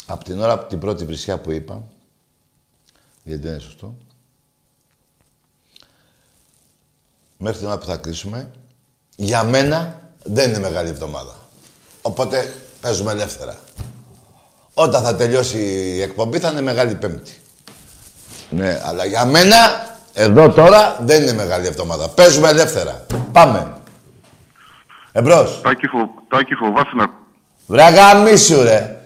απ' 0.06 0.24
την 0.24 0.40
ώρα, 0.40 0.54
από 0.54 0.70
την 0.70 0.80
πρώτη 0.80 1.06
βρισιά 1.06 1.40
που 1.40 1.52
είπα, 1.52 1.84
γιατί 3.24 3.42
δεν 3.42 3.52
είναι 3.52 3.62
σωστό, 3.62 3.96
μέχρι 7.42 7.58
την 7.58 7.68
ώρα 7.68 7.78
που 7.78 7.86
θα 7.86 7.98
κλείσουμε, 7.98 8.52
για 9.16 9.44
μένα 9.44 10.02
δεν 10.24 10.50
είναι 10.50 10.60
μεγάλη 10.60 10.90
εβδομάδα. 10.90 11.36
Οπότε 12.02 12.54
παίζουμε 12.82 13.12
ελεύθερα. 13.12 13.56
Όταν 14.74 15.04
θα 15.04 15.16
τελειώσει 15.16 15.58
η 15.96 16.02
εκπομπή 16.02 16.40
θα 16.40 16.50
είναι 16.50 16.62
μεγάλη 16.62 16.96
πέμπτη. 16.96 17.32
Ναι, 18.50 18.82
αλλά 18.86 19.06
για 19.06 19.26
μένα 19.26 19.56
εδώ 20.14 20.50
τώρα 20.50 20.98
δεν 21.02 21.22
είναι 21.22 21.34
μεγάλη 21.34 21.68
εβδομάδα. 21.68 22.10
Παίζουμε 22.10 22.50
ελεύθερα. 22.50 23.06
Πάμε. 23.32 23.76
Εμπρός. 25.12 25.62
Τάκη, 25.62 25.88
φο... 25.88 25.98
Τάκη 26.30 26.54
φοβάσαι 26.56 26.96
να... 26.96 27.06
Βρε 27.68 27.90
γαμίσου, 27.90 28.62
ρε. 28.62 29.02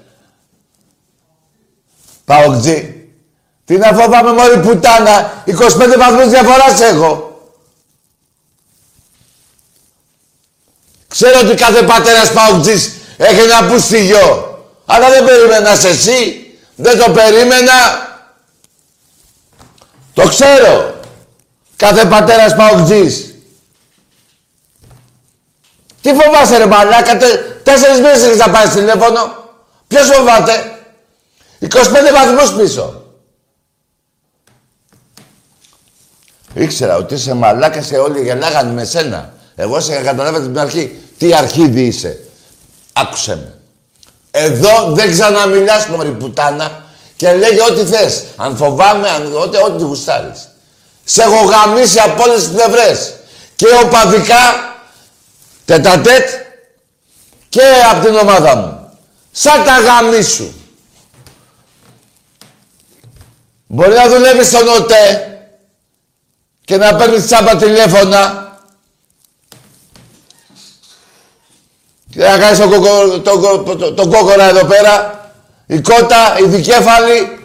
Παοκτζή. 2.25 3.09
Τι 3.65 3.77
να 3.77 3.87
φοβάμαι 3.93 4.31
μόλι 4.31 4.59
πουτάνα. 4.59 5.43
25 5.45 5.51
βαθμούς 5.97 6.29
διαφοράς 6.29 6.81
έχω. 6.81 7.24
Ξέρω 11.15 11.39
ότι 11.39 11.55
κάθε 11.55 11.83
πατέρας 11.83 12.31
Παοκτζής 12.31 12.91
έχει 13.17 13.39
ένα 13.39 13.67
πουστιγιό. 13.67 14.59
Αλλά 14.85 15.09
δεν 15.09 15.25
περίμενας 15.25 15.79
σε 15.79 15.87
εσύ. 15.87 16.49
Δεν 16.75 16.99
το 16.99 17.11
περίμενα. 17.11 17.73
Το 20.13 20.27
ξέρω. 20.27 20.99
Κάθε 21.75 22.05
πατέρας 22.05 22.55
Παοκτζής. 22.55 23.35
Τι 26.01 26.13
φοβάσαι 26.13 26.57
ρε 26.57 26.65
μαλάκα, 26.65 27.17
τε, 27.17 27.25
τέσσερις 27.63 27.95
μήνες 27.95 28.23
έχεις 28.23 28.37
να 28.37 28.49
πάρεις 28.49 28.73
τηλέφωνο. 28.73 29.51
Ποιος 29.87 30.09
φοβάται; 30.09 30.79
25 31.59 31.67
βαθμούς 32.13 32.53
πίσω. 32.53 33.03
Ήξερα 36.53 36.95
ότι 36.95 37.13
είσαι 37.13 37.33
μαλάκα 37.33 37.79
και 37.79 37.97
όλοι 37.97 38.21
γελάγανε 38.21 38.71
με 38.71 38.83
σένα. 38.83 39.33
Εγώ 39.55 39.79
σε 39.79 39.93
είχα 39.93 40.01
καταλάβει 40.01 40.37
από 40.37 40.45
την 40.45 40.59
αρχή. 40.59 41.04
Τι 41.17 41.33
αρχίδι 41.33 41.85
είσαι. 41.85 42.19
Άκουσε 42.93 43.35
με. 43.35 43.59
Εδώ 44.31 44.91
δεν 44.91 45.11
ξαναμιλάς 45.11 45.87
μωρή 45.87 46.11
πουτάνα 46.11 46.83
και 47.15 47.33
λέγε 47.33 47.61
ό,τι 47.61 47.85
θες. 47.85 48.23
Αν 48.35 48.57
φοβάμαι, 48.57 49.09
αν 49.09 49.35
ό,τι, 49.35 49.57
ό,τι 49.57 49.83
γουστάρεις. 49.83 50.47
Σε 51.03 51.21
έχω 51.21 51.45
γαμίσει 51.45 51.99
από 51.99 52.23
όλες 52.23 52.39
τις 52.39 52.47
πλευρές. 52.47 53.13
Και 53.55 53.65
οπαδικά, 53.83 54.75
τετατέτ 55.65 56.29
και 57.49 57.63
από 57.91 58.05
την 58.05 58.15
ομάδα 58.15 58.55
μου. 58.55 58.89
Σαν 59.31 59.63
τα 59.63 59.79
γαμίσου. 59.79 60.53
Μπορεί 63.67 63.93
να 63.93 64.09
δουλεύεις 64.09 64.47
στον 64.47 64.67
ΟΤΕ 64.67 65.29
και 66.65 66.77
να 66.77 66.95
παίρνεις 66.95 67.25
τσάμπα 67.25 67.55
τηλέφωνα 67.55 68.44
και 72.15 72.23
να 72.23 72.37
κάνεις 72.37 72.59
τον 72.59 72.69
κοκο, 72.69 73.19
το, 73.19 73.39
το, 73.39 73.75
το, 73.75 73.93
το 73.93 74.07
κόκορα 74.07 74.43
εδώ 74.43 74.65
πέρα, 74.65 75.19
η 75.65 75.81
κότα, 75.81 76.39
η 76.39 76.47
δικέφαλη, 76.47 77.39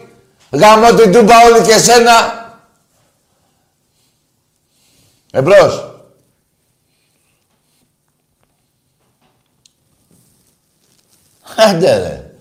γαμώ 0.51 0.93
την 0.93 1.11
τούμπα 1.11 1.33
όλη 1.45 1.65
και 1.67 1.77
σένα. 1.77 2.39
Εμπρός. 5.31 5.93
Άντε 11.55 11.97
ρε. 11.97 12.31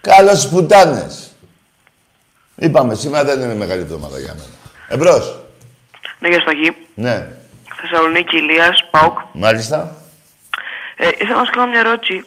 Καλώς 0.00 0.34
τις 0.34 0.48
πουτάνες. 0.48 1.30
Είπαμε, 2.56 2.94
σήμερα 2.94 3.24
δεν 3.24 3.40
είναι 3.40 3.54
μεγάλη 3.54 3.80
εβδομάδα 3.80 4.18
για 4.18 4.34
μένα. 4.34 4.54
Εμπρός. 4.88 5.40
Ναι, 6.18 6.28
για 6.28 6.40
Σταγή. 6.40 6.76
Ναι. 6.94 7.28
Θεσσαλονίκη, 7.80 8.36
Ηλίας, 8.36 8.88
ΠΑΟΚ. 8.90 9.18
Μάλιστα. 9.32 9.99
Ε, 11.02 11.08
ήθελα 11.08 11.36
να 11.38 11.44
σου 11.44 11.50
κάνω 11.50 11.70
μια 11.70 11.78
ερώτηση. 11.80 12.24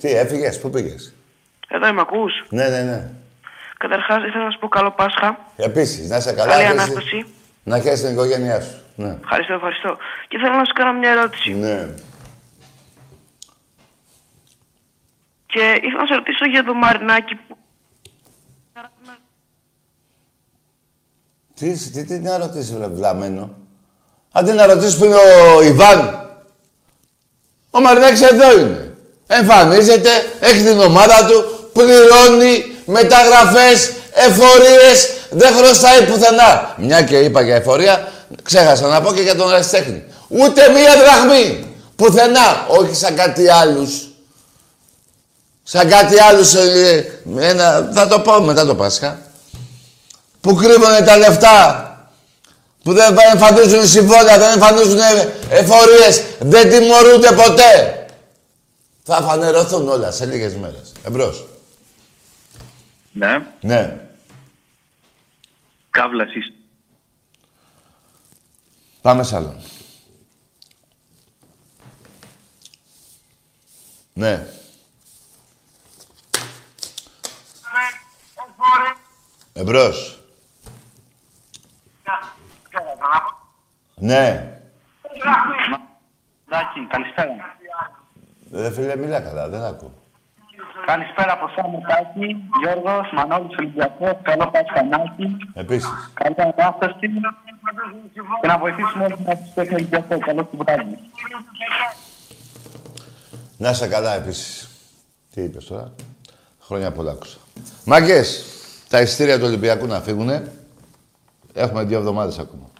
Τι, 0.00 0.08
έφυγες, 0.08 0.60
πού 0.60 0.70
πήγες; 0.70 1.14
Εδώ 1.68 1.86
είμαι, 1.86 2.00
ακούς; 2.00 2.32
Ναι, 2.48 2.68
ναι, 2.68 2.82
ναι. 2.82 3.10
Καταρχάς, 3.78 4.24
ήθελα 4.24 4.44
να 4.44 4.50
σου 4.50 4.58
πω 4.58 4.68
καλό 4.68 4.90
Πάσχα. 4.90 5.38
Επίσης, 5.56 6.08
να 6.08 6.16
είσαι 6.16 6.32
καλά. 6.32 6.52
Καλή 6.52 6.64
και 6.64 6.68
εσύ- 6.68 6.78
Ανάσταση. 6.80 7.26
Να 7.62 7.80
χαίρεσαι 7.80 8.02
την 8.04 8.12
οικογένειά 8.12 8.60
σου. 8.60 8.80
Ναι. 8.96 9.16
Ευχαριστώ, 9.22 9.52
ευχαριστώ. 9.54 9.96
Και 10.28 10.36
ήθελα 10.36 10.56
να 10.56 10.64
σου 10.64 10.72
κάνω 10.72 10.98
μια 10.98 11.10
ερώτηση. 11.10 11.50
Ναι. 11.54 11.88
Και 15.46 15.80
ήθελα 15.82 16.00
να 16.00 16.06
σε 16.06 16.14
ρωτήσω 16.14 16.46
για 16.46 16.64
το 16.64 16.74
Μαρινάκι 16.74 17.34
που... 17.34 17.56
Τι, 21.54 21.90
τι, 21.90 22.04
τι 22.04 22.18
να 22.18 22.38
ρωτήσεις, 22.38 22.74
βρε 22.74 22.86
βλαμμένο; 22.88 23.50
Αντί 24.32 24.52
να 24.52 24.66
ρωτήσεις 24.66 24.98
που 24.98 25.04
είναι 25.04 25.14
ο 25.56 25.62
Ιβάν. 25.62 26.27
Ο 27.78 27.80
Μαρινάκης 27.80 28.22
εδώ 28.22 28.58
είναι. 28.58 28.90
Εμφανίζεται, 29.26 30.10
έχει 30.40 30.62
την 30.62 30.80
ομάδα 30.80 31.24
του, 31.24 31.68
πληρώνει 31.72 32.74
μεταγραφές, 32.84 33.90
εφορίες, 34.12 35.10
δεν 35.30 35.54
χρωστάει 35.54 36.02
πουθενά. 36.02 36.74
Μια 36.76 37.02
και 37.02 37.18
είπα 37.18 37.40
για 37.40 37.54
εφορία, 37.54 38.12
ξέχασα 38.42 38.86
να 38.86 39.00
πω 39.00 39.12
και 39.12 39.22
για 39.22 39.34
τον 39.36 39.52
αριστέχνη. 39.52 40.04
Ούτε 40.28 40.68
μία 40.68 40.96
δραχμή. 40.96 41.74
Πουθενά. 41.96 42.66
Όχι 42.68 42.94
σαν 42.94 43.14
κάτι 43.14 43.48
άλλους. 43.48 44.08
Σαν 45.62 45.88
κάτι 45.88 46.20
άλλους, 46.20 46.54
ε, 46.54 47.20
ένα, 47.38 47.90
θα 47.94 48.06
το 48.06 48.20
πω 48.20 48.40
μετά 48.40 48.66
το 48.66 48.74
Πάσχα. 48.74 49.18
Που 50.40 50.54
κρύβουνε 50.54 51.00
τα 51.00 51.16
λεφτά. 51.16 51.87
Που 52.88 52.94
δεν 52.94 53.16
εμφανίζουν 53.32 53.86
συμβόλαια, 53.86 54.38
δεν 54.38 54.52
εμφανίζουν 54.52 54.98
εφορίες, 55.48 56.24
δεν 56.38 56.70
τιμωρούνται 56.70 57.32
ποτέ. 57.32 58.06
Θα 59.02 59.22
φανερωθούν 59.22 59.88
όλα 59.88 60.10
σε 60.10 60.26
λίγες 60.26 60.54
μέρες. 60.54 60.92
Εμπρός. 61.04 61.46
Ναι. 63.12 63.46
Ναι. 63.60 64.08
Καύλας 65.90 66.34
είσαι. 66.34 66.52
Πάμε 69.00 69.22
σ' 69.22 69.32
άλλο. 69.32 69.62
Ναι. 74.12 74.46
Εμπρός. 79.52 80.17
Ναι. 83.98 84.52
Δάκη, 86.48 86.86
καλησπέρα. 86.90 87.56
Ρε 88.52 88.70
φίλε, 88.70 88.96
μιλά 88.96 89.20
καλά, 89.20 89.48
δεν 89.48 89.62
ακούω. 89.62 89.92
Καλησπέρα 90.86 91.32
από 91.32 91.48
σένα, 91.48 91.78
Τάκη. 91.88 92.36
Γιώργος, 92.62 93.10
Μανώλης 93.12 93.56
Ολυμπιακός, 93.58 94.12
καλό 94.22 94.50
Πασχανάκη. 94.50 95.36
Επίσης. 95.54 96.10
Καλή 96.14 96.34
Ανάσταση. 96.38 97.08
Και 98.40 98.46
να 98.46 98.58
βοηθήσουμε 98.58 99.04
όλοι 99.04 99.16
να 99.26 99.36
τους 99.36 99.48
παίξει 99.54 99.74
Ολυμπιακό. 99.74 100.18
Καλό 100.18 100.44
του 100.44 100.56
βράδυ. 100.56 100.98
Να 103.56 103.70
είσαι 103.70 103.88
καλά 103.88 104.14
επίσης. 104.14 104.68
Τι 105.34 105.42
είπες 105.42 105.64
τώρα; 105.66 105.92
Χρόνια 106.60 106.92
πολλά 106.92 107.10
άκουσα. 107.10 107.38
Μάγκες, 107.84 108.44
τα 108.88 109.00
ειστήρια 109.00 109.38
του 109.38 109.44
Ολυμπιακού 109.46 109.86
να 109.86 110.00
φύγουνε. 110.00 110.52
Έχουμε 111.54 111.84
δύο 111.84 111.98
εβδομάδες 111.98 112.38
ακόμα. 112.38 112.70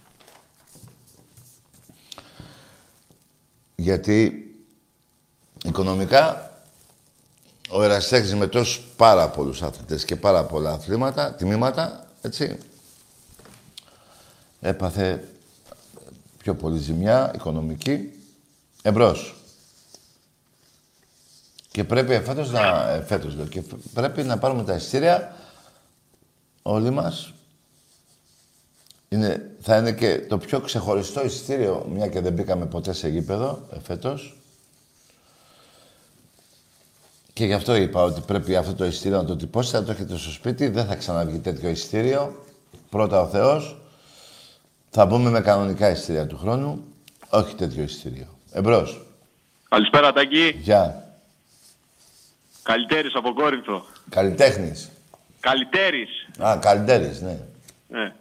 Γιατί 3.81 4.51
οικονομικά 5.65 6.53
ο 7.71 7.83
Εραστέχνης 7.83 8.35
με 8.35 8.47
τόσους 8.47 8.81
πάρα 8.97 9.29
πολλούς 9.29 9.63
αθλητές 9.63 10.05
και 10.05 10.17
πάρα 10.17 10.45
πολλά 10.45 10.71
αθλήματα, 10.71 11.35
τιμήματα, 11.35 12.07
έτσι, 12.23 12.59
έπαθε 14.61 15.29
πιο 16.39 16.55
πολύ 16.55 16.79
ζημιά 16.79 17.33
οικονομική 17.35 18.13
εμπρός. 18.83 19.35
Και 21.71 21.85
πρέπει 21.85 22.13
εφέτος 22.13 22.51
να... 22.51 22.91
Εφέτος 22.91 23.35
λέω. 23.35 23.47
Και 23.47 23.63
πρέπει 23.95 24.23
να 24.23 24.39
πάρουμε 24.39 24.65
τα 24.65 24.75
ειστήρια 24.75 25.37
όλοι 26.63 26.91
μας. 26.91 27.33
Είναι, 29.09 29.48
θα 29.61 29.77
είναι 29.77 29.93
και 29.93 30.21
το 30.29 30.39
πιο 30.39 30.61
ξεχωριστό 30.61 31.25
ειστήριο, 31.25 31.87
μια 31.93 32.09
και 32.09 32.21
δεν 32.21 32.33
μπήκαμε 32.33 32.67
ποτέ 32.67 32.93
σε 32.93 33.09
γήπεδο, 33.09 33.67
εφέτος. 33.77 34.37
Και 37.33 37.45
γι' 37.45 37.53
αυτό 37.53 37.75
είπα 37.75 38.03
ότι 38.03 38.21
πρέπει 38.21 38.57
αυτό 38.57 38.75
το 38.75 38.85
ειστήριο 38.85 39.17
να 39.17 39.25
το 39.25 39.37
τυπώσετε, 39.37 39.79
να 39.79 39.85
το 39.85 39.91
έχετε 39.91 40.17
στο 40.17 40.31
σπίτι. 40.31 40.69
Δεν 40.69 40.87
θα 40.87 40.95
ξαναβγεί 40.95 41.39
τέτοιο 41.39 41.69
ειστήριο. 41.69 42.45
Πρώτα 42.91 43.21
ο 43.21 43.27
Θεός. 43.27 43.77
Θα 44.91 45.07
μπούμε 45.07 45.31
με 45.31 45.41
κανονικά 45.41 45.91
ειστήρια 45.91 46.27
του 46.27 46.39
χρόνου. 46.39 46.85
Όχι 47.29 47.55
τέτοιο 47.55 47.83
ειστήριο. 47.83 48.27
Εμπρός. 48.53 49.07
Καλησπέρα, 49.69 50.13
Τάκη. 50.13 50.49
Γεια. 50.49 51.13
Καλυτέρης 52.63 53.15
από 53.15 53.33
Κόρινθο. 53.33 53.85
Καλλιτέχνης. 54.09 54.91
Καλυτέρης. 55.41 56.29
Α, 56.39 56.59
Καλλιτέρης, 56.61 57.21
ναι. 57.21 57.39
Ναι. 57.89 58.15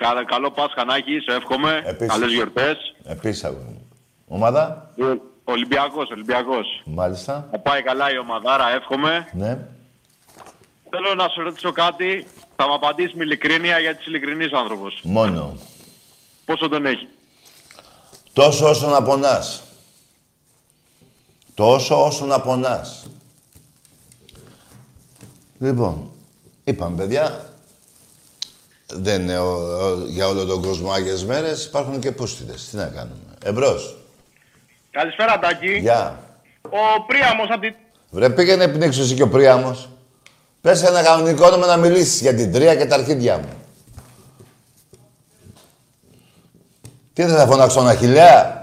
Κα- 0.00 0.24
καλό 0.24 0.50
Πάσχα 0.50 0.84
να 0.84 0.94
έχεις, 0.94 1.26
εύχομαι. 1.26 1.82
Επίσης. 1.86 2.12
Καλές 2.12 2.32
γιορτές. 2.32 2.76
Επίσης, 3.04 3.44
αγόρι 3.44 3.64
μου. 3.64 3.88
Ομάδα; 4.28 4.90
Ολυμπιακός, 5.44 6.10
Ολυμπιακός. 6.10 6.82
Μάλιστα. 6.84 7.48
Θα 7.50 7.58
πάει 7.58 7.82
καλά 7.82 8.12
η 8.12 8.18
ομαδάρα, 8.18 8.70
εύχομαι. 8.70 9.28
Ναι. 9.32 9.58
Θέλω 10.90 11.14
να 11.14 11.28
σου 11.28 11.42
ρωτήσω 11.42 11.72
κάτι. 11.72 12.26
Θα 12.56 12.66
μου 12.66 12.74
απαντήσεις 12.74 13.14
με 13.14 13.24
ειλικρίνεια 13.24 13.78
γιατί 13.78 14.00
είσαι 14.00 14.10
ειλικρινής 14.10 14.52
άνθρωπος. 14.52 15.00
Μόνο. 15.02 15.56
Πόσο 16.44 16.68
τον 16.68 16.86
έχει; 16.86 17.08
Τόσο 18.32 18.68
όσο 18.68 18.88
να 18.88 19.02
πονάς. 19.02 19.62
Τόσο 21.54 22.04
όσο 22.04 22.26
να 22.26 22.40
πονάς. 22.40 23.06
Λοιπόν, 25.58 26.10
είπαμε 26.64 26.96
παιδιά, 26.96 27.47
δεν 28.92 29.22
είναι 29.22 29.38
ο- 29.38 29.86
ο- 29.86 30.04
για 30.06 30.28
όλο 30.28 30.44
τον 30.44 30.62
κόσμο 30.62 30.90
Άγιες 30.92 31.24
μέρες, 31.24 31.64
υπάρχουν 31.64 32.00
και 32.00 32.12
πούστιδες. 32.12 32.68
Τι 32.68 32.76
να 32.76 32.84
κάνουμε. 32.84 33.16
Εμπρός. 33.44 33.96
Καλησπέρα, 34.90 35.38
Τάκη. 35.38 35.76
Γεια. 35.78 36.22
Ο 36.62 37.02
Πρίαμος 37.06 37.48
από 37.50 37.60
την... 37.60 37.74
Βρε 38.10 38.30
πήγαινε 38.30 38.68
πνίξου 38.68 39.00
εσύ 39.02 39.14
και 39.14 39.22
ο 39.22 39.28
Πρίαμος. 39.28 39.88
Πες 40.60 40.82
ένα 40.82 41.02
κανονικό 41.02 41.46
όνομα 41.46 41.66
να 41.66 41.76
μιλήσεις 41.76 42.20
για 42.20 42.34
την 42.34 42.52
τρία 42.52 42.76
και 42.76 42.86
τα 42.86 42.94
αρχίδια 42.94 43.38
μου. 43.38 43.48
Τι 47.12 47.24
δεν 47.24 47.36
θα 47.36 47.46
φωνάξω 47.46 47.78
τον 47.78 47.88
Αχιλέα. 47.88 48.56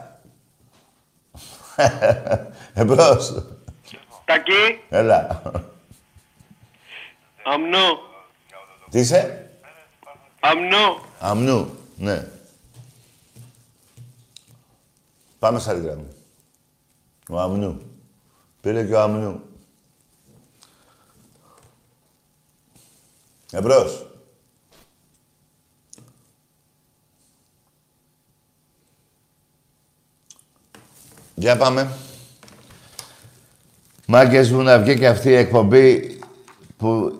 Εμπρός. 2.73 3.43
Τάκη. 4.25 4.79
Έλα. 4.89 5.41
Αμνό. 7.43 7.99
Τι 8.89 8.99
είσαι; 8.99 9.44
Αμνό. 10.51 11.01
Αμνού. 11.19 11.69
Ναι. 11.97 12.27
Πάμε 15.39 15.59
σε 15.59 15.69
άλλη 15.69 15.81
γραμμή. 15.85 16.07
Ο 17.29 17.39
Αμνού. 17.39 17.81
Πήρε 18.61 18.85
και 18.85 18.93
ο 18.93 19.01
Αμνού. 19.01 19.41
Εμπρός. 23.51 24.05
Για 31.35 31.57
πάμε. 31.57 31.97
Μάγκες 34.07 34.51
μου 34.51 34.61
να 34.61 34.79
βγει 34.79 34.97
και 34.97 35.07
αυτή 35.07 35.29
η 35.29 35.35
εκπομπή 35.35 36.19
που 36.77 37.19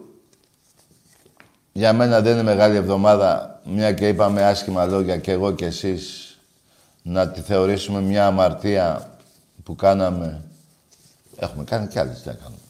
για 1.78 1.94
μένα 1.94 2.22
δεν 2.22 2.34
είναι 2.34 2.44
μεγάλη 2.44 2.76
εβδομάδα, 2.76 3.62
μια 3.66 3.94
και 3.94 4.08
είπαμε 4.08 4.44
άσχημα 4.44 4.86
λόγια 4.86 5.18
και 5.18 5.32
εγώ 5.32 5.52
και 5.52 5.66
εσείς, 5.66 6.38
να 7.02 7.30
τη 7.30 7.42
θεωρήσουμε 7.42 8.02
μια 8.02 8.26
αμαρτία 8.26 9.18
που 9.64 9.76
κάναμε. 9.76 10.44
Έχουμε 11.36 11.64
κάνει 11.64 11.88
κι 11.88 12.00
άλλες, 12.00 12.22
τι 12.22 12.28
να 12.28 12.34
κάνουμε. 12.34 12.62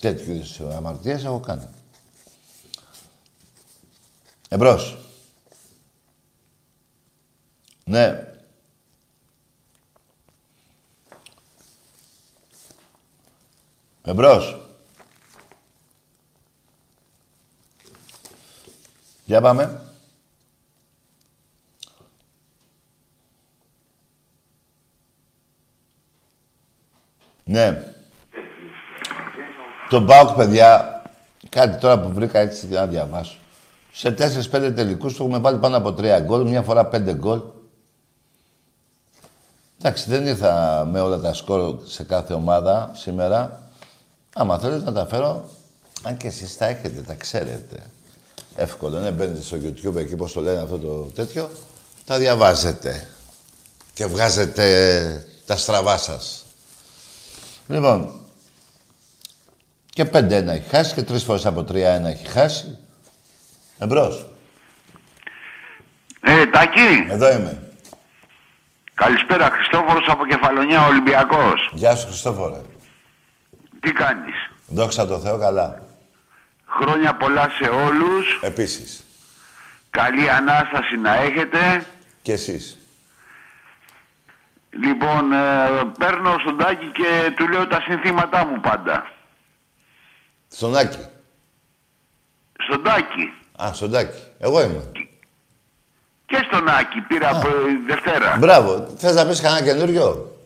Τέτοιου 0.00 0.32
είδους 0.32 0.60
αμαρτίες 0.60 1.24
έχω 1.24 1.40
κάνει. 1.40 1.68
Εμπρός. 4.48 4.98
Ναι. 7.84 8.26
Εμπρός. 14.02 14.61
Για 19.32 19.40
πάμε. 19.40 19.80
Ναι. 27.44 27.82
Το 29.88 30.00
Μπάουκ, 30.00 30.36
παιδιά, 30.36 31.02
κάτι 31.48 31.78
τώρα 31.80 32.00
που 32.00 32.12
βρήκα 32.12 32.38
έτσι 32.38 32.68
να 32.68 32.86
διαβάσω. 32.86 33.36
Σε 33.92 34.14
4-5 34.18 34.72
τελικούς 34.74 35.14
του 35.14 35.22
έχουμε 35.22 35.38
βάλει 35.38 35.58
πάνω 35.58 35.76
από 35.76 35.94
3 35.98 36.20
γκολ, 36.22 36.48
μια 36.48 36.62
φορά 36.62 36.88
5 36.92 37.14
γκολ. 37.14 37.40
Εντάξει, 39.78 40.10
δεν 40.10 40.26
ήρθα 40.26 40.84
με 40.90 41.00
όλα 41.00 41.18
τα 41.18 41.34
σκόρ 41.34 41.78
σε 41.84 42.04
κάθε 42.04 42.34
ομάδα 42.34 42.90
σήμερα. 42.94 43.70
Άμα 44.34 44.58
θέλετε 44.58 44.84
να 44.84 44.92
τα 44.92 45.06
φέρω, 45.06 45.48
αν 46.02 46.16
και 46.16 46.26
εσείς 46.26 46.56
τα 46.56 46.66
έχετε, 46.66 47.00
τα 47.00 47.14
ξέρετε. 47.14 47.82
Εύκολο, 48.56 48.98
ναι, 48.98 49.10
μπαίνετε 49.10 49.42
στο 49.42 49.56
YouTube 49.56 49.96
εκεί, 49.96 50.16
πώς 50.16 50.32
το 50.32 50.40
λένε 50.40 50.60
αυτό 50.60 50.78
το 50.78 51.10
τέτοιο, 51.14 51.50
τα 52.04 52.18
διαβάζετε 52.18 53.08
και 53.94 54.06
βγάζετε 54.06 55.26
τα 55.46 55.56
στραβά 55.56 55.98
σας. 55.98 56.44
Λοιπόν, 57.66 58.20
και 59.90 60.04
5-1 60.04 60.30
έχει 60.48 60.68
χάσει 60.68 60.94
και 60.94 61.02
τρεις 61.02 61.24
φορές 61.24 61.46
από 61.46 61.60
3-1 61.60 61.74
έχει 62.04 62.26
χάσει. 62.26 62.78
Εμπρός. 63.78 64.26
Ε, 66.20 66.46
Τάκη. 66.46 67.06
Εδώ 67.08 67.32
είμαι. 67.32 67.62
Καλησπέρα, 68.94 69.50
Χριστόφορος 69.50 70.06
από 70.08 70.26
Κεφαλονιά, 70.26 70.86
Ολυμπιακός. 70.86 71.70
Γεια 71.72 71.96
σου, 71.96 72.06
Χριστόφορε. 72.06 72.60
Τι 73.80 73.92
κάνεις; 73.92 74.34
Δόξα 74.66 75.06
τω 75.06 75.18
Θεώ, 75.18 75.38
καλά. 75.38 75.82
Χρόνια 76.80 77.14
πολλά 77.14 77.48
σε 77.60 77.68
όλους. 77.68 78.40
Επίσης. 78.42 79.04
Καλή 79.90 80.30
Ανάσταση 80.30 80.96
να 80.96 81.14
έχετε. 81.14 81.86
Και 82.22 82.32
εσείς. 82.32 82.76
Λοιπόν, 84.70 85.32
ε, 85.32 85.68
παίρνω 85.98 86.36
στον 86.40 86.58
Τάκη 86.58 86.86
και 86.86 87.32
του 87.36 87.48
λέω 87.48 87.66
τα 87.66 87.80
συνθήματά 87.80 88.46
μου 88.46 88.60
πάντα. 88.60 89.10
Στον 90.48 90.76
Άκη. 90.76 91.06
Στον 92.66 92.82
Τάκη. 92.82 93.32
Α, 93.62 93.70
στον 93.72 93.90
Τάκη. 93.90 94.22
Εγώ 94.38 94.62
είμαι. 94.62 94.90
Και 96.26 96.46
στον 96.50 96.68
Άκη 96.68 97.00
πήρα 97.00 97.28
από 97.28 97.48
ε, 97.48 97.52
Δευτέρα. 97.86 98.36
Μπράβο. 98.38 98.94
Θες 98.96 99.14
να 99.14 99.26
πεις 99.26 99.40
κανένα 99.40 99.64
καινούριο; 99.66 100.36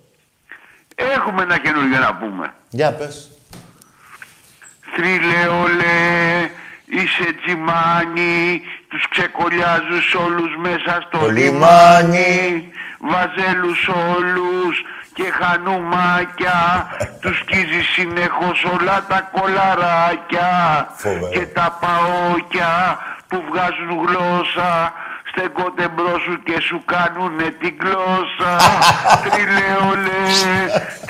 Έχουμε 0.94 1.42
ένα 1.42 1.58
καινούργιο 1.58 1.98
να 1.98 2.14
πούμε. 2.16 2.54
Για 2.70 2.92
πες. 2.92 3.30
Θρύλε 4.96 5.46
ολέ, 5.62 6.50
είσαι 6.86 7.32
τσιμάνι, 7.42 8.62
τους 8.88 9.08
ξεκολλιάζεις 9.08 10.14
όλους 10.26 10.56
μέσα 10.56 11.00
στο 11.06 11.18
Το 11.18 11.26
λιμάνι. 11.30 12.06
λιμάνι. 12.18 12.70
Βαζέλους 12.98 13.88
όλους 14.16 14.82
και 15.14 15.22
χανουμάκια, 15.40 16.86
τους 17.20 17.38
σκίζεις 17.38 17.86
συνεχώς 17.86 18.64
όλα 18.64 19.04
τα 19.08 19.20
κολαράκια 19.32 20.50
Φοβερό. 20.96 21.28
και 21.32 21.40
τα 21.46 21.78
παόκια 21.80 22.98
που 23.28 23.44
βγάζουν 23.50 24.06
γλώσσα 24.06 24.92
στέκονται 25.36 25.88
μπρος 25.88 26.22
σου 26.22 26.42
και 26.44 26.60
σου 26.60 26.82
κάνουνε 26.92 27.48
την 27.60 27.74
γλώσσα 27.80 28.52
Τριλεολέ, 29.24 30.24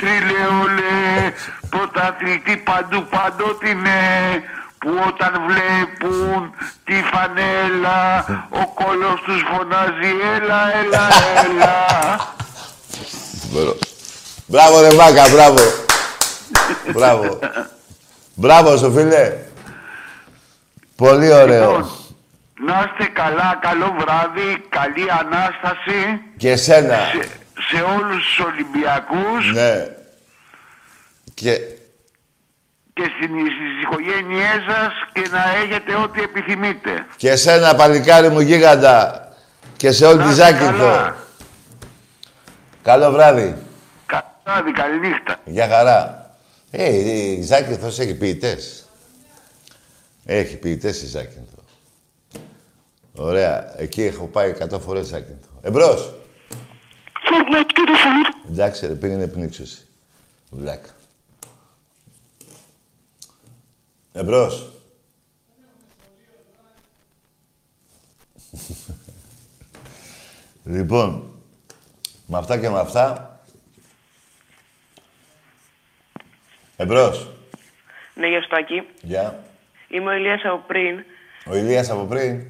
τριλεολέ 0.01 1.33
Πρωταθλητή 1.71 2.57
παντού 2.57 3.07
παντότινε 3.11 4.01
που 4.79 4.91
όταν 5.07 5.33
βλέπουν 5.49 6.55
τη 6.85 6.95
φανέλα 7.11 8.25
ο 8.51 8.67
κόλος 8.75 9.21
τους 9.25 9.43
φωνάζει 9.51 10.13
έλα, 10.35 10.61
έλα, 10.81 11.05
έλα. 11.45 11.75
Μπορώ. 13.53 13.77
Μπράβο 14.47 14.81
ρε 14.81 14.95
Μάκα, 14.95 15.29
μπράβο. 15.29 15.59
μπράβο. 16.93 17.39
μπράβο 18.43 18.77
σου 18.77 18.93
φίλε. 18.93 19.33
Πολύ 20.97 21.33
ωραίο. 21.33 21.89
Λοιπόν, 22.59 22.75
να 22.77 22.93
είστε 22.99 23.13
καλά, 23.13 23.59
καλό 23.61 23.97
βράδυ, 23.99 24.65
καλή 24.69 25.07
Ανάσταση 25.21 26.21
Και 26.37 26.51
εσένα. 26.51 26.97
σε, 26.97 27.29
σε 27.69 27.83
όλους 27.83 28.25
τους 28.27 28.39
Ολυμπιακούς 28.39 29.53
Ναι. 29.55 29.87
Και 31.35 31.61
και 32.93 33.03
στην, 33.17 33.31
στις 33.39 33.83
οικογένειές 33.83 34.63
σας 34.69 34.93
και 35.13 35.29
να 35.31 35.43
έχετε 35.65 35.95
ό,τι 35.95 36.21
επιθυμείτε. 36.23 37.07
Και 37.17 37.31
εσένα 37.31 37.75
παλικάρι 37.75 38.29
μου 38.29 38.41
γίγαντα 38.41 39.29
και 39.77 39.93
σε 39.93 40.07
όλη 40.07 40.17
τη 40.19 40.25
Να 40.25 40.31
είστε 40.31 40.45
Ζάκυνθο. 40.45 40.77
καλά. 40.79 41.17
Καλό 42.83 43.11
βράδυ. 43.11 43.57
Καλό 44.07 44.25
βράδυ, 44.45 44.73
καληνύχτα. 44.73 45.37
Γεια 45.45 45.69
χαρά. 45.69 46.31
Ε, 46.71 46.93
η 46.93 47.43
Ζάκυνθος 47.43 47.99
έχει 47.99 48.15
ποιητές. 48.15 48.89
Έχει 50.27 50.57
ποιητές 50.57 51.03
η 51.03 51.07
Ζάκυνθο. 51.07 51.65
Ωραία. 53.17 53.75
Εκεί 53.77 54.03
έχω 54.03 54.27
πάει 54.27 54.55
100 54.73 54.81
φορές 54.81 55.07
Ζάκυνθο. 55.07 55.49
Εμπρός. 55.63 56.15
Εντάξει 58.49 58.87
ρε, 58.87 58.95
πήγαινε 58.95 59.27
πνίξωση. 59.27 59.87
Βλάκα. 60.51 60.91
Εμπρός. 64.13 64.71
λοιπόν, 70.65 71.31
με 72.27 72.39
αυτά 72.39 72.59
και 72.59 72.69
με 72.69 72.79
αυτά... 72.79 73.31
Εμπρός. 76.77 77.31
Ναι, 78.15 78.29
γεια 78.29 78.43
σου, 78.43 78.49
Τάκη. 78.49 78.83
Γεια. 79.03 79.45
Είμαι 79.89 80.11
ο 80.11 80.15
Ηλίας 80.15 80.43
από 80.45 80.65
πριν. 80.67 81.05
Ο 81.47 81.57
Ηλίας 81.57 81.91
από 81.91 82.05
πριν. 82.05 82.47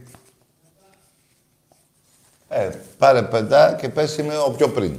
Ε, 2.49 2.71
πάρε 2.99 3.23
πεντά 3.23 3.75
και 3.75 3.89
πες 3.89 4.17
είμαι 4.17 4.37
ο 4.39 4.51
πιο 4.51 4.69
πριν. 4.69 4.99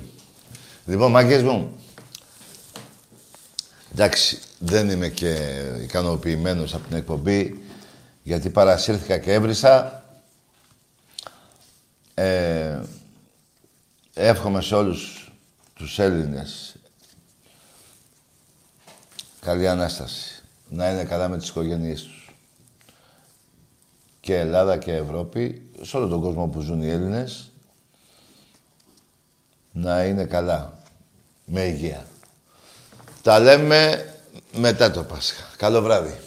Λοιπόν, 0.85 1.11
μάγκες 1.11 1.43
μου. 1.43 1.77
Εντάξει, 3.91 4.39
δεν 4.59 4.89
είμαι 4.89 5.09
και 5.09 5.61
ικανοποιημένος 5.81 6.73
από 6.73 6.87
την 6.87 6.97
εκπομπή, 6.97 7.63
γιατί 8.23 8.49
παρασύρθηκα 8.49 9.17
και 9.17 9.33
έβρισα. 9.33 10.03
Ε, 12.13 12.79
εύχομαι 14.13 14.61
σε 14.61 14.75
όλους 14.75 15.31
τους 15.73 15.99
Έλληνες 15.99 16.77
καλή 19.47 19.67
Ανάσταση. 19.67 20.43
Να 20.69 20.89
είναι 20.89 21.03
καλά 21.03 21.27
με 21.27 21.37
τις 21.37 21.49
οικογένειές 21.49 22.03
τους. 22.03 22.35
Και 24.19 24.35
Ελλάδα 24.37 24.77
και 24.77 24.93
Ευρώπη, 24.93 25.66
σε 25.81 25.97
όλο 25.97 26.07
τον 26.07 26.21
κόσμο 26.21 26.47
που 26.47 26.59
ζουν 26.59 26.81
οι 26.81 26.89
Έλληνες, 26.89 27.51
να 29.71 30.03
είναι 30.03 30.25
καλά. 30.25 30.75
Με 31.45 31.61
υγεία. 31.61 32.05
Τα 33.21 33.39
λέμε 33.39 34.13
μετά 34.53 34.91
το 34.91 35.03
Πάσχα. 35.03 35.43
Καλό 35.57 35.81
βράδυ. 35.81 36.19